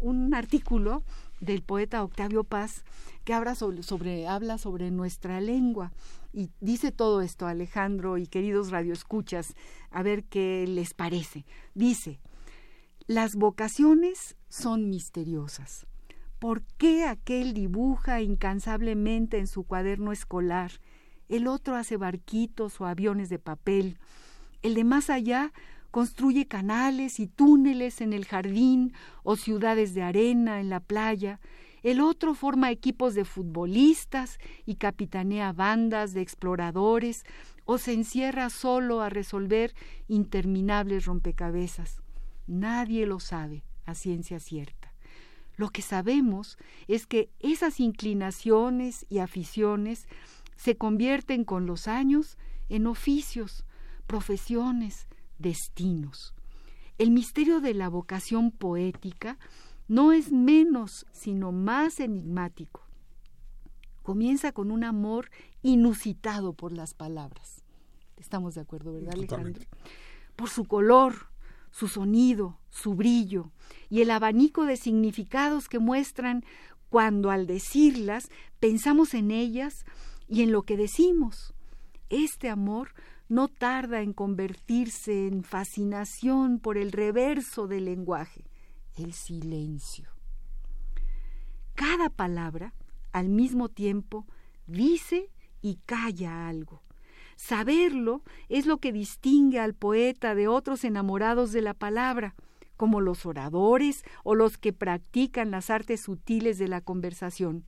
un 0.00 0.34
artículo 0.34 1.02
del 1.40 1.62
poeta 1.62 2.02
Octavio 2.02 2.44
Paz 2.44 2.84
que 3.24 3.34
habla 3.34 3.54
sobre, 3.54 3.82
sobre, 3.82 4.26
habla 4.28 4.58
sobre 4.58 4.90
nuestra 4.90 5.40
lengua 5.40 5.92
y 6.32 6.50
dice 6.60 6.92
todo 6.92 7.22
esto, 7.22 7.46
Alejandro 7.46 8.18
y 8.18 8.26
queridos 8.26 8.70
radioescuchas, 8.70 9.54
a 9.90 10.02
ver 10.02 10.24
qué 10.24 10.64
les 10.68 10.94
parece. 10.94 11.44
Dice, 11.74 12.20
las 13.06 13.34
vocaciones 13.34 14.36
son 14.48 14.88
misteriosas. 14.88 15.86
¿Por 16.38 16.62
qué 16.78 17.04
aquel 17.04 17.52
dibuja 17.52 18.22
incansablemente 18.22 19.38
en 19.38 19.46
su 19.46 19.64
cuaderno 19.64 20.12
escolar? 20.12 20.70
El 21.30 21.46
otro 21.46 21.76
hace 21.76 21.96
barquitos 21.96 22.80
o 22.80 22.86
aviones 22.86 23.28
de 23.28 23.38
papel, 23.38 23.98
el 24.62 24.74
de 24.74 24.84
más 24.84 25.10
allá 25.10 25.52
construye 25.90 26.46
canales 26.46 27.18
y 27.20 27.26
túneles 27.26 28.00
en 28.00 28.12
el 28.12 28.26
jardín 28.26 28.92
o 29.22 29.36
ciudades 29.36 29.94
de 29.94 30.02
arena 30.02 30.60
en 30.60 30.70
la 30.70 30.80
playa, 30.80 31.40
el 31.82 32.00
otro 32.00 32.34
forma 32.34 32.70
equipos 32.70 33.14
de 33.14 33.24
futbolistas 33.24 34.38
y 34.66 34.74
capitanea 34.74 35.52
bandas 35.52 36.12
de 36.12 36.20
exploradores 36.20 37.24
o 37.64 37.78
se 37.78 37.92
encierra 37.92 38.50
solo 38.50 39.00
a 39.00 39.08
resolver 39.08 39.74
interminables 40.08 41.06
rompecabezas. 41.06 42.02
Nadie 42.46 43.06
lo 43.06 43.20
sabe 43.20 43.64
a 43.86 43.94
ciencia 43.94 44.40
cierta. 44.40 44.92
Lo 45.56 45.70
que 45.70 45.82
sabemos 45.82 46.58
es 46.88 47.06
que 47.06 47.30
esas 47.38 47.80
inclinaciones 47.80 49.06
y 49.08 49.18
aficiones 49.18 50.06
se 50.60 50.76
convierten 50.76 51.44
con 51.44 51.64
los 51.64 51.88
años 51.88 52.36
en 52.68 52.86
oficios, 52.86 53.64
profesiones, 54.06 55.08
destinos. 55.38 56.34
El 56.98 57.12
misterio 57.12 57.62
de 57.62 57.72
la 57.72 57.88
vocación 57.88 58.50
poética 58.50 59.38
no 59.88 60.12
es 60.12 60.32
menos, 60.32 61.06
sino 61.12 61.50
más 61.50 61.98
enigmático. 61.98 62.82
Comienza 64.02 64.52
con 64.52 64.70
un 64.70 64.84
amor 64.84 65.30
inusitado 65.62 66.52
por 66.52 66.72
las 66.72 66.92
palabras. 66.92 67.64
Estamos 68.18 68.54
de 68.54 68.60
acuerdo, 68.60 68.92
¿verdad, 68.92 69.14
Alejandro? 69.14 69.62
Por 70.36 70.50
su 70.50 70.66
color, 70.66 71.30
su 71.70 71.88
sonido, 71.88 72.58
su 72.68 72.92
brillo 72.94 73.50
y 73.88 74.02
el 74.02 74.10
abanico 74.10 74.66
de 74.66 74.76
significados 74.76 75.70
que 75.70 75.78
muestran 75.78 76.44
cuando 76.90 77.30
al 77.30 77.46
decirlas 77.46 78.28
pensamos 78.58 79.14
en 79.14 79.30
ellas 79.30 79.86
y 80.30 80.42
en 80.42 80.52
lo 80.52 80.62
que 80.62 80.76
decimos. 80.76 81.52
Este 82.08 82.48
amor 82.48 82.94
no 83.28 83.48
tarda 83.48 84.00
en 84.00 84.12
convertirse 84.12 85.26
en 85.26 85.42
fascinación 85.42 86.60
por 86.60 86.78
el 86.78 86.92
reverso 86.92 87.66
del 87.66 87.84
lenguaje, 87.84 88.44
el 88.96 89.12
silencio. 89.12 90.08
Cada 91.74 92.10
palabra, 92.10 92.74
al 93.12 93.28
mismo 93.28 93.68
tiempo, 93.68 94.26
dice 94.66 95.30
y 95.62 95.76
calla 95.84 96.48
algo. 96.48 96.82
Saberlo 97.36 98.22
es 98.48 98.66
lo 98.66 98.78
que 98.78 98.92
distingue 98.92 99.58
al 99.58 99.74
poeta 99.74 100.34
de 100.34 100.46
otros 100.46 100.84
enamorados 100.84 101.52
de 101.52 101.62
la 101.62 101.74
palabra, 101.74 102.34
como 102.76 103.00
los 103.00 103.26
oradores 103.26 104.04
o 104.24 104.34
los 104.34 104.58
que 104.58 104.72
practican 104.72 105.50
las 105.50 105.70
artes 105.70 106.02
sutiles 106.02 106.58
de 106.58 106.68
la 106.68 106.80
conversación. 106.80 107.64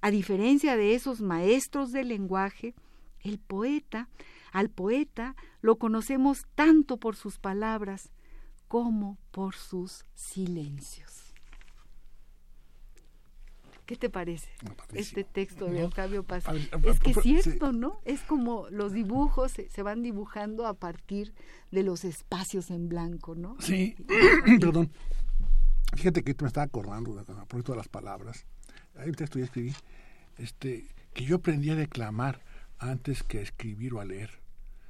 A 0.00 0.10
diferencia 0.10 0.76
de 0.76 0.94
esos 0.94 1.20
maestros 1.20 1.92
del 1.92 2.08
lenguaje, 2.08 2.74
el 3.20 3.38
poeta, 3.38 4.08
al 4.52 4.70
poeta 4.70 5.34
lo 5.60 5.76
conocemos 5.76 6.46
tanto 6.54 6.98
por 6.98 7.16
sus 7.16 7.38
palabras 7.38 8.10
como 8.68 9.18
por 9.30 9.54
sus 9.54 10.04
silencios. 10.14 11.28
¿Qué 13.86 13.96
te 13.96 14.10
parece 14.10 14.50
este 14.92 15.24
texto 15.24 15.64
de 15.64 15.82
Octavio 15.82 16.22
Paz? 16.22 16.44
es 16.84 17.00
que 17.00 17.12
es 17.12 17.20
cierto, 17.22 17.72
¿no? 17.72 18.02
Es 18.04 18.20
como 18.20 18.68
los 18.68 18.92
dibujos 18.92 19.52
se, 19.52 19.82
van 19.82 20.02
dibujando 20.02 20.66
a 20.66 20.74
partir 20.74 21.32
de 21.70 21.82
los 21.82 22.04
espacios 22.04 22.70
en 22.70 22.90
blanco, 22.90 23.34
¿no? 23.34 23.56
Sí, 23.60 23.96
perdón. 24.60 24.92
Fíjate 25.96 26.22
que 26.22 26.36
me 26.38 26.48
estaba 26.48 26.64
acordando 26.66 27.18
a 27.18 27.24
propósito 27.24 27.72
de 27.72 27.78
las 27.78 27.88
palabras 27.88 28.44
hay 28.98 29.08
un 29.08 29.14
texto 29.14 29.38
que 29.38 29.44
escribí, 29.44 29.74
este, 30.38 30.86
que 31.14 31.24
yo 31.24 31.36
aprendí 31.36 31.70
a 31.70 31.74
declamar 31.74 32.40
antes 32.78 33.22
que 33.22 33.38
a 33.38 33.42
escribir 33.42 33.94
o 33.94 34.00
a 34.00 34.04
leer. 34.04 34.30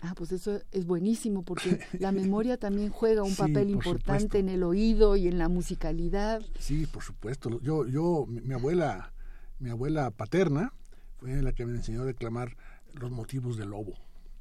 Ah, 0.01 0.15
pues 0.17 0.31
eso 0.31 0.61
es 0.71 0.87
buenísimo 0.87 1.43
porque 1.43 1.81
la 1.99 2.13
memoria 2.13 2.57
también 2.57 2.91
juega 2.91 3.23
un 3.23 3.35
papel 3.35 3.71
importante 3.71 4.39
en 4.39 4.49
el 4.49 4.63
oído 4.63 5.17
y 5.17 5.27
en 5.27 5.39
la 5.39 5.49
musicalidad. 5.49 6.43
Sí, 6.59 6.87
por 6.87 7.03
supuesto. 7.03 7.61
Yo, 7.63 7.87
yo, 7.87 8.27
mi 8.27 8.55
abuela, 8.55 9.13
mi 9.59 9.71
abuela 9.71 10.11
paterna 10.11 10.73
fue 11.19 11.43
la 11.43 11.53
que 11.53 11.67
me 11.67 11.73
enseñó 11.73 12.03
a 12.03 12.07
declamar 12.07 12.57
los 12.95 13.11
motivos 13.11 13.57
del 13.57 13.71
lobo. 13.71 13.95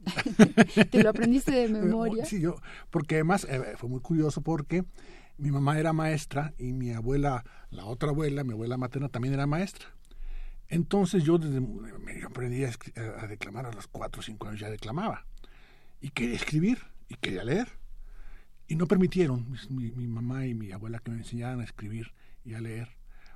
¿Te 0.91 1.01
lo 1.01 1.09
aprendiste 1.09 1.51
de 1.51 1.67
memoria? 1.81 2.25
Sí, 2.25 2.39
yo, 2.39 2.55
porque 2.91 3.15
además 3.15 3.47
eh, 3.49 3.73
fue 3.77 3.89
muy 3.89 3.99
curioso 3.99 4.41
porque 4.41 4.85
mi 5.37 5.51
mamá 5.51 5.79
era 5.79 5.93
maestra 5.93 6.53
y 6.57 6.73
mi 6.73 6.91
abuela, 6.91 7.43
la 7.69 7.85
otra 7.85 8.09
abuela, 8.09 8.43
mi 8.43 8.53
abuela 8.53 8.77
materna 8.77 9.09
también 9.09 9.33
era 9.33 9.45
maestra. 9.45 9.87
Entonces 10.69 11.23
yo 11.23 11.37
desde 11.37 11.61
yo 12.19 12.27
aprendí 12.27 12.65
a, 12.65 13.27
declamar 13.27 13.65
a 13.65 13.71
los 13.71 13.87
cuatro 13.87 14.19
o 14.19 14.23
cinco 14.23 14.47
años, 14.47 14.59
ya 14.59 14.69
declamaba. 14.69 15.25
Y 16.01 16.09
quería 16.09 16.35
escribir 16.35 16.79
y 17.07 17.15
quería 17.15 17.43
leer. 17.43 17.67
Y 18.67 18.75
no 18.75 18.87
permitieron 18.87 19.47
mi, 19.69 19.91
mi, 19.91 20.07
mamá 20.07 20.45
y 20.45 20.53
mi 20.53 20.71
abuela 20.71 20.99
que 20.99 21.11
me 21.11 21.17
enseñaran 21.17 21.61
a 21.61 21.63
escribir 21.63 22.13
y 22.43 22.53
a 22.53 22.59
leer. 22.59 22.89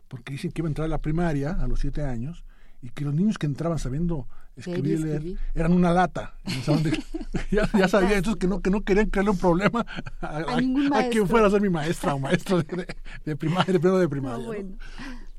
Porque 0.07 0.33
dicen 0.33 0.51
que 0.51 0.61
iba 0.61 0.67
a 0.67 0.71
entrar 0.71 0.85
a 0.85 0.89
la 0.89 1.01
primaria 1.01 1.51
a 1.51 1.67
los 1.67 1.79
siete 1.79 2.03
años 2.03 2.43
y 2.81 2.89
que 2.89 3.05
los 3.05 3.13
niños 3.13 3.37
que 3.37 3.45
entraban 3.45 3.79
sabiendo 3.79 4.27
escribir 4.55 4.99
y 4.99 5.03
leer 5.03 5.23
eran 5.55 5.73
una 5.73 5.91
lata. 5.91 6.33
ya, 7.51 7.69
ya 7.77 7.87
sabía 7.87 8.17
entonces 8.17 8.39
que 8.39 8.47
no, 8.47 8.61
que 8.61 8.69
no 8.69 8.81
querían 8.81 9.09
crearle 9.09 9.31
un 9.31 9.37
problema 9.37 9.85
a, 10.21 10.37
a, 10.37 11.09
quien 11.09 11.27
fuera 11.27 11.47
a 11.47 11.49
ser 11.49 11.61
mi 11.61 11.69
maestra 11.69 12.15
o 12.15 12.19
maestro 12.19 12.61
de, 12.61 12.87
de, 13.25 13.35
primaria, 13.35 13.77
de 13.77 13.79
de 13.79 14.09
primaria. 14.09 14.37
No, 14.39 14.45
bueno. 14.47 14.77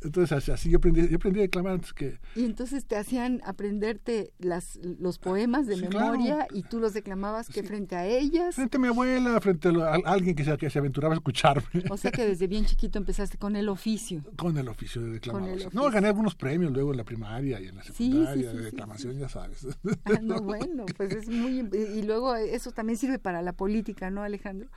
Entonces 0.05 0.49
así 0.49 0.71
yo 0.71 0.79
aprendí, 0.79 1.09
yo 1.09 1.17
aprendí 1.17 1.41
a 1.41 1.43
declamar 1.43 1.75
antes 1.75 1.93
que... 1.93 2.19
Y 2.35 2.45
entonces 2.45 2.87
te 2.87 2.97
hacían 2.97 3.41
aprenderte 3.45 4.33
las, 4.39 4.79
los 4.83 5.19
poemas 5.19 5.67
de 5.67 5.77
memoria 5.77 6.47
y 6.53 6.63
tú 6.63 6.79
los 6.79 6.93
declamabas 6.95 7.49
que 7.49 7.63
frente 7.63 7.97
a 7.97 8.07
ellas. 8.07 8.55
Frente 8.55 8.77
a 8.77 8.81
mi 8.81 8.89
abuela, 8.89 9.41
frente 9.41 9.69
a, 9.69 9.95
alguien 10.05 10.35
que 10.35 10.45
se, 10.45 10.57
que 10.57 10.71
se 10.71 10.79
aventuraba 10.79 11.15
a 11.15 11.17
escucharme. 11.17 11.85
O 11.91 11.97
sea 11.97 12.11
que 12.11 12.27
desde 12.27 12.47
bien 12.47 12.65
chiquito 12.65 12.99
empezaste 12.99 13.39
con 13.39 13.57
el 13.57 13.69
oficio. 13.69 14.23
Con 14.37 14.57
el 14.59 14.69
oficio 14.69 15.03
de 15.03 15.13
declamación. 15.13 15.71
No, 15.73 15.91
gané 15.91 16.09
algunos 16.09 16.35
premios 16.35 16.73
luego 16.73 16.93
en 16.93 16.97
la 16.97 17.05
primaria 17.05 17.61
y 17.61 17.67
en 17.69 17.77
la 17.77 17.83
secundaria 17.83 18.53
de 18.53 18.63
declamación, 18.63 19.19
ya 19.19 19.29
sabes. 19.29 19.67
Ah, 20.05 20.19
no, 20.23 20.41
bueno, 20.41 20.87
pues 20.97 21.13
es 21.13 21.29
muy... 21.29 21.69
Y 21.73 22.03
luego 22.03 22.35
eso 22.35 22.73
también 22.73 22.97
sirve 22.97 23.19
para 23.19 23.43
la 23.43 23.53
política, 23.53 24.11
¿no, 24.11 24.23
Alejandro? 24.23 24.69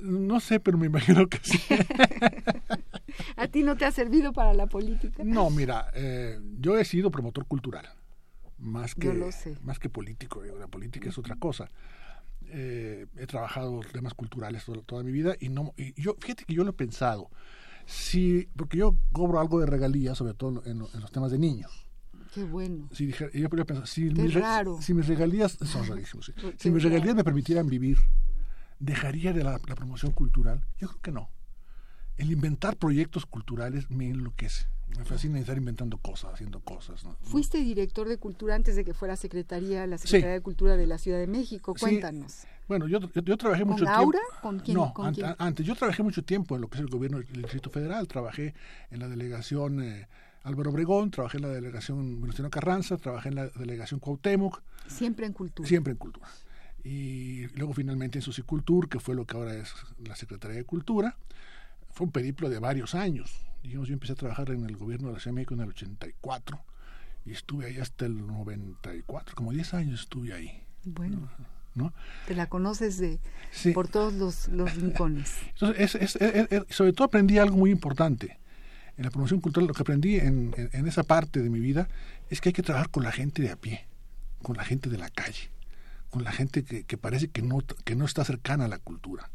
No 0.00 0.40
sé, 0.40 0.60
pero 0.60 0.78
me 0.78 0.86
imagino 0.86 1.28
que 1.28 1.38
sí. 1.42 1.58
¿A 3.36 3.48
ti 3.48 3.62
no 3.62 3.76
te 3.76 3.84
ha 3.84 3.90
servido 3.90 4.32
para 4.32 4.54
la 4.54 4.66
política? 4.66 5.22
No, 5.24 5.50
mira, 5.50 5.90
eh, 5.94 6.38
yo 6.58 6.78
he 6.78 6.84
sido 6.84 7.10
promotor 7.10 7.46
cultural, 7.46 7.86
más 8.58 8.94
que, 8.94 9.12
Más 9.62 9.78
que 9.78 9.88
político. 9.88 10.42
La 10.58 10.68
política 10.68 11.08
es 11.08 11.18
otra 11.18 11.36
cosa. 11.36 11.70
Eh, 12.48 13.06
he 13.16 13.26
trabajado 13.26 13.80
temas 13.92 14.14
culturales 14.14 14.64
toda, 14.86 15.02
mi 15.02 15.10
vida 15.10 15.34
y 15.40 15.48
no 15.48 15.74
y 15.76 16.00
yo 16.00 16.14
fíjate 16.20 16.44
que 16.44 16.54
yo 16.54 16.62
lo 16.62 16.70
he 16.70 16.74
pensado 16.74 17.28
si 17.86 18.48
porque 18.54 18.78
yo 18.78 18.94
cobro 19.10 19.40
algo 19.40 19.58
de 19.58 19.66
regalías 19.66 20.16
sobre 20.16 20.32
todo 20.34 20.62
en, 20.64 20.78
los 20.78 21.10
temas 21.10 21.32
de 21.32 21.40
niños 21.40 21.88
Qué 22.32 22.44
bueno. 22.44 22.88
Si, 22.92 23.10
yo, 23.10 23.26
si, 23.84 24.04
mis, 24.04 24.34
si 24.80 24.94
mis 24.94 25.06
regalías 25.08 25.58
son 25.64 25.86
rarísimos, 25.88 26.32
si 26.56 26.70
mis 26.70 26.82
regalías 26.84 27.16
me 27.16 27.24
permitieran 27.24 27.66
vivir, 27.66 27.98
dejaría 28.78 29.32
de 29.32 29.42
la 29.42 29.58
promoción 29.58 30.12
cultural. 30.12 30.62
Yo 30.78 30.88
creo 30.88 31.00
que 31.00 31.12
no 31.12 31.30
el 32.16 32.32
inventar 32.32 32.76
proyectos 32.76 33.26
culturales 33.26 33.90
me 33.90 34.08
enloquece. 34.08 34.66
Me 34.96 35.04
fascina 35.04 35.38
estar 35.38 35.56
inventando 35.58 35.98
cosas, 35.98 36.34
haciendo 36.34 36.60
cosas. 36.60 37.04
Fuiste 37.20 37.58
director 37.58 38.08
de 38.08 38.16
cultura 38.16 38.54
antes 38.54 38.76
de 38.76 38.84
que 38.84 38.94
fuera 38.94 39.16
secretaría, 39.16 39.86
la 39.86 39.98
Secretaría 39.98 40.34
de 40.34 40.40
Cultura 40.40 40.76
de 40.76 40.86
la 40.86 40.96
Ciudad 40.96 41.18
de 41.18 41.26
México. 41.26 41.74
Cuéntanos. 41.78 42.44
Bueno, 42.66 42.88
yo, 42.88 43.00
yo, 43.00 43.36
trabajé 43.36 43.64
mucho 43.64 43.84
tiempo. 43.84 44.00
Aura? 44.00 44.20
¿Con 44.40 44.60
quién? 44.60 44.76
No, 44.76 44.94
antes. 45.38 45.66
Yo 45.66 45.74
trabajé 45.74 46.02
mucho 46.02 46.22
tiempo 46.24 46.54
en 46.54 46.62
lo 46.62 46.68
que 46.68 46.76
es 46.76 46.80
el 46.80 46.88
gobierno 46.88 47.18
del 47.18 47.42
Distrito 47.42 47.68
Federal. 47.68 48.08
Trabajé 48.08 48.54
en 48.90 49.00
la 49.00 49.08
delegación 49.08 49.82
eh, 49.82 50.08
Álvaro 50.44 50.70
Obregón, 50.70 51.10
trabajé 51.10 51.38
en 51.38 51.42
la 51.42 51.48
delegación 51.48 52.20
Venustiano 52.20 52.48
Carranza, 52.48 52.96
trabajé 52.96 53.28
en 53.28 53.34
la 53.34 53.48
delegación 53.48 54.00
Cuauhtémoc. 54.00 54.62
Siempre 54.86 55.26
en 55.26 55.32
cultura. 55.32 55.68
Siempre 55.68 55.90
en 55.92 55.98
cultura. 55.98 56.28
Y 56.84 57.48
luego 57.58 57.74
finalmente 57.74 58.18
en 58.18 58.22
Socicultur, 58.22 58.88
que 58.88 59.00
fue 59.00 59.14
lo 59.14 59.26
que 59.26 59.36
ahora 59.36 59.54
es 59.54 59.74
la 59.98 60.16
Secretaría 60.16 60.56
de 60.56 60.64
Cultura 60.64 61.16
fue 61.96 62.04
un 62.04 62.12
periplo 62.12 62.50
de 62.50 62.58
varios 62.58 62.94
años. 62.94 63.34
Digamos, 63.62 63.88
yo 63.88 63.94
empecé 63.94 64.12
a 64.12 64.16
trabajar 64.16 64.50
en 64.50 64.64
el 64.66 64.76
gobierno 64.76 65.08
de 65.08 65.14
la 65.14 65.18
Ciudad 65.18 65.32
de 65.32 65.36
México 65.36 65.54
en 65.54 65.60
el 65.60 65.70
84 65.70 66.60
y 67.24 67.32
estuve 67.32 67.66
ahí 67.66 67.78
hasta 67.78 68.04
el 68.04 68.26
94, 68.26 69.34
como 69.34 69.50
10 69.50 69.74
años 69.74 70.02
estuve 70.02 70.34
ahí. 70.34 70.62
Bueno. 70.84 71.30
¿no? 71.74 71.94
Te 72.26 72.34
la 72.34 72.48
conoces 72.48 72.98
de, 72.98 73.18
por 73.72 73.88
todos 73.88 74.12
los, 74.12 74.48
los 74.48 74.74
rincones. 74.74 75.36
Entonces, 75.60 76.18
sobre 76.68 76.92
todo 76.92 77.06
aprendí 77.06 77.38
algo 77.38 77.56
muy 77.56 77.70
importante. 77.70 78.38
En 78.98 79.04
la 79.04 79.10
promoción 79.10 79.40
cultural, 79.40 79.66
lo 79.66 79.74
que 79.74 79.82
aprendí 79.82 80.16
en, 80.16 80.54
en, 80.56 80.86
esa 80.86 81.02
parte 81.02 81.40
de 81.40 81.48
mi 81.48 81.60
vida 81.60 81.88
es 82.28 82.42
que 82.42 82.50
hay 82.50 82.52
que 82.52 82.62
trabajar 82.62 82.90
con 82.90 83.04
la 83.04 83.12
gente 83.12 83.42
de 83.42 83.50
a 83.50 83.56
pie, 83.56 83.86
con 84.42 84.56
la 84.56 84.64
gente 84.64 84.90
de 84.90 84.98
la 84.98 85.08
calle, 85.08 85.50
con 86.10 86.24
la 86.24 86.32
gente 86.32 86.62
que, 86.62 86.84
que 86.84 86.98
parece 86.98 87.28
que 87.28 87.40
no, 87.40 87.62
que 87.84 87.94
no 87.94 88.04
está 88.04 88.22
cercana 88.24 88.66
a 88.66 88.68
la 88.68 88.78
cultura. 88.78 89.30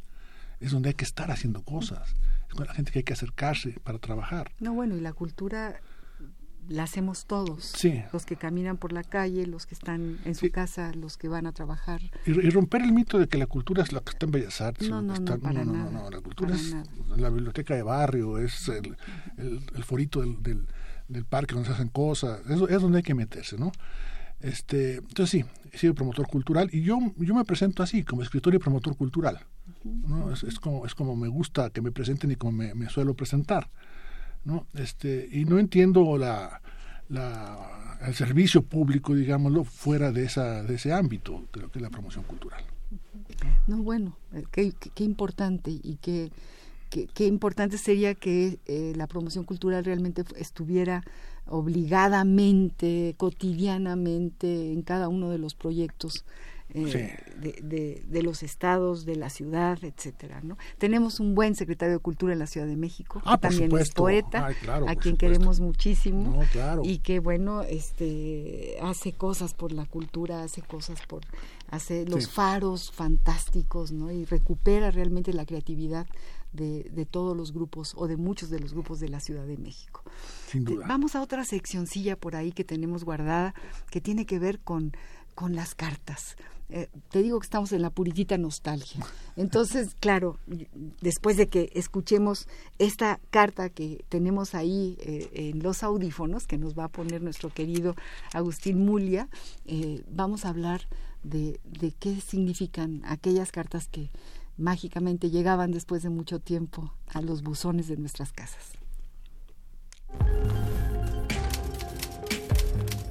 Es 0.59 0.71
donde 0.71 0.89
hay 0.89 0.95
que 0.95 1.05
estar 1.05 1.31
haciendo 1.31 1.63
cosas 1.63 2.15
con 2.55 2.67
la 2.67 2.73
gente 2.73 2.91
que 2.91 2.99
hay 2.99 3.03
que 3.03 3.13
acercarse 3.13 3.79
para 3.83 3.99
trabajar. 3.99 4.51
No, 4.59 4.73
bueno, 4.73 4.95
y 4.95 5.01
la 5.01 5.13
cultura 5.13 5.79
la 6.67 6.83
hacemos 6.83 7.25
todos. 7.25 7.73
Sí. 7.75 8.01
Los 8.13 8.25
que 8.25 8.35
caminan 8.35 8.77
por 8.77 8.93
la 8.93 9.03
calle, 9.03 9.45
los 9.45 9.65
que 9.65 9.75
están 9.75 10.19
en 10.25 10.35
su 10.35 10.51
casa, 10.51 10.91
los 10.93 11.17
que 11.17 11.27
van 11.27 11.47
a 11.47 11.51
trabajar. 11.51 12.01
Y, 12.25 12.33
romper 12.49 12.81
el 12.81 12.91
mito 12.91 13.19
de 13.19 13.27
que 13.27 13.37
la 13.37 13.47
cultura 13.47 13.83
es 13.83 13.91
la 13.91 14.01
que 14.01 14.11
está 14.11 14.25
en 14.25 14.31
Bellas 14.31 14.61
Artes. 14.61 14.89
No, 14.89 15.01
no, 15.01 15.15
no, 15.15 15.39
para 15.39 15.63
no, 15.63 15.73
no, 15.73 15.91
no, 15.91 16.09
la 16.09 16.21
cultura 16.21 16.55
es 16.55 16.75
la 17.17 17.29
biblioteca 17.29 17.75
de 17.75 17.83
barrio, 17.83 18.37
es 18.37 18.69
el, 18.69 18.95
el, 19.37 19.83
forito 19.83 20.21
del, 20.21 20.41
del, 20.41 20.67
del, 21.07 21.25
parque 21.25 21.55
donde 21.55 21.69
se 21.69 21.75
hacen 21.75 21.89
cosas, 21.89 22.39
es, 22.47 22.61
es 22.61 22.81
donde 22.81 22.97
hay 22.97 23.03
que 23.03 23.15
meterse, 23.15 23.57
¿no? 23.57 23.71
Este, 24.39 24.95
entonces 24.95 25.29
sí, 25.29 25.45
he 25.71 25.77
sido 25.77 25.93
promotor 25.93 26.27
cultural 26.27 26.69
y 26.71 26.81
yo, 26.81 26.99
yo 27.17 27.35
me 27.35 27.45
presento 27.45 27.83
así, 27.83 28.03
como 28.03 28.23
escritor 28.23 28.55
y 28.55 28.59
promotor 28.59 28.95
cultural. 28.97 29.39
¿No? 29.83 30.31
Es, 30.31 30.43
es, 30.43 30.59
como, 30.59 30.85
es 30.85 30.95
como 30.95 31.15
me 31.15 31.27
gusta 31.27 31.69
que 31.69 31.81
me 31.81 31.91
presenten 31.91 32.31
y 32.31 32.35
como 32.35 32.51
me, 32.51 32.89
suelo 32.89 33.13
presentar. 33.13 33.69
¿no? 34.43 34.65
Este, 34.73 35.29
y 35.31 35.45
no 35.45 35.59
entiendo 35.59 36.17
la, 36.17 36.61
la, 37.09 37.99
el 38.05 38.15
servicio 38.15 38.63
público, 38.63 39.13
digámoslo, 39.13 39.63
fuera 39.63 40.11
de, 40.11 40.25
esa, 40.25 40.63
de 40.63 40.75
ese 40.75 40.93
ámbito 40.93 41.43
de 41.53 41.61
lo 41.61 41.71
que 41.71 41.79
es 41.79 41.83
la 41.83 41.89
promoción 41.89 42.23
cultural. 42.23 42.63
No, 43.67 43.77
bueno, 43.77 44.17
eh, 44.33 44.43
qué, 44.51 44.73
qué, 44.93 45.03
importante 45.03 45.71
y 45.71 45.97
qué, 46.01 46.31
qué, 46.89 47.07
qué, 47.13 47.27
importante 47.27 47.77
sería 47.77 48.15
que 48.15 48.59
eh, 48.65 48.93
la 48.95 49.07
promoción 49.07 49.45
cultural 49.45 49.85
realmente 49.85 50.23
estuviera 50.35 51.03
obligadamente, 51.45 53.15
cotidianamente 53.17 54.71
en 54.73 54.81
cada 54.81 55.07
uno 55.09 55.29
de 55.29 55.37
los 55.37 55.55
proyectos 55.55 56.25
eh, 56.73 57.17
de, 57.37 58.03
de, 58.07 58.23
los 58.23 58.43
estados, 58.43 59.05
de 59.05 59.15
la 59.15 59.29
ciudad, 59.29 59.83
etcétera, 59.83 60.41
¿no? 60.41 60.57
Tenemos 60.77 61.19
un 61.19 61.35
buen 61.35 61.55
secretario 61.55 61.95
de 61.95 61.99
Cultura 61.99 62.33
en 62.33 62.39
la 62.39 62.47
Ciudad 62.47 62.67
de 62.67 62.77
México, 62.77 63.21
ah, 63.25 63.37
que 63.37 63.49
también 63.49 63.77
es 63.77 63.91
poeta, 63.91 64.47
a 64.87 64.95
quien 64.95 65.17
queremos 65.17 65.59
muchísimo 65.59 66.43
y 66.83 66.99
que 66.99 67.19
bueno, 67.19 67.63
este 67.63 68.77
hace 68.81 69.13
cosas 69.13 69.53
por 69.53 69.71
la 69.71 69.85
cultura, 69.85 70.43
hace 70.43 70.61
cosas 70.61 71.01
por 71.07 71.21
hace 71.69 72.05
los 72.05 72.29
faros 72.29 72.91
fantásticos, 72.91 73.91
¿no? 73.91 74.11
Y 74.11 74.25
recupera 74.25 74.91
realmente 74.91 75.33
la 75.33 75.45
creatividad 75.45 76.07
de, 76.53 76.89
de, 76.91 77.05
todos 77.05 77.35
los 77.35 77.53
grupos 77.53 77.93
o 77.95 78.07
de 78.07 78.17
muchos 78.17 78.49
de 78.49 78.59
los 78.59 78.73
grupos 78.73 78.99
de 78.99 79.07
la 79.07 79.21
Ciudad 79.21 79.45
de 79.45 79.57
México. 79.57 80.03
Sin 80.47 80.65
duda. 80.65 80.85
Vamos 80.85 81.15
a 81.15 81.21
otra 81.21 81.45
seccioncilla 81.45 82.17
por 82.17 82.35
ahí 82.35 82.51
que 82.51 82.65
tenemos 82.65 83.05
guardada 83.05 83.53
que 83.89 84.01
tiene 84.01 84.25
que 84.25 84.37
ver 84.37 84.59
con, 84.59 84.91
con 85.41 85.55
las 85.55 85.73
cartas. 85.73 86.35
Eh, 86.69 86.87
te 87.09 87.23
digo 87.23 87.39
que 87.39 87.45
estamos 87.45 87.71
en 87.71 87.81
la 87.81 87.89
puritita 87.89 88.37
nostalgia. 88.37 89.03
Entonces, 89.35 89.95
claro, 89.99 90.37
después 91.01 91.35
de 91.35 91.47
que 91.47 91.71
escuchemos 91.73 92.47
esta 92.77 93.19
carta 93.31 93.69
que 93.69 94.05
tenemos 94.07 94.53
ahí 94.53 94.99
eh, 94.99 95.31
en 95.33 95.63
los 95.63 95.81
audífonos, 95.81 96.45
que 96.45 96.59
nos 96.59 96.77
va 96.77 96.83
a 96.83 96.89
poner 96.89 97.23
nuestro 97.23 97.49
querido 97.49 97.95
Agustín 98.33 98.85
Mulia, 98.85 99.29
eh, 99.65 100.03
vamos 100.11 100.45
a 100.45 100.49
hablar 100.49 100.81
de, 101.23 101.59
de 101.63 101.91
qué 101.91 102.21
significan 102.21 103.01
aquellas 103.05 103.51
cartas 103.51 103.87
que 103.87 104.11
mágicamente 104.57 105.31
llegaban 105.31 105.71
después 105.71 106.03
de 106.03 106.11
mucho 106.11 106.37
tiempo 106.37 106.93
a 107.07 107.21
los 107.21 107.41
buzones 107.41 107.87
de 107.87 107.97
nuestras 107.97 108.31
casas. 108.31 108.73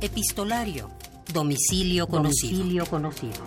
Epistolario 0.00 0.90
Domicilio 1.32 2.08
conocido. 2.08 2.86
conocido. 2.86 3.44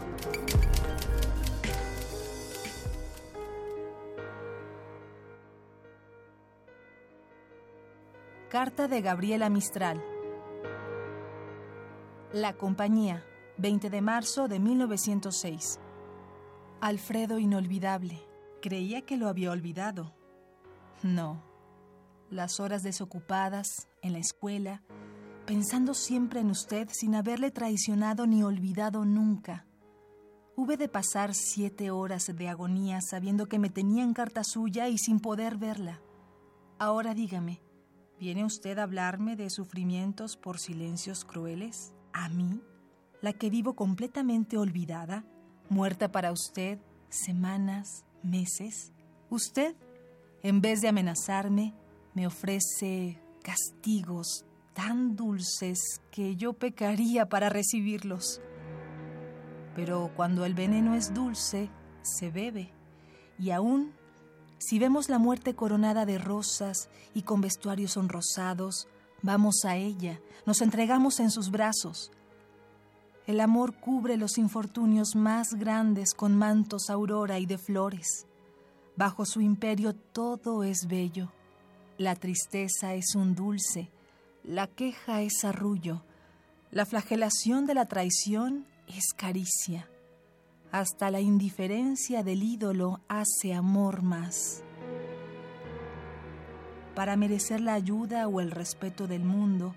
Carta 8.50 8.88
de 8.88 9.02
Gabriela 9.02 9.50
Mistral. 9.50 10.02
La 12.32 12.54
compañía, 12.54 13.26
20 13.58 13.90
de 13.90 14.02
marzo 14.02 14.48
de 14.48 14.60
1906. 14.60 15.80
Alfredo 16.80 17.40
inolvidable. 17.40 18.22
Creía 18.62 19.02
que 19.02 19.18
lo 19.18 19.28
había 19.28 19.52
olvidado. 19.52 20.14
No. 21.02 21.44
Las 22.30 22.60
horas 22.60 22.84
desocupadas, 22.84 23.90
en 24.02 24.14
la 24.14 24.20
escuela, 24.20 24.82
pensando 25.46 25.94
siempre 25.94 26.40
en 26.40 26.50
usted 26.50 26.88
sin 26.92 27.16
haberle 27.16 27.52
traicionado 27.52 28.28
ni 28.28 28.44
olvidado 28.44 29.06
nunca. 29.06 29.66
Hube 30.56 30.78
de 30.78 30.88
pasar 30.88 31.34
siete 31.34 31.92
horas 31.92 32.32
de 32.36 32.48
agonía 32.48 33.02
sabiendo 33.02 33.48
que 33.48 33.60
me 33.60 33.70
tenía 33.70 34.04
en 34.04 34.14
carta 34.14 34.44
suya 34.44 34.88
y 34.88 34.98
sin 34.98 35.20
poder 35.20 35.58
verla. 35.58 36.02
Ahora 36.80 37.14
dígame, 37.14 37.62
¿Viene 38.24 38.46
usted 38.46 38.78
a 38.78 38.84
hablarme 38.84 39.36
de 39.36 39.50
sufrimientos 39.50 40.38
por 40.38 40.58
silencios 40.58 41.26
crueles? 41.26 41.94
¿A 42.14 42.30
mí? 42.30 42.62
¿La 43.22 43.34
que 43.34 43.50
vivo 43.50 43.76
completamente 43.76 44.58
olvidada? 44.58 45.26
¿Muerta 45.68 46.10
para 46.10 46.32
usted 46.32 46.80
semanas, 47.10 48.06
meses? 48.22 48.94
¿Usted, 49.30 49.76
en 50.42 50.62
vez 50.62 50.80
de 50.80 50.88
amenazarme, 50.88 51.74
me 52.14 52.26
ofrece 52.26 53.20
castigos 53.44 54.46
tan 54.74 55.16
dulces 55.16 56.02
que 56.12 56.36
yo 56.36 56.54
pecaría 56.54 57.30
para 57.30 57.50
recibirlos? 57.50 58.42
Pero 59.76 60.12
cuando 60.16 60.46
el 60.46 60.54
veneno 60.54 60.96
es 60.96 61.14
dulce, 61.14 61.70
se 62.02 62.30
bebe. 62.30 62.74
Y 63.40 63.52
aún, 63.52 63.94
si 64.60 64.80
vemos 64.80 65.10
la 65.10 65.20
muerte 65.20 65.56
coronada 65.56 66.06
de 66.06 66.18
rosas 66.18 66.90
y 67.14 67.24
con 67.24 67.42
vestuarios 67.42 67.94
sonrosados, 67.94 68.88
vamos 69.22 69.66
a 69.66 69.76
ella, 69.76 70.20
nos 70.46 70.62
entregamos 70.62 71.20
en 71.20 71.32
sus 71.32 71.50
brazos. 71.50 72.12
El 73.26 73.40
amor 73.40 73.74
cubre 73.80 74.18
los 74.18 74.38
infortunios 74.38 75.16
más 75.16 75.54
grandes 75.54 76.14
con 76.14 76.38
mantos 76.38 76.90
aurora 76.90 77.40
y 77.40 77.46
de 77.46 77.58
flores. 77.58 78.28
Bajo 78.98 79.26
su 79.26 79.42
imperio 79.42 79.94
todo 79.96 80.64
es 80.64 80.88
bello. 80.88 81.32
La 81.98 82.16
tristeza 82.16 82.94
es 82.96 83.16
un 83.16 83.34
dulce, 83.34 83.90
la 84.44 84.68
queja 84.68 85.22
es 85.22 85.46
arrullo, 85.46 86.04
la 86.70 86.86
flagelación 86.86 87.66
de 87.66 87.74
la 87.74 87.86
traición 87.86 88.66
es 88.88 89.14
caricia. 89.16 89.88
Hasta 90.72 91.12
la 91.12 91.22
indiferencia 91.22 92.24
del 92.24 92.44
ídolo 92.44 93.00
hace 93.08 93.54
amor 93.54 94.02
más. 94.02 94.64
Para 96.96 97.16
merecer 97.16 97.62
la 97.62 97.74
ayuda 97.74 98.28
o 98.28 98.42
el 98.42 98.52
respeto 98.52 99.08
del 99.08 99.24
mundo, 99.24 99.76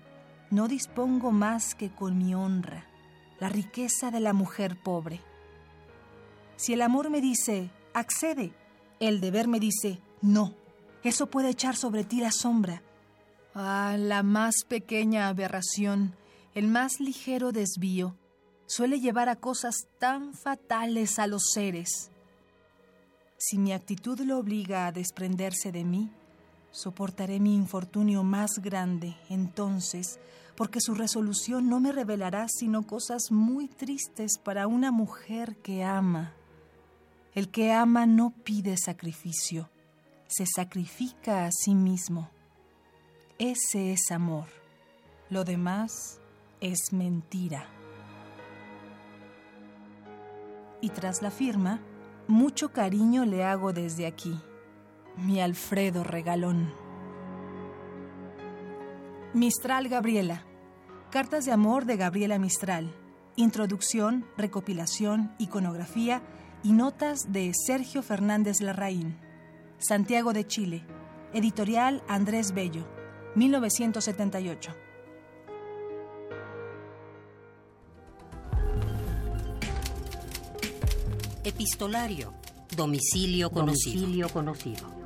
no 0.49 0.67
dispongo 0.67 1.31
más 1.31 1.75
que 1.75 1.89
con 1.89 2.17
mi 2.17 2.35
honra, 2.35 2.85
la 3.39 3.49
riqueza 3.49 4.11
de 4.11 4.19
la 4.19 4.33
mujer 4.33 4.77
pobre. 4.81 5.21
Si 6.57 6.73
el 6.73 6.81
amor 6.81 7.09
me 7.09 7.21
dice, 7.21 7.69
accede, 7.93 8.53
el 8.99 9.21
deber 9.21 9.47
me 9.47 9.59
dice, 9.59 9.99
no, 10.21 10.55
eso 11.03 11.27
puede 11.27 11.49
echar 11.49 11.75
sobre 11.75 12.03
ti 12.03 12.19
la 12.19 12.31
sombra. 12.31 12.81
Ah, 13.59 13.95
la 13.97 14.21
más 14.21 14.53
pequeña 14.67 15.29
aberración, 15.29 16.15
el 16.53 16.67
más 16.67 16.99
ligero 16.99 17.51
desvío, 17.51 18.15
suele 18.67 18.99
llevar 18.99 19.29
a 19.29 19.35
cosas 19.35 19.87
tan 19.97 20.35
fatales 20.35 21.17
a 21.17 21.25
los 21.25 21.41
seres. 21.53 22.11
Si 23.39 23.57
mi 23.57 23.73
actitud 23.73 24.19
lo 24.19 24.37
obliga 24.37 24.85
a 24.85 24.91
desprenderse 24.91 25.71
de 25.71 25.85
mí, 25.85 26.11
soportaré 26.69 27.39
mi 27.39 27.55
infortunio 27.55 28.21
más 28.21 28.59
grande 28.61 29.15
entonces, 29.27 30.19
porque 30.55 30.79
su 30.79 30.93
resolución 30.93 31.67
no 31.67 31.79
me 31.79 31.91
revelará 31.91 32.45
sino 32.49 32.85
cosas 32.85 33.31
muy 33.31 33.67
tristes 33.67 34.37
para 34.37 34.67
una 34.67 34.91
mujer 34.91 35.57
que 35.63 35.83
ama. 35.83 36.35
El 37.33 37.49
que 37.49 37.73
ama 37.73 38.05
no 38.05 38.35
pide 38.43 38.77
sacrificio, 38.77 39.67
se 40.27 40.45
sacrifica 40.45 41.47
a 41.47 41.49
sí 41.51 41.73
mismo. 41.73 42.36
Ese 43.39 43.93
es 43.93 44.11
amor. 44.11 44.47
Lo 45.29 45.43
demás 45.43 46.19
es 46.59 46.91
mentira 46.91 47.67
y 50.81 50.89
tras 50.89 51.21
la 51.21 51.31
firma, 51.31 51.79
mucho 52.27 52.69
cariño 52.69 53.25
le 53.25 53.43
hago 53.43 53.73
desde 53.73 54.05
aquí, 54.05 54.39
mi 55.17 55.41
Alfredo 55.41 56.03
regalón. 56.03 56.71
Mistral 59.33 59.87
Gabriela. 59.87 60.43
Cartas 61.11 61.45
de 61.45 61.51
amor 61.51 61.85
de 61.85 61.97
Gabriela 61.97 62.37
Mistral. 62.37 62.93
Introducción, 63.35 64.25
recopilación, 64.37 65.33
iconografía 65.37 66.21
y 66.63 66.73
notas 66.73 67.31
de 67.31 67.51
Sergio 67.53 68.01
Fernández 68.01 68.61
Larraín. 68.61 69.17
Santiago 69.77 70.33
de 70.33 70.45
Chile. 70.45 70.85
Editorial 71.33 72.03
Andrés 72.07 72.53
Bello. 72.53 72.96
1978. 73.35 74.71
Epistolario. 81.43 82.33
Domicilio 82.75 83.49
conocido. 83.49 84.01
Domicilio 84.01 84.29
conocido. 84.29 84.97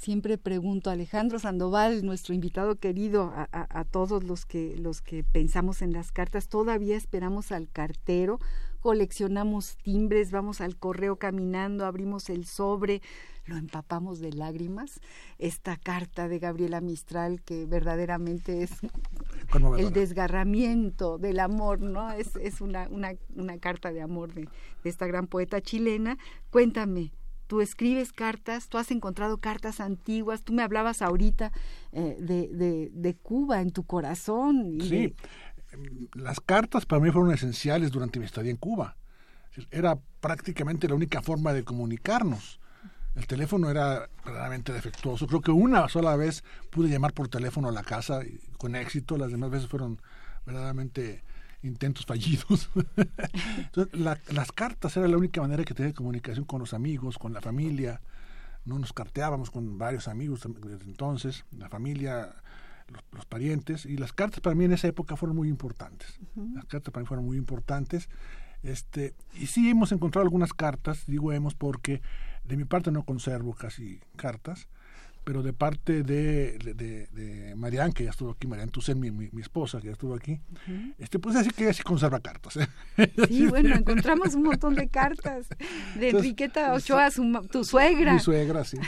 Siempre 0.00 0.38
pregunto 0.38 0.88
a 0.88 0.94
Alejandro 0.94 1.38
Sandoval, 1.38 2.04
nuestro 2.06 2.32
invitado 2.32 2.76
querido, 2.76 3.32
a, 3.34 3.48
a, 3.52 3.80
a, 3.80 3.84
todos 3.84 4.24
los 4.24 4.46
que, 4.46 4.74
los 4.78 5.02
que 5.02 5.24
pensamos 5.24 5.82
en 5.82 5.92
las 5.92 6.10
cartas, 6.10 6.48
todavía 6.48 6.96
esperamos 6.96 7.52
al 7.52 7.68
cartero, 7.68 8.38
coleccionamos 8.80 9.76
timbres, 9.82 10.30
vamos 10.30 10.60
al 10.60 10.76
correo 10.76 11.16
caminando, 11.16 11.86
abrimos 11.86 12.30
el 12.30 12.46
sobre, 12.46 13.02
lo 13.46 13.56
empapamos 13.56 14.20
de 14.20 14.32
lágrimas. 14.32 15.00
Esta 15.38 15.76
carta 15.76 16.28
de 16.28 16.38
Gabriela 16.38 16.80
Mistral 16.80 17.42
que 17.42 17.66
verdaderamente 17.66 18.62
es 18.62 18.72
el 19.78 19.92
desgarramiento 19.92 21.18
del 21.18 21.40
amor, 21.40 21.80
¿no? 21.80 22.10
Es, 22.12 22.36
es 22.36 22.60
una, 22.60 22.88
una, 22.88 23.12
una 23.34 23.58
carta 23.58 23.92
de 23.92 24.02
amor 24.02 24.32
de, 24.32 24.48
de 24.82 24.90
esta 24.90 25.06
gran 25.06 25.26
poeta 25.26 25.60
chilena. 25.60 26.16
Cuéntame, 26.50 27.12
tú 27.50 27.60
escribes 27.60 28.12
cartas, 28.12 28.68
tú 28.68 28.78
has 28.78 28.92
encontrado 28.92 29.38
cartas 29.38 29.80
antiguas, 29.80 30.44
tú 30.44 30.52
me 30.52 30.62
hablabas 30.62 31.02
ahorita 31.02 31.50
eh, 31.90 32.16
de, 32.20 32.46
de, 32.46 32.90
de, 32.92 33.14
Cuba 33.16 33.60
en 33.60 33.72
tu 33.72 33.82
corazón. 33.82 34.76
Y 34.76 34.80
sí, 34.82 34.88
de... 34.88 35.14
las 36.14 36.40
cartas 36.40 36.86
para 36.86 37.00
mí 37.00 37.10
fueron 37.10 37.32
esenciales 37.32 37.90
durante 37.90 38.18
mi 38.18 38.26
estadía 38.26 38.50
en 38.50 38.56
Cuba. 38.56 38.96
Era 39.70 39.98
prácticamente 40.20 40.88
la 40.88 40.94
única 40.94 41.22
forma 41.22 41.52
de 41.52 41.64
comunicarnos. 41.64 42.60
El 43.16 43.26
teléfono 43.26 43.68
era 43.70 44.08
verdaderamente 44.24 44.72
defectuoso. 44.72 45.26
Creo 45.26 45.40
que 45.40 45.50
una 45.50 45.88
sola 45.88 46.14
vez 46.16 46.44
pude 46.70 46.88
llamar 46.88 47.12
por 47.12 47.28
teléfono 47.28 47.68
a 47.68 47.72
la 47.72 47.82
casa 47.82 48.20
con 48.56 48.76
éxito, 48.76 49.18
las 49.18 49.32
demás 49.32 49.50
veces 49.50 49.68
fueron 49.68 50.00
verdaderamente 50.46 51.22
intentos 51.62 52.06
fallidos. 52.06 52.70
Las 53.92 54.52
cartas 54.52 54.96
era 54.96 55.08
la 55.08 55.16
única 55.16 55.40
manera 55.40 55.64
que 55.64 55.74
tenía 55.74 55.92
comunicación 55.92 56.44
con 56.44 56.60
los 56.60 56.72
amigos, 56.72 57.18
con 57.18 57.32
la 57.32 57.40
familia. 57.40 58.00
No 58.64 58.78
nos 58.78 58.92
carteábamos 58.92 59.50
con 59.50 59.78
varios 59.78 60.08
amigos 60.08 60.46
desde 60.60 60.84
entonces, 60.84 61.44
la 61.50 61.68
familia, 61.68 62.34
los, 62.90 63.02
los, 63.12 63.26
parientes. 63.26 63.86
Y 63.86 63.96
las 63.96 64.12
cartas 64.12 64.40
para 64.40 64.54
mí 64.54 64.64
en 64.64 64.72
esa 64.72 64.88
época 64.88 65.16
fueron 65.16 65.36
muy 65.36 65.48
importantes. 65.48 66.18
Uh 66.36 66.42
-huh. 66.42 66.54
Las 66.54 66.64
cartas 66.66 66.92
para 66.92 67.02
mí 67.02 67.06
fueron 67.06 67.24
muy 67.24 67.36
importantes. 67.36 68.08
Este, 68.62 69.14
y 69.34 69.46
sí 69.46 69.70
hemos 69.70 69.92
encontrado 69.92 70.24
algunas 70.24 70.52
cartas, 70.52 71.06
digo 71.06 71.32
hemos 71.32 71.54
porque 71.54 72.02
de 72.44 72.56
mi 72.56 72.64
parte 72.64 72.90
no 72.90 73.04
conservo 73.04 73.54
casi 73.54 74.00
cartas, 74.16 74.68
pero 75.24 75.42
de 75.42 75.52
parte 75.52 76.02
de, 76.02 76.58
de, 76.58 77.06
de, 77.06 77.54
Marianne, 77.54 77.92
que 77.92 78.04
ya 78.04 78.10
estuvo 78.10 78.30
aquí, 78.30 78.46
Marianne 78.46 78.72
Tucen, 78.72 78.98
mi, 78.98 79.10
mi, 79.10 79.28
mi, 79.32 79.42
esposa, 79.42 79.80
que 79.80 79.86
ya 79.86 79.92
estuvo 79.92 80.14
aquí, 80.14 80.32
uh 80.32 80.70
-huh. 80.70 80.94
este, 80.98 81.18
pues 81.18 81.34
decir 81.34 81.52
que 81.52 81.64
ella 81.64 81.72
sí 81.72 81.82
conserva 81.82 82.20
cartas. 82.20 82.56
¿eh? 82.56 82.68
Sí, 83.28 83.46
bueno, 83.48 83.74
encontramos 83.74 84.34
un 84.34 84.44
montón 84.44 84.74
de 84.74 84.88
cartas 84.88 85.48
de 85.48 86.06
Entonces, 86.06 86.14
Enriqueta 86.14 86.72
Ochoa, 86.74 87.10
su, 87.10 87.48
tu 87.50 87.64
suegra. 87.64 88.14
Mi 88.14 88.20
suegra, 88.20 88.64
sí. 88.64 88.78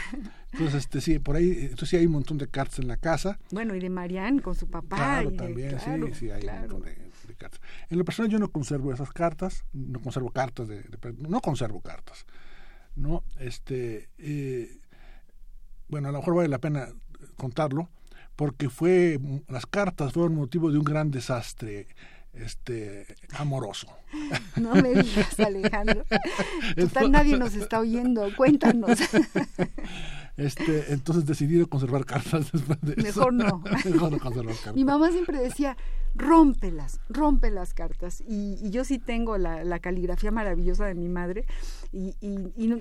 Entonces, 0.52 0.80
este, 0.80 1.00
sí, 1.00 1.18
por 1.18 1.36
ahí, 1.36 1.50
entonces 1.62 1.88
sí 1.88 1.96
hay 1.96 2.06
un 2.06 2.12
montón 2.12 2.38
de 2.38 2.48
cartas 2.48 2.78
en 2.78 2.88
la 2.88 2.96
casa. 2.96 3.38
Bueno, 3.50 3.74
y 3.74 3.80
de 3.80 3.90
Marianne 3.90 4.42
con 4.42 4.54
su 4.54 4.68
papá. 4.68 4.96
Claro, 4.96 5.30
y 5.30 5.36
también, 5.36 5.76
claro, 5.76 6.06
sí, 6.08 6.14
sí, 6.14 6.30
hay 6.30 6.42
claro. 6.42 6.64
un 6.66 6.72
montón 6.72 6.94
de, 6.94 7.10
de, 7.28 7.34
cartas. 7.34 7.60
En 7.88 7.98
lo 7.98 8.04
personal 8.04 8.30
yo 8.30 8.38
no 8.38 8.50
conservo 8.50 8.92
esas 8.92 9.12
cartas, 9.12 9.64
no 9.72 10.00
conservo 10.00 10.30
cartas, 10.30 10.68
de, 10.68 10.84
no 11.18 11.40
conservo 11.40 11.80
cartas. 11.80 12.26
¿no? 12.96 13.24
Este, 13.38 14.08
eh, 14.18 14.80
bueno, 15.93 16.09
a 16.09 16.12
lo 16.12 16.20
mejor 16.20 16.36
vale 16.36 16.49
la 16.49 16.59
pena 16.59 16.88
contarlo, 17.36 17.90
porque 18.34 18.70
fue, 18.70 19.20
las 19.47 19.66
cartas 19.66 20.14
fueron 20.14 20.34
motivo 20.34 20.72
de 20.72 20.78
un 20.78 20.84
gran 20.84 21.11
desastre 21.11 21.86
este 22.32 23.14
amoroso. 23.38 23.88
No 24.56 24.74
me 24.74 24.90
digas, 24.94 25.38
Alejandro. 25.40 26.04
Total, 26.76 27.10
nadie 27.10 27.36
nos 27.36 27.54
está 27.54 27.80
oyendo. 27.80 28.28
Cuéntanos. 28.36 28.98
Este, 30.34 30.94
entonces 30.94 31.26
decidí 31.26 31.62
conservar 31.66 32.06
cartas 32.06 32.50
después 32.50 32.80
de 32.80 32.96
Mejor 32.96 33.06
eso. 33.06 33.30
no. 33.32 33.62
Mejor 33.84 34.12
no 34.12 34.18
conservar 34.18 34.54
cartas. 34.54 34.74
Mi 34.74 34.82
mamá 34.82 35.10
siempre 35.10 35.38
decía, 35.38 35.76
rómpelas, 36.14 37.00
rompe 37.08 37.50
las 37.50 37.74
cartas. 37.74 38.22
Y, 38.26 38.70
yo 38.70 38.84
sí 38.84 38.98
tengo 38.98 39.38
la, 39.38 39.78
caligrafía 39.80 40.30
maravillosa 40.30 40.86
de 40.86 40.94
mi 40.94 41.08
madre 41.08 41.44
y, 41.92 42.14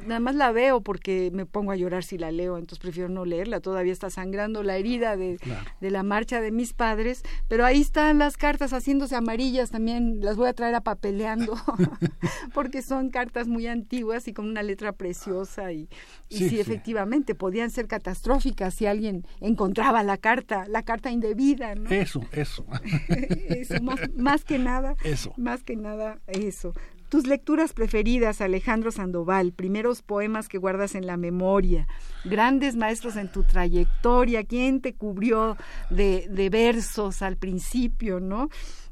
nada 0.07 0.19
más 0.19 0.36
la 0.36 0.51
veo 0.51 0.82
porque 0.82 1.32
me 1.34 1.45
pongo 1.45 1.71
a 1.71 1.75
llorar 1.75 2.03
si 2.03 2.17
la 2.17 2.32
leo, 2.32 2.57
entonces 2.57 2.79
prefiero 2.79 3.09
no 3.09 3.25
leerla. 3.25 3.59
Todavía 3.59 3.93
está 3.93 4.09
sangrando 4.09 4.63
la 4.63 4.77
herida 4.77 5.17
de, 5.17 5.38
la 5.82 6.03
marcha 6.03 6.41
de 6.41 6.51
mis 6.51 6.73
padres, 6.73 7.23
pero 7.47 7.65
ahí 7.65 7.82
están 7.82 8.19
las 8.19 8.38
cartas 8.38 8.71
haciéndose 8.71 9.15
amarillas 9.15 9.71
también. 9.71 10.19
Las 10.21 10.38
voy 10.38 10.47
a 10.47 10.53
traer 10.53 10.75
a 10.75 10.82
porque 12.53 12.82
son 12.82 13.09
cartas 13.09 13.47
muy 13.47 13.67
antiguas 13.67 14.28
y 14.28 14.34
con 14.34 14.47
una 14.47 14.63
letra 14.63 14.91
preciosa 14.93 15.72
y, 15.72 15.89
sí, 16.30 16.59
efectivamente 16.59 17.36
podían 17.36 17.69
ser 17.72 17.88
catastróficas 17.88 18.74
si 18.74 18.86
alguien 18.86 19.26
encontraba 19.39 20.03
la 20.03 20.17
carta, 20.17 20.65
la 20.67 20.84
carta 20.84 21.11
indebida. 21.11 21.76
¿no? 21.76 21.89
Eso, 21.89 22.22
eso. 22.32 22.65
eso, 23.07 23.76
más, 24.17 24.43
que 24.43 24.59
nada. 24.59 24.95
Eso. 25.03 25.34
Más 25.38 25.63
que 25.63 25.76
nada, 25.76 26.19
eso. 26.28 26.74
Tus 27.09 27.28
lecturas 27.28 27.74
preferidas, 27.74 28.39
Alejandro 28.39 28.89
Sandoval, 28.89 29.51
primeros 29.51 30.01
poemas 30.01 30.47
que 30.47 30.57
guardas 30.57 30.95
en 30.95 31.05
la 31.05 31.17
memoria, 31.17 31.86
grandes 32.24 32.78
maestros 32.78 33.17
en 33.17 33.30
tu 33.30 33.43
trayectoria, 33.43 34.45
¿quién 34.45 34.80
te 34.80 34.93
cubrió 34.93 35.57
de, 35.89 36.49
versos 36.49 37.22
al 37.22 37.36
principio, 37.36 38.22
no? 38.22 38.47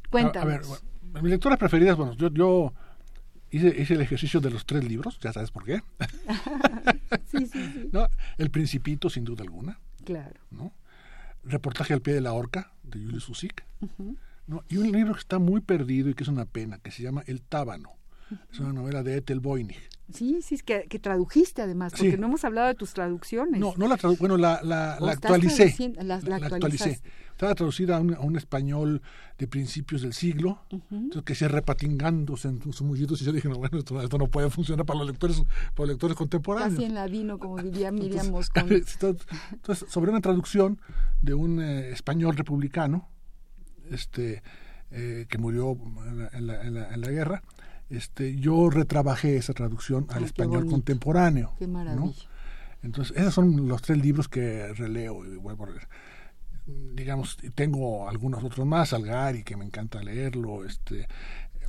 Cuéntanos. 0.10 0.54
A, 0.54 0.58
ver, 0.58 0.89
mis 1.14 1.32
lecturas 1.32 1.58
preferidas, 1.58 1.98
bueno, 1.98 2.14
yo, 2.14 2.30
yo 2.30 2.74
hice, 3.52 3.68
hice, 3.82 3.94
el 3.96 4.02
ejercicio 4.02 4.40
de 4.40 4.50
los 4.50 4.66
tres 4.66 4.84
libros, 4.84 5.20
ya 5.20 5.34
sabes 5.34 5.52
por 5.52 5.66
qué. 5.66 5.82
sí, 7.26 7.46
sí, 7.46 7.72
sí. 7.74 7.90
El 8.38 8.50
Principito, 8.52 9.10
sin 9.10 9.24
duda 9.24 9.44
alguna. 9.44 9.80
Claro. 10.04 10.40
¿no? 10.52 10.74
Reportaje 11.44 11.94
al 11.94 12.02
pie 12.02 12.14
de 12.14 12.22
la 12.22 12.34
horca, 12.34 12.74
de 12.84 13.00
Julius 13.00 13.24
Susik. 13.24 13.66
¿no? 14.48 14.64
Y 14.70 14.78
un 14.78 14.92
libro 14.92 15.14
que 15.14 15.20
está 15.20 15.40
muy 15.40 15.62
perdido 15.62 16.10
y 16.10 16.14
que 16.14 16.24
es 16.24 16.30
una 16.30 16.46
pena, 16.46 16.80
que 16.80 16.92
se 16.92 17.04
llama 17.04 17.24
El 17.28 17.42
Tábano. 17.42 17.92
Es 18.52 18.60
una 18.60 18.74
novela 18.74 19.04
de 19.04 19.18
Ethel 19.18 19.40
Voynich. 19.40 19.90
Sí, 20.14 20.42
sí, 20.42 20.56
es 20.56 20.64
que, 20.64 20.86
que 20.90 20.98
tradujiste 20.98 21.62
además, 21.62 21.94
porque 21.96 22.18
no 22.18 22.28
hemos 22.28 22.44
hablado 22.44 22.68
de 22.68 22.76
tus 22.76 22.94
traducciones. 22.94 23.60
No, 23.60 23.74
no 23.78 23.88
la 23.88 23.98
tradu 23.98 24.16
bueno, 24.18 24.38
la, 24.38 24.62
la, 24.64 24.94
actualicé. 24.96 25.94
La, 26.02 26.16
actualicé. 26.16 27.00
Estaba 27.32 27.56
traducida 27.56 27.98
a 27.98 28.00
un, 28.00 28.36
español 28.36 29.02
de 29.38 29.48
principios 29.48 30.02
del 30.02 30.14
siglo, 30.14 30.62
que 31.24 31.36
se 31.36 31.48
repatingándose 31.48 32.48
en 32.48 32.62
sus 32.62 32.82
mullidos, 32.82 33.22
y 33.22 33.26
yo 33.26 33.32
dije, 33.32 33.48
no, 33.48 33.58
bueno, 33.58 33.78
esto, 33.78 34.18
no 34.18 34.28
puede 34.28 34.50
funcionar 34.50 34.86
para 34.86 35.00
los 35.00 35.08
lectores, 35.08 35.38
para 35.76 35.88
los 35.88 35.90
lectores 35.90 36.18
contemporáneos. 36.18 36.74
Casi 36.74 36.86
en 36.86 36.96
ladino, 36.96 37.38
como 37.38 37.62
diría 37.62 37.92
Miriam 37.92 38.30
Moscón. 38.32 38.68
Entonces, 38.72 39.86
sobre 39.90 40.12
una 40.12 40.22
traducción 40.22 40.82
de 41.22 41.34
un 41.34 41.62
eh, 41.62 41.92
español 41.92 42.36
republicano, 42.36 43.08
este, 43.90 44.44
eh, 44.92 45.26
que 45.30 45.38
murió 45.38 45.78
en 46.34 46.48
la, 46.48 46.64
en 46.64 47.02
la 47.02 47.10
guerra, 47.10 47.44
este, 47.90 48.36
yo 48.36 48.70
retrabajé 48.70 49.38
esa 49.38 49.54
traducción 49.54 50.08
al 50.10 50.24
español 50.24 50.68
contemporáneo. 50.68 51.54
Qué 51.58 51.68
maravilla. 51.68 52.14
Entonces, 52.82 53.16
esos 53.18 53.34
son 53.34 53.68
los 53.68 53.82
tres 53.82 53.98
libros 53.98 54.28
que 54.28 54.72
releo 54.74 55.26
y 55.26 55.36
vuelvo 55.38 55.66
a 55.66 55.70
leer. 55.70 55.88
Digamos, 56.66 57.38
tengo 57.56 58.08
algunos 58.08 58.44
otros 58.44 58.66
más, 58.66 58.94
Algari, 58.94 59.44
que 59.44 59.58
me 59.58 59.66
encanta 59.66 60.02
leerlo. 60.02 60.64
Este, 60.66 61.08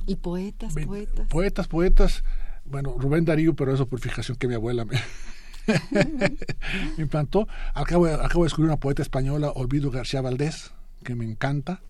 y 0.05 0.15
poetas, 0.15 0.73
poetas. 0.73 1.27
Poetas, 1.27 1.67
poetas. 1.67 2.23
Bueno, 2.65 2.95
Rubén 2.97 3.25
Darío, 3.25 3.55
pero 3.55 3.73
eso 3.73 3.87
por 3.87 3.99
fijación 3.99 4.37
que 4.37 4.47
mi 4.47 4.53
abuela 4.53 4.85
me, 4.85 4.99
me 6.97 7.03
implantó. 7.03 7.47
Acabo, 7.73 8.05
acabo 8.07 8.43
de 8.43 8.47
descubrir 8.47 8.69
una 8.69 8.79
poeta 8.79 9.01
española, 9.01 9.49
Olvido 9.49 9.91
García 9.91 10.21
Valdés, 10.21 10.71
que 11.03 11.15
me 11.15 11.25
encanta. 11.25 11.81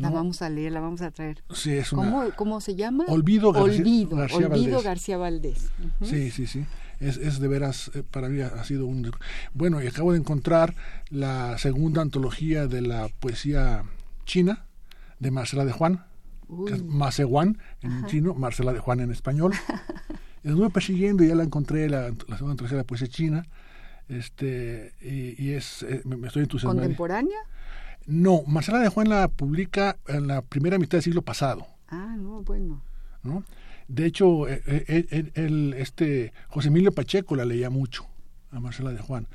La 0.00 0.10
vamos 0.10 0.42
a 0.42 0.50
leer, 0.50 0.72
la 0.72 0.80
vamos 0.80 1.00
a 1.02 1.10
traer. 1.10 1.42
Sí, 1.52 1.72
es 1.72 1.92
una... 1.92 2.30
¿Cómo, 2.36 2.60
se 2.60 2.74
llama? 2.74 3.04
Olvido 3.08 3.52
García, 3.52 3.80
Olvido, 3.80 4.16
García 4.16 4.36
Olvido 4.38 4.50
Valdés. 4.50 4.84
García 4.84 5.16
Valdés. 5.16 5.70
Sí, 6.02 6.30
sí, 6.30 6.46
sí. 6.46 6.66
Es, 7.00 7.18
es 7.18 7.40
de 7.40 7.48
veras, 7.48 7.90
eh, 7.94 8.02
para 8.02 8.28
mí 8.28 8.40
ha 8.40 8.64
sido 8.64 8.86
un... 8.86 9.10
Bueno, 9.52 9.82
y 9.82 9.86
acabo 9.86 10.12
de 10.12 10.18
encontrar 10.18 10.74
la 11.10 11.58
segunda 11.58 12.02
antología 12.02 12.66
de 12.66 12.82
la 12.82 13.08
poesía 13.20 13.82
china 14.24 14.64
de 15.18 15.30
Marcela 15.30 15.64
de 15.64 15.72
Juan, 15.72 16.04
que 16.66 16.74
es 16.74 16.82
Macehuan 16.84 17.58
en 17.82 18.06
chino, 18.06 18.34
Marcela 18.34 18.72
de 18.72 18.80
Juan 18.80 19.00
en 19.00 19.10
español. 19.10 19.52
y 20.44 20.48
estuve 20.48 20.70
persiguiendo 20.70 21.24
y 21.24 21.28
ya 21.28 21.34
la 21.34 21.44
encontré, 21.44 21.88
la, 21.88 22.10
la 22.28 22.36
segunda 22.36 22.52
antología 22.52 22.76
de 22.76 22.82
la 22.82 22.86
poesía 22.86 23.08
china. 23.08 23.46
Este, 24.08 24.92
y, 25.00 25.50
es, 25.50 25.82
eh, 25.82 26.02
me, 26.04 26.28
estoy 26.28 26.42
entusiasmando. 26.42 26.82
¿Contemporánea? 26.82 27.38
No, 28.06 28.42
Marcela 28.46 28.78
de 28.78 28.88
Juan 28.88 29.08
la 29.08 29.28
publica 29.28 29.96
en 30.06 30.28
la 30.28 30.42
primera 30.42 30.78
mitad 30.78 30.92
del 30.98 31.02
siglo 31.02 31.22
pasado. 31.22 31.66
Ah, 31.88 32.14
no, 32.16 32.42
bueno. 32.42 32.80
¿no? 33.22 33.44
De 33.88 34.06
hecho, 34.06 34.48
el, 34.48 34.62
eh, 34.66 34.84
eh, 34.88 35.32
eh, 35.34 35.74
este 35.78 36.32
José 36.48 36.68
Emilio 36.68 36.92
Pacheco 36.92 37.36
la 37.36 37.44
leía 37.44 37.70
mucho 37.70 38.06
a 38.50 38.60
Marcela 38.60 38.92
de 38.92 38.98
Juan. 38.98 39.26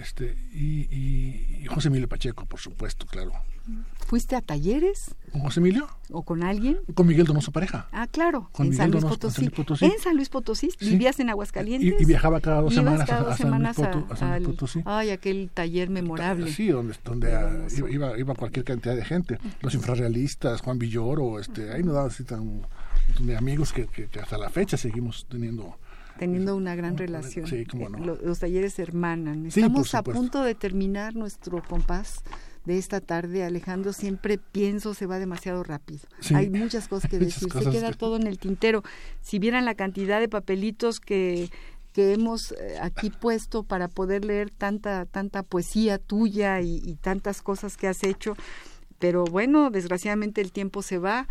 Este, 0.00 0.36
y, 0.52 1.62
y 1.62 1.66
José 1.66 1.88
Emilio 1.88 2.08
Pacheco, 2.08 2.46
por 2.46 2.60
supuesto, 2.60 3.06
claro. 3.06 3.32
¿Fuiste 4.06 4.36
a 4.36 4.42
talleres? 4.42 5.14
¿Con 5.30 5.40
José 5.40 5.60
Emilio? 5.60 5.88
¿O 6.10 6.22
con 6.22 6.42
alguien? 6.42 6.78
Con 6.92 7.06
Miguel 7.06 7.24
Donoso 7.24 7.52
Pareja. 7.52 7.86
Ah, 7.92 8.06
claro, 8.10 8.50
en, 8.58 8.74
San 8.74 8.90
Luis 8.90 9.04
Potosí. 9.04 9.86
En 9.86 9.98
San 9.98 10.16
Luis 10.16 10.28
Potosí. 10.28 10.70
¿Vivías 10.80 11.18
en 11.20 11.30
Aguascalientes? 11.30 12.00
Y, 12.00 12.04
viajaba 12.04 12.40
cada 12.40 12.60
dos 12.60 12.74
semanas, 12.74 13.08
a, 13.08 13.36
San 13.36 14.42
Luis 14.42 14.48
Potosí. 14.48 14.82
Ay, 14.84 15.10
aquel 15.10 15.50
taller 15.54 15.88
memorable. 15.88 16.52
Sí, 16.52 16.68
donde, 16.68 16.94
donde 17.04 17.30
iba, 17.90 18.18
iba, 18.18 18.34
cualquier 18.34 18.64
cantidad 18.64 18.94
de 18.94 19.04
gente. 19.04 19.38
Los 19.62 19.74
infrarrealistas, 19.74 20.60
Juan 20.60 20.78
Villoro, 20.78 21.38
este, 21.38 21.72
ahí 21.72 21.82
nos 21.82 21.94
daban 21.94 22.10
así 22.10 22.24
tan, 22.24 22.66
de 23.18 23.36
amigos 23.36 23.72
que, 23.72 23.86
que, 23.86 24.08
hasta 24.20 24.36
la 24.36 24.50
fecha 24.50 24.76
seguimos 24.76 25.26
teniendo 25.30 25.78
teniendo 26.22 26.54
una 26.54 26.76
gran 26.76 26.96
relación. 26.96 27.48
Sí, 27.48 27.66
cómo 27.66 27.88
no. 27.88 27.98
los, 27.98 28.22
los, 28.22 28.38
talleres 28.38 28.78
hermanan. 28.78 29.46
Estamos 29.46 29.92
a 29.96 30.04
punto 30.04 30.44
de 30.44 30.54
terminar 30.54 31.16
nuestro 31.16 31.60
compás 31.64 32.22
de 32.64 32.78
esta 32.78 33.00
tarde, 33.00 33.42
Alejandro, 33.42 33.92
siempre 33.92 34.38
pienso 34.38 34.94
se 34.94 35.06
va 35.06 35.18
demasiado 35.18 35.64
rápido. 35.64 36.02
Hay 36.32 36.48
muchas 36.48 36.86
cosas 36.86 37.10
que 37.10 37.18
decir, 37.18 37.52
se 37.52 37.70
queda 37.70 37.90
todo 37.90 38.14
en 38.14 38.28
el 38.28 38.38
tintero. 38.38 38.84
Si 39.20 39.40
vieran 39.40 39.64
la 39.64 39.74
cantidad 39.74 40.20
de 40.20 40.28
papelitos 40.28 41.00
que 41.00 41.50
que 41.92 42.14
hemos 42.14 42.52
eh, 42.52 42.78
aquí 42.80 43.10
puesto 43.10 43.64
para 43.64 43.86
poder 43.86 44.24
leer 44.24 44.48
tanta 44.48 45.04
tanta 45.04 45.42
poesía 45.42 45.98
tuya 45.98 46.62
y 46.62 46.96
tantas 47.02 47.42
cosas 47.42 47.76
que 47.76 47.86
has 47.86 48.02
hecho, 48.02 48.34
pero 49.02 49.24
bueno, 49.24 49.70
desgraciadamente 49.70 50.40
el 50.40 50.52
tiempo 50.52 50.80
se 50.80 50.96
va, 50.96 51.26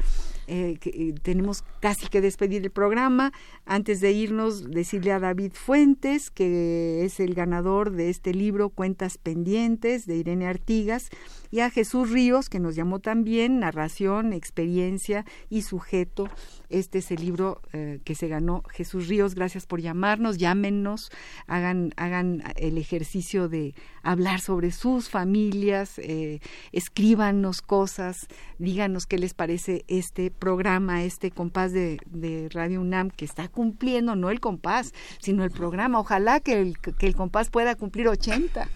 eh, 0.47 0.77
eh, 0.83 1.13
tenemos 1.21 1.63
casi 1.79 2.07
que 2.07 2.21
despedir 2.21 2.63
el 2.63 2.71
programa. 2.71 3.31
Antes 3.65 4.01
de 4.01 4.11
irnos, 4.11 4.69
decirle 4.69 5.11
a 5.11 5.19
David 5.19 5.53
Fuentes, 5.53 6.31
que 6.31 7.05
es 7.05 7.19
el 7.19 7.33
ganador 7.33 7.91
de 7.91 8.09
este 8.09 8.33
libro 8.33 8.69
Cuentas 8.69 9.17
Pendientes 9.17 10.05
de 10.05 10.17
Irene 10.17 10.47
Artigas, 10.47 11.09
y 11.51 11.59
a 11.59 11.69
Jesús 11.69 12.09
Ríos, 12.11 12.49
que 12.49 12.59
nos 12.59 12.75
llamó 12.75 12.99
también 12.99 13.59
Narración, 13.59 14.33
Experiencia 14.33 15.25
y 15.49 15.63
Sujeto 15.63 16.29
este 16.71 16.99
es 16.99 17.11
el 17.11 17.21
libro 17.21 17.61
eh, 17.73 17.99
que 18.05 18.15
se 18.15 18.29
ganó 18.29 18.63
Jesús 18.69 19.09
Ríos. 19.09 19.35
Gracias 19.35 19.65
por 19.65 19.81
llamarnos, 19.81 20.37
llámenos, 20.37 21.11
hagan, 21.45 21.91
hagan 21.97 22.43
el 22.55 22.77
ejercicio 22.77 23.49
de 23.49 23.75
hablar 24.03 24.39
sobre 24.39 24.71
sus 24.71 25.09
familias, 25.09 25.99
eh, 25.99 26.39
escríbanos 26.71 27.61
cosas, 27.61 28.27
díganos 28.57 29.05
qué 29.05 29.17
les 29.17 29.33
parece 29.33 29.83
este 29.87 30.30
programa, 30.31 31.03
este 31.03 31.31
compás 31.31 31.73
de, 31.73 31.99
Radio 32.51 32.81
UNAM 32.81 33.09
que 33.09 33.25
está 33.25 33.47
cumpliendo, 33.47 34.15
no 34.15 34.29
el 34.29 34.39
compás, 34.39 34.93
sino 35.19 35.43
el 35.43 35.51
programa. 35.51 35.99
Ojalá 35.99 36.39
que 36.39 36.61
el, 36.61 36.77
que 36.79 37.07
el 37.07 37.15
compás 37.15 37.49
pueda 37.49 37.75
cumplir 37.75 38.07
80, 38.07 38.67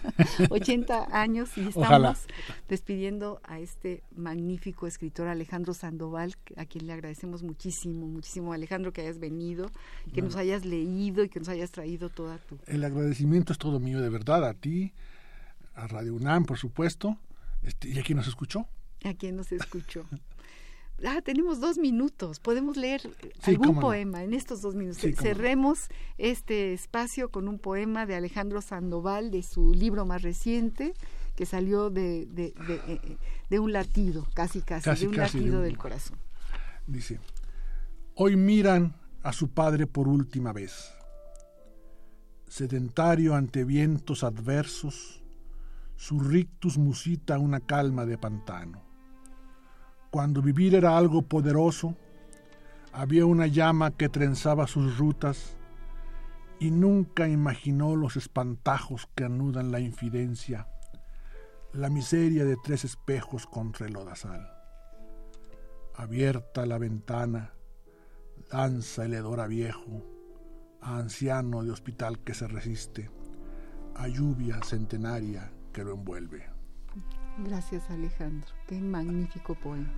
80 0.50 1.08
años 1.12 1.56
y 1.56 1.68
estamos 1.68 2.26
despidiendo 2.68 3.40
a 3.44 3.60
este 3.60 4.02
magnífico 4.14 4.86
escritor 4.86 5.28
Alejandro 5.28 5.74
Sandoval, 5.74 6.34
a 6.56 6.64
quien 6.64 6.86
le 6.86 6.92
agradecemos 6.92 7.42
muchísimo 7.42 8.06
muchísimo, 8.06 8.52
Alejandro, 8.52 8.92
que 8.92 9.02
hayas 9.02 9.18
venido, 9.18 9.70
que 10.12 10.22
nos 10.22 10.36
hayas 10.36 10.64
leído 10.64 11.24
y 11.24 11.28
que 11.28 11.38
nos 11.38 11.48
hayas 11.48 11.70
traído 11.70 12.08
toda 12.08 12.38
tu... 12.38 12.58
El 12.66 12.84
agradecimiento 12.84 13.52
es 13.52 13.58
todo 13.58 13.80
mío, 13.80 14.00
de 14.00 14.08
verdad, 14.08 14.44
a 14.46 14.54
ti, 14.54 14.92
a 15.74 15.86
Radio 15.86 16.14
UNAM, 16.14 16.44
por 16.44 16.58
supuesto, 16.58 17.18
este, 17.62 17.88
y 17.88 17.98
a 17.98 18.02
quien 18.02 18.16
nos 18.16 18.28
escuchó. 18.28 18.66
A 19.04 19.14
quien 19.14 19.36
nos 19.36 19.52
escuchó. 19.52 20.04
Ah, 21.04 21.20
tenemos 21.22 21.60
dos 21.60 21.78
minutos. 21.78 22.40
Podemos 22.40 22.76
leer 22.76 23.02
algún 23.42 23.78
poema 23.80 24.22
en 24.22 24.32
estos 24.32 24.62
dos 24.62 24.74
minutos. 24.74 25.02
Cerremos 25.20 25.88
este 26.16 26.72
espacio 26.72 27.30
con 27.30 27.48
un 27.48 27.58
poema 27.58 28.06
de 28.06 28.14
Alejandro 28.14 28.62
Sandoval 28.62 29.30
de 29.30 29.42
su 29.42 29.74
libro 29.74 30.06
más 30.06 30.22
reciente 30.22 30.94
que 31.34 31.44
salió 31.44 31.90
de, 31.90 32.24
de, 32.26 32.54
de, 33.50 33.58
un 33.58 33.72
latido, 33.72 34.26
casi 34.32 34.62
casi, 34.62 34.88
de 35.00 35.08
un 35.08 35.16
latido 35.16 35.60
del 35.60 35.76
corazón. 35.76 36.18
Dice, 36.86 37.20
Hoy 38.18 38.34
miran 38.34 38.94
a 39.22 39.34
su 39.34 39.50
padre 39.50 39.86
por 39.86 40.08
última 40.08 40.54
vez. 40.54 40.94
Sedentario 42.48 43.34
ante 43.34 43.64
vientos 43.64 44.24
adversos, 44.24 45.22
su 45.96 46.20
rictus 46.20 46.78
musita 46.78 47.38
una 47.38 47.60
calma 47.60 48.06
de 48.06 48.16
pantano. 48.16 48.85
Cuando 50.16 50.40
vivir 50.40 50.74
era 50.74 50.96
algo 50.96 51.20
poderoso, 51.20 51.94
había 52.94 53.26
una 53.26 53.46
llama 53.46 53.98
que 53.98 54.08
trenzaba 54.08 54.66
sus 54.66 54.96
rutas 54.96 55.58
y 56.58 56.70
nunca 56.70 57.28
imaginó 57.28 57.96
los 57.96 58.16
espantajos 58.16 59.10
que 59.14 59.24
anudan 59.24 59.70
la 59.70 59.78
infidencia, 59.78 60.68
la 61.74 61.90
miseria 61.90 62.46
de 62.46 62.56
tres 62.64 62.86
espejos 62.86 63.44
contra 63.44 63.88
el 63.88 63.92
lodazal. 63.92 64.50
Abierta 65.94 66.64
la 66.64 66.78
ventana, 66.78 67.52
danza 68.50 69.04
el 69.04 69.12
hedor 69.12 69.40
a 69.40 69.46
viejo, 69.46 70.02
a 70.80 70.96
anciano 70.96 71.62
de 71.62 71.72
hospital 71.72 72.20
que 72.20 72.32
se 72.32 72.48
resiste, 72.48 73.10
a 73.94 74.08
lluvia 74.08 74.62
centenaria 74.64 75.52
que 75.74 75.84
lo 75.84 75.92
envuelve. 75.92 76.55
Gracias 77.38 77.90
Alejandro, 77.90 78.48
qué 78.66 78.80
magnífico 78.80 79.54
poema. 79.54 79.92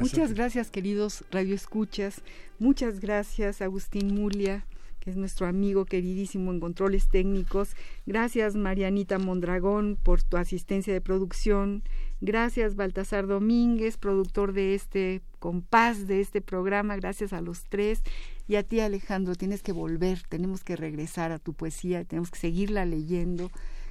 Muchas 0.00 0.34
gracias 0.34 0.70
queridos 0.70 1.24
radioescuchas, 1.30 2.22
muchas 2.58 2.98
gracias 2.98 3.62
Agustín 3.62 4.12
Mulia, 4.12 4.66
que 4.98 5.10
es 5.10 5.16
nuestro 5.16 5.46
amigo 5.46 5.84
queridísimo 5.84 6.50
en 6.50 6.58
controles 6.58 7.08
técnicos. 7.08 7.76
Gracias 8.06 8.56
Marianita 8.56 9.18
Mondragón 9.18 9.96
por 10.02 10.22
tu 10.24 10.36
asistencia 10.36 10.92
de 10.92 11.00
producción. 11.00 11.84
Gracias 12.20 12.74
Baltasar 12.74 13.28
Domínguez, 13.28 13.96
productor 13.96 14.52
de 14.52 14.74
este 14.74 15.22
compás 15.38 16.08
de 16.08 16.20
este 16.20 16.40
programa. 16.40 16.96
Gracias 16.96 17.32
a 17.32 17.40
los 17.40 17.64
tres. 17.64 18.02
Y 18.48 18.56
a 18.56 18.62
ti 18.62 18.80
Alejandro, 18.80 19.36
tienes 19.36 19.62
que 19.62 19.72
volver, 19.72 20.22
tenemos 20.28 20.64
que 20.64 20.74
regresar 20.74 21.30
a 21.30 21.38
tu 21.38 21.52
poesía, 21.52 22.04
tenemos 22.04 22.30
que 22.30 22.38
seguirla 22.38 22.84
leyendo. 22.84 23.50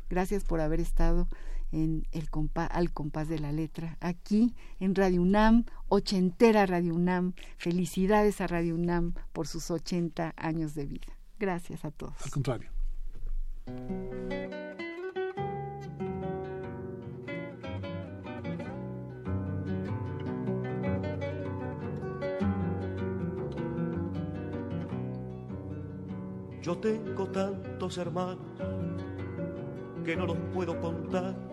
Gracias 0.10 0.44
por 0.44 0.60
haber 0.60 0.80
estado 0.80 1.28
en 1.74 2.08
el 2.12 2.30
al 2.56 2.92
compás 2.92 3.28
de 3.28 3.40
la 3.40 3.52
letra, 3.52 3.98
aquí 4.00 4.54
en 4.80 4.94
Radio 4.96 5.22
UNAM, 5.22 5.66
ochentera 5.90 6.66
Radio 6.66 6.94
UNAM. 6.94 7.34
Felicidades 7.58 8.42
a 8.42 8.48
Radio 8.48 8.76
UNAM 8.76 9.14
por 9.34 9.48
sus 9.48 9.72
80 9.72 10.34
años 10.38 10.76
de 10.76 10.86
vida. 10.86 11.08
Gracias 11.40 11.84
a 11.84 11.92
todos. 11.92 12.14
Al 12.24 12.32
contrario. 12.32 12.70
Yo 26.62 26.78
tengo 26.78 27.28
tantos 27.28 27.98
hermanos 27.98 28.38
que 30.06 30.16
no 30.16 30.26
los 30.26 30.38
puedo 30.54 30.80
contar 30.80 31.53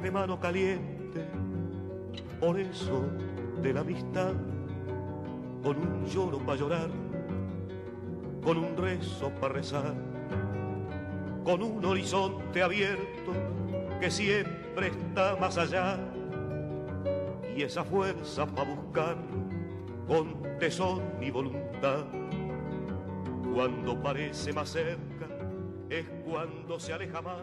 De 0.00 0.10
mano 0.10 0.38
caliente, 0.38 1.24
por 2.40 2.58
eso 2.58 3.04
de 3.60 3.72
la 3.72 3.80
amistad, 3.80 4.32
con 5.62 5.76
un 5.76 6.06
lloro 6.06 6.38
para 6.38 6.58
llorar, 6.58 6.90
con 8.42 8.58
un 8.58 8.76
rezo 8.76 9.30
para 9.40 9.54
rezar, 9.54 9.94
con 11.44 11.62
un 11.62 11.84
horizonte 11.84 12.62
abierto 12.62 13.32
que 14.00 14.10
siempre 14.10 14.88
está 14.88 15.36
más 15.36 15.58
allá, 15.58 15.98
y 17.56 17.62
esa 17.62 17.82
fuerza 17.82 18.46
para 18.46 18.72
buscar 18.72 19.16
con 20.06 20.58
tesón 20.60 21.02
y 21.20 21.30
voluntad. 21.30 22.04
Cuando 23.52 24.00
parece 24.00 24.52
más 24.52 24.68
cerca 24.68 25.26
es 25.90 26.06
cuando 26.24 26.78
se 26.78 26.92
aleja 26.92 27.20
más. 27.20 27.42